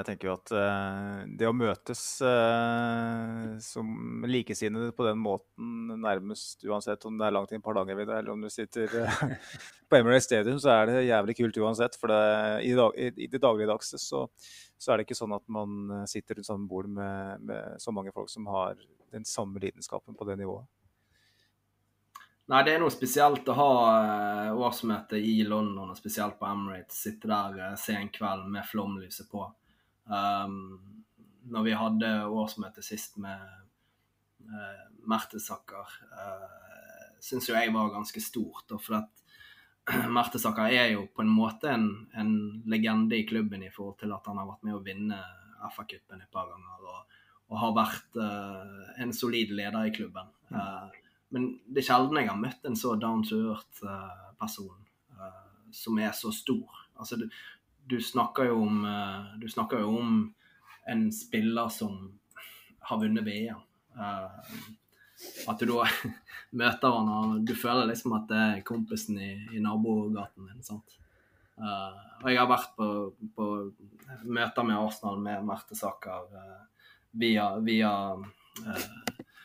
[0.00, 6.64] jeg tenker jo at uh, det å møtes uh, som likesinnede på den måten, nærmest
[6.66, 9.22] uansett om det er langt inn på Hardangervidda eller om du sitter uh,
[9.86, 11.94] på Emirates Stadium, så er det jævlig kult uansett.
[12.00, 12.20] For det,
[12.66, 16.40] i, dag, i, i, det dagligdagse så, så, er det ikke sånn at man sitter
[16.40, 18.74] rundt samme bord med, med så mange folk som har
[19.14, 20.66] den samme lidenskapen på det nivået.
[22.52, 26.98] Nei, det er noe spesielt å ha uh, årsmøte i London, og spesielt på Emirates.
[27.06, 29.46] Sitte der se sen kveld med flomlyset på.
[30.04, 30.58] Um,
[31.48, 33.40] når vi hadde årsmøte sist med
[34.44, 38.74] uh, Mertesaker, uh, syns jo jeg var ganske stort.
[38.76, 39.24] For at
[40.18, 42.34] Mertesaker er jo på en måte en, en,
[42.68, 45.22] legende i klubben i forhold til at han har vært med å vinne
[45.72, 46.84] FA-cupen et par ganger.
[46.92, 47.16] Og,
[47.48, 50.28] og har vært uh, en solid leder i klubben.
[50.52, 50.92] Uh,
[51.28, 55.98] men det er sjelden jeg har møtt en så down to earth-person uh, uh, som
[55.98, 56.80] er så stor.
[56.94, 57.26] Altså, du,
[57.90, 60.16] du, snakker jo om, uh, du snakker jo om
[60.90, 61.98] en spiller som
[62.84, 63.62] har vunnet VM.
[65.48, 65.86] at du da
[66.60, 70.62] møter han og du føler liksom at det er kompisen i, i nabogaten din.
[70.62, 70.98] sant?
[71.54, 72.86] og jeg har vært på,
[73.36, 73.46] på,
[74.26, 76.26] møter med Arsenal med Mertesaker
[77.14, 77.92] via, via,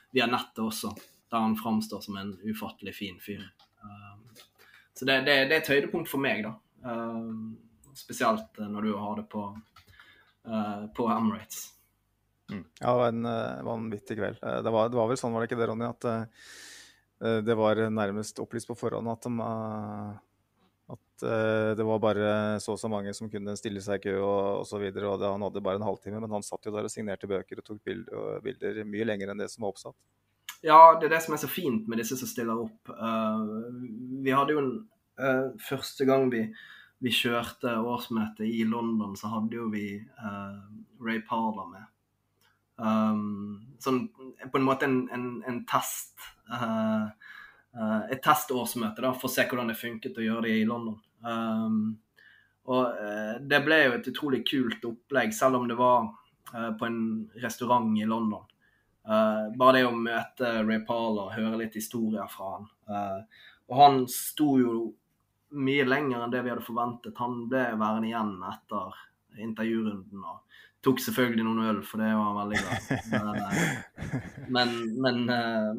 [0.09, 0.91] via nettet også
[1.31, 3.43] der han framstår som en ufattelig fin fyr.
[3.83, 4.23] Um,
[4.93, 6.55] så det, det, det, er et høydepunkt for meg, da.
[6.83, 7.57] Um,
[7.95, 9.43] spesielt uh, når du har det på,
[10.47, 11.69] uh, på Emirates.
[12.49, 12.63] Mm.
[12.79, 14.41] Ja, det var en uh, vanvittig kveld.
[14.41, 16.11] Det var, det var, vel sånn, var det ikke det, Ronny, at
[17.19, 19.47] det var nærmest opplyst på forhånd at, de,
[20.95, 21.23] at
[21.75, 22.29] det var bare
[22.63, 24.85] så og så mange som kunne stille seg i kø og osv.
[24.85, 27.27] Og, og, og han hadde bare en halvtime, men han satt jo der og signerte
[27.27, 29.97] bøker og tok bilder, bilder mye lenger enn det som var oppsatt.
[30.61, 32.91] Ja, det er det som er så fint med disse som stiller opp.
[32.91, 33.69] Uh,
[34.23, 34.73] vi hadde jo en
[35.21, 36.43] uh, Første gang vi,
[36.99, 40.59] vi, kjørte årsmøte i London, så hadde jo vi uh,
[41.03, 41.87] Ray Parler med.
[42.79, 46.13] Um, sånn på en måte en, en, en test
[46.47, 50.95] Et testårsmøte da, for å se hvordan det funket å gjøre det i London.
[51.21, 51.99] Um,
[52.69, 52.95] og
[53.51, 56.07] det ble jo et utrolig kult opplegg, selv om det var
[56.79, 56.99] på en
[57.43, 58.48] restaurant i London.
[59.07, 62.67] Uh, bare det å møte Ray Parler, høre litt historier fra han.
[62.89, 64.73] Uh, og han sto jo
[65.55, 67.17] mye lenger enn det vi hadde forventet.
[67.17, 68.99] Han ble værende igjen etter
[69.39, 73.57] intervjurunden og tok selvfølgelig noen øl, for det var han veldig glad uh,
[74.55, 75.25] men, men,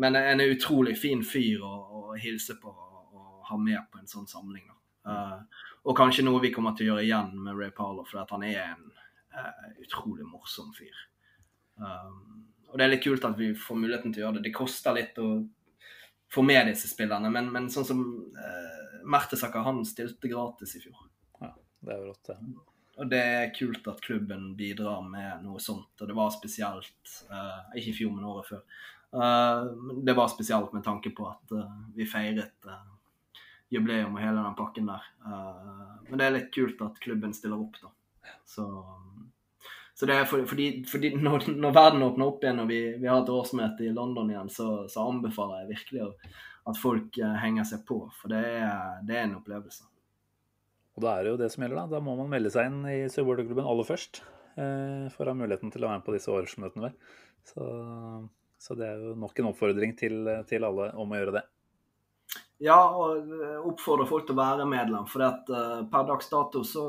[0.00, 4.28] men, en utrolig fin fyr å, å hilse på og ha med på en sånn
[4.30, 4.66] samling.
[5.82, 8.60] og kanskje noe vi kommer til å gjøre igjen med Ray Parler, for han er
[8.68, 10.94] en utrolig morsom fyr.
[11.80, 14.46] Um, og det er litt kult at vi får muligheten til å gjøre det.
[14.48, 15.28] Det koster litt å
[16.30, 18.02] få med disse spillerne, men, men sånn som
[18.38, 21.00] eh, Mertesaker, han stilte gratis i fjor.
[21.40, 22.38] Ja, det er jo rått, det.
[23.00, 25.94] Og det er kult at klubben bidrar med noe sånt.
[25.98, 28.64] Og det var spesielt, eh, ikke i fjor, men året før.
[29.10, 29.66] Uh,
[30.06, 34.54] det var spesielt med tanke på at uh, vi feiret uh, jubileum og hele den
[34.54, 35.08] pakken der.
[36.06, 37.90] men det er litt kult at klubben stiller opp, da.
[38.46, 38.66] Så
[40.00, 43.08] så det er for, fordi, fordi når, når, verden åpner opp igjen og vi, vi
[43.10, 46.06] har et årsmøte i London igjen, så, så anbefaler jeg virkelig
[46.70, 47.98] at folk uh, henger seg på.
[48.16, 49.84] For det er, det er, en opplevelse.
[50.96, 51.82] Og Da er det jo det som gjelder.
[51.82, 54.22] Da Da må man melde seg inn i supporterklubben aller først.
[54.56, 56.94] Uh, for å ha muligheten til å være med på disse årsmøtene.
[57.52, 57.68] Så,
[58.56, 61.44] så det er jo nok en oppfordring til, til alle om å gjøre det.
[62.64, 65.04] Ja, og eh, oppfordre folk til å være medlem.
[65.12, 65.44] For at,
[65.92, 66.88] per dags dato så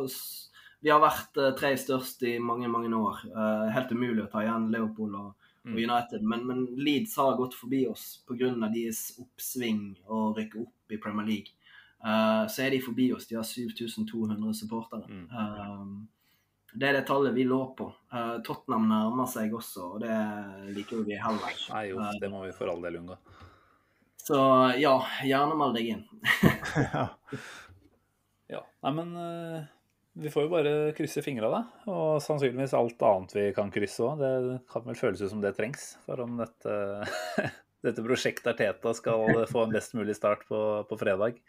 [0.82, 3.22] vi har vært uh, tre størst i mange mange år.
[3.30, 5.78] Uh, helt umulig å ta igjen Leopold og, og mm.
[5.78, 6.24] United.
[6.26, 8.50] Men, men, Leeds har gått forbi oss pga.
[8.66, 11.54] deres oppsving og rykke opp i Premier League.
[12.02, 13.28] Uh, så er de forbi oss.
[13.30, 15.06] De har 7200 supportere.
[15.06, 16.08] Mm.
[16.74, 17.92] det er det tallet vi lå på.
[18.48, 20.16] Tottenham nærmer seg også, og det
[20.74, 21.68] liker vi heller ikke.
[21.76, 23.20] Nei, jo, det må vi for all del unngå.
[24.22, 24.40] Så
[24.80, 24.96] ja,
[25.28, 26.02] gjerne meld deg inn.
[26.96, 27.06] ja.
[28.56, 28.64] ja.
[28.82, 29.14] Nei, men
[30.14, 31.62] vi får jo bare krysse fingra, da.
[31.92, 34.20] Og sannsynligvis alt annet vi kan krysse òg.
[34.20, 36.78] Det kan vel føles ut som det trengs for om dette,
[37.88, 41.40] dette prosjektet Arteta skal få en best mulig start på, på fredag.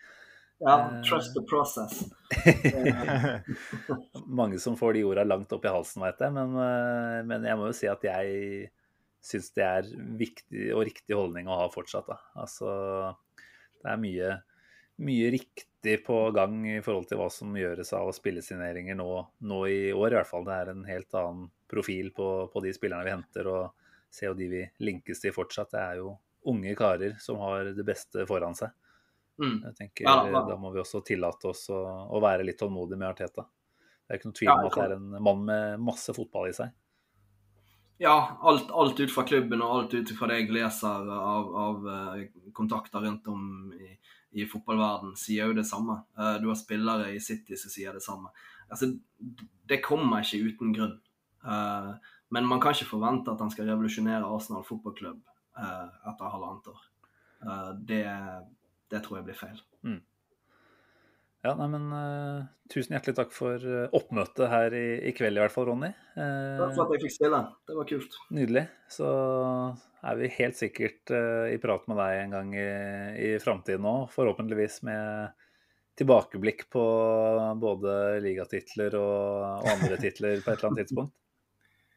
[0.62, 2.04] Ja, trust the process.
[4.26, 6.34] Mange som får de orda langt opp i halsen, veit jeg.
[6.36, 8.70] Men, eh, men, jeg må jo si at jeg
[9.22, 9.90] syns det er
[10.20, 12.06] viktig og riktig holdning å ha fortsatt.
[12.06, 12.20] Da.
[12.44, 12.70] Altså,
[13.82, 14.30] det er mye
[14.96, 19.08] mye riktig på gang i forhold til hva som gjøres av spillesigneringer nå,
[19.40, 20.44] nå, i år, i hvert fall.
[20.46, 24.36] Det er en helt annen profil på, på de spillerne vi henter, og se jo
[24.36, 25.72] de vi linkes til fortsatt.
[25.72, 26.12] Det er jo
[26.52, 28.74] unge karer som har det beste foran seg.
[29.40, 29.58] Mm.
[29.64, 30.58] Jeg tenker ja, da, da.
[30.60, 31.80] må vi også tillate oss å,
[32.12, 33.46] å være litt tålmodige med Arteta.
[34.02, 36.56] Det er ikke noe tvil om at det er en mann med masse fotball i
[36.56, 36.74] seg.
[38.02, 41.84] Ja, alt, alt ut fra klubben og alt ut fra det jeg leser av, av
[41.86, 43.44] eh, kontakter rundt om
[43.78, 43.92] i,
[44.42, 46.00] i fotballverden sier jo det samme.
[46.18, 48.32] Eh, du har spillere i City som sier det samme.
[48.66, 48.88] Altså,
[49.70, 50.96] det kommer ikke uten grunn.
[51.46, 51.92] Eh,
[52.34, 55.22] men man kan ikke forvente at han skal revolusjonere Arsenal fotballklubb
[55.62, 56.84] etter halvannet år.
[57.86, 58.04] Det,
[58.90, 59.58] det tror jeg blir feil.
[59.84, 59.98] Mm.
[61.42, 65.42] Ja, nei, men uh, Tusen hjertelig takk for uh, oppmøtet her i, i, kveld, i
[65.42, 65.90] hvert fall, Ronny.
[66.14, 67.40] Uh, takk for at jeg fikk stille.
[67.66, 68.18] Det var kult.
[68.30, 68.62] Nydelig.
[68.94, 69.08] Så
[70.06, 72.68] er vi helt sikkert i prat med deg en gang i,
[73.26, 74.06] i framtiden òg.
[74.14, 75.34] Forhåpentligvis med
[75.98, 76.84] tilbakeblikk på
[77.60, 81.16] både ligatitler og, og andre titler på et eller annet tidspunkt.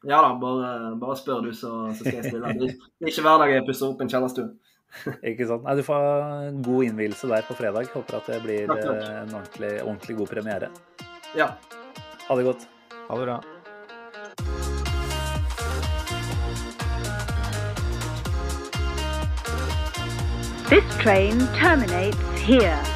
[0.06, 2.50] Ja da, bare, bare spør du, så, så, skal jeg stille.
[2.60, 4.52] Det er ikke hver dag jeg pusser opp en kjellerstue.
[5.30, 5.66] Ikke sant.
[5.66, 6.06] Nei, du får
[6.48, 7.90] en god innvielse der på fredag.
[7.94, 9.02] Håper at det blir takk, takk.
[9.02, 10.70] Eh, en ordentlig, ordentlig, god premiere.
[11.36, 11.52] Ja.
[12.28, 12.68] Ha det godt.
[13.08, 13.40] Ha det bra.
[20.66, 22.95] This train terminates here.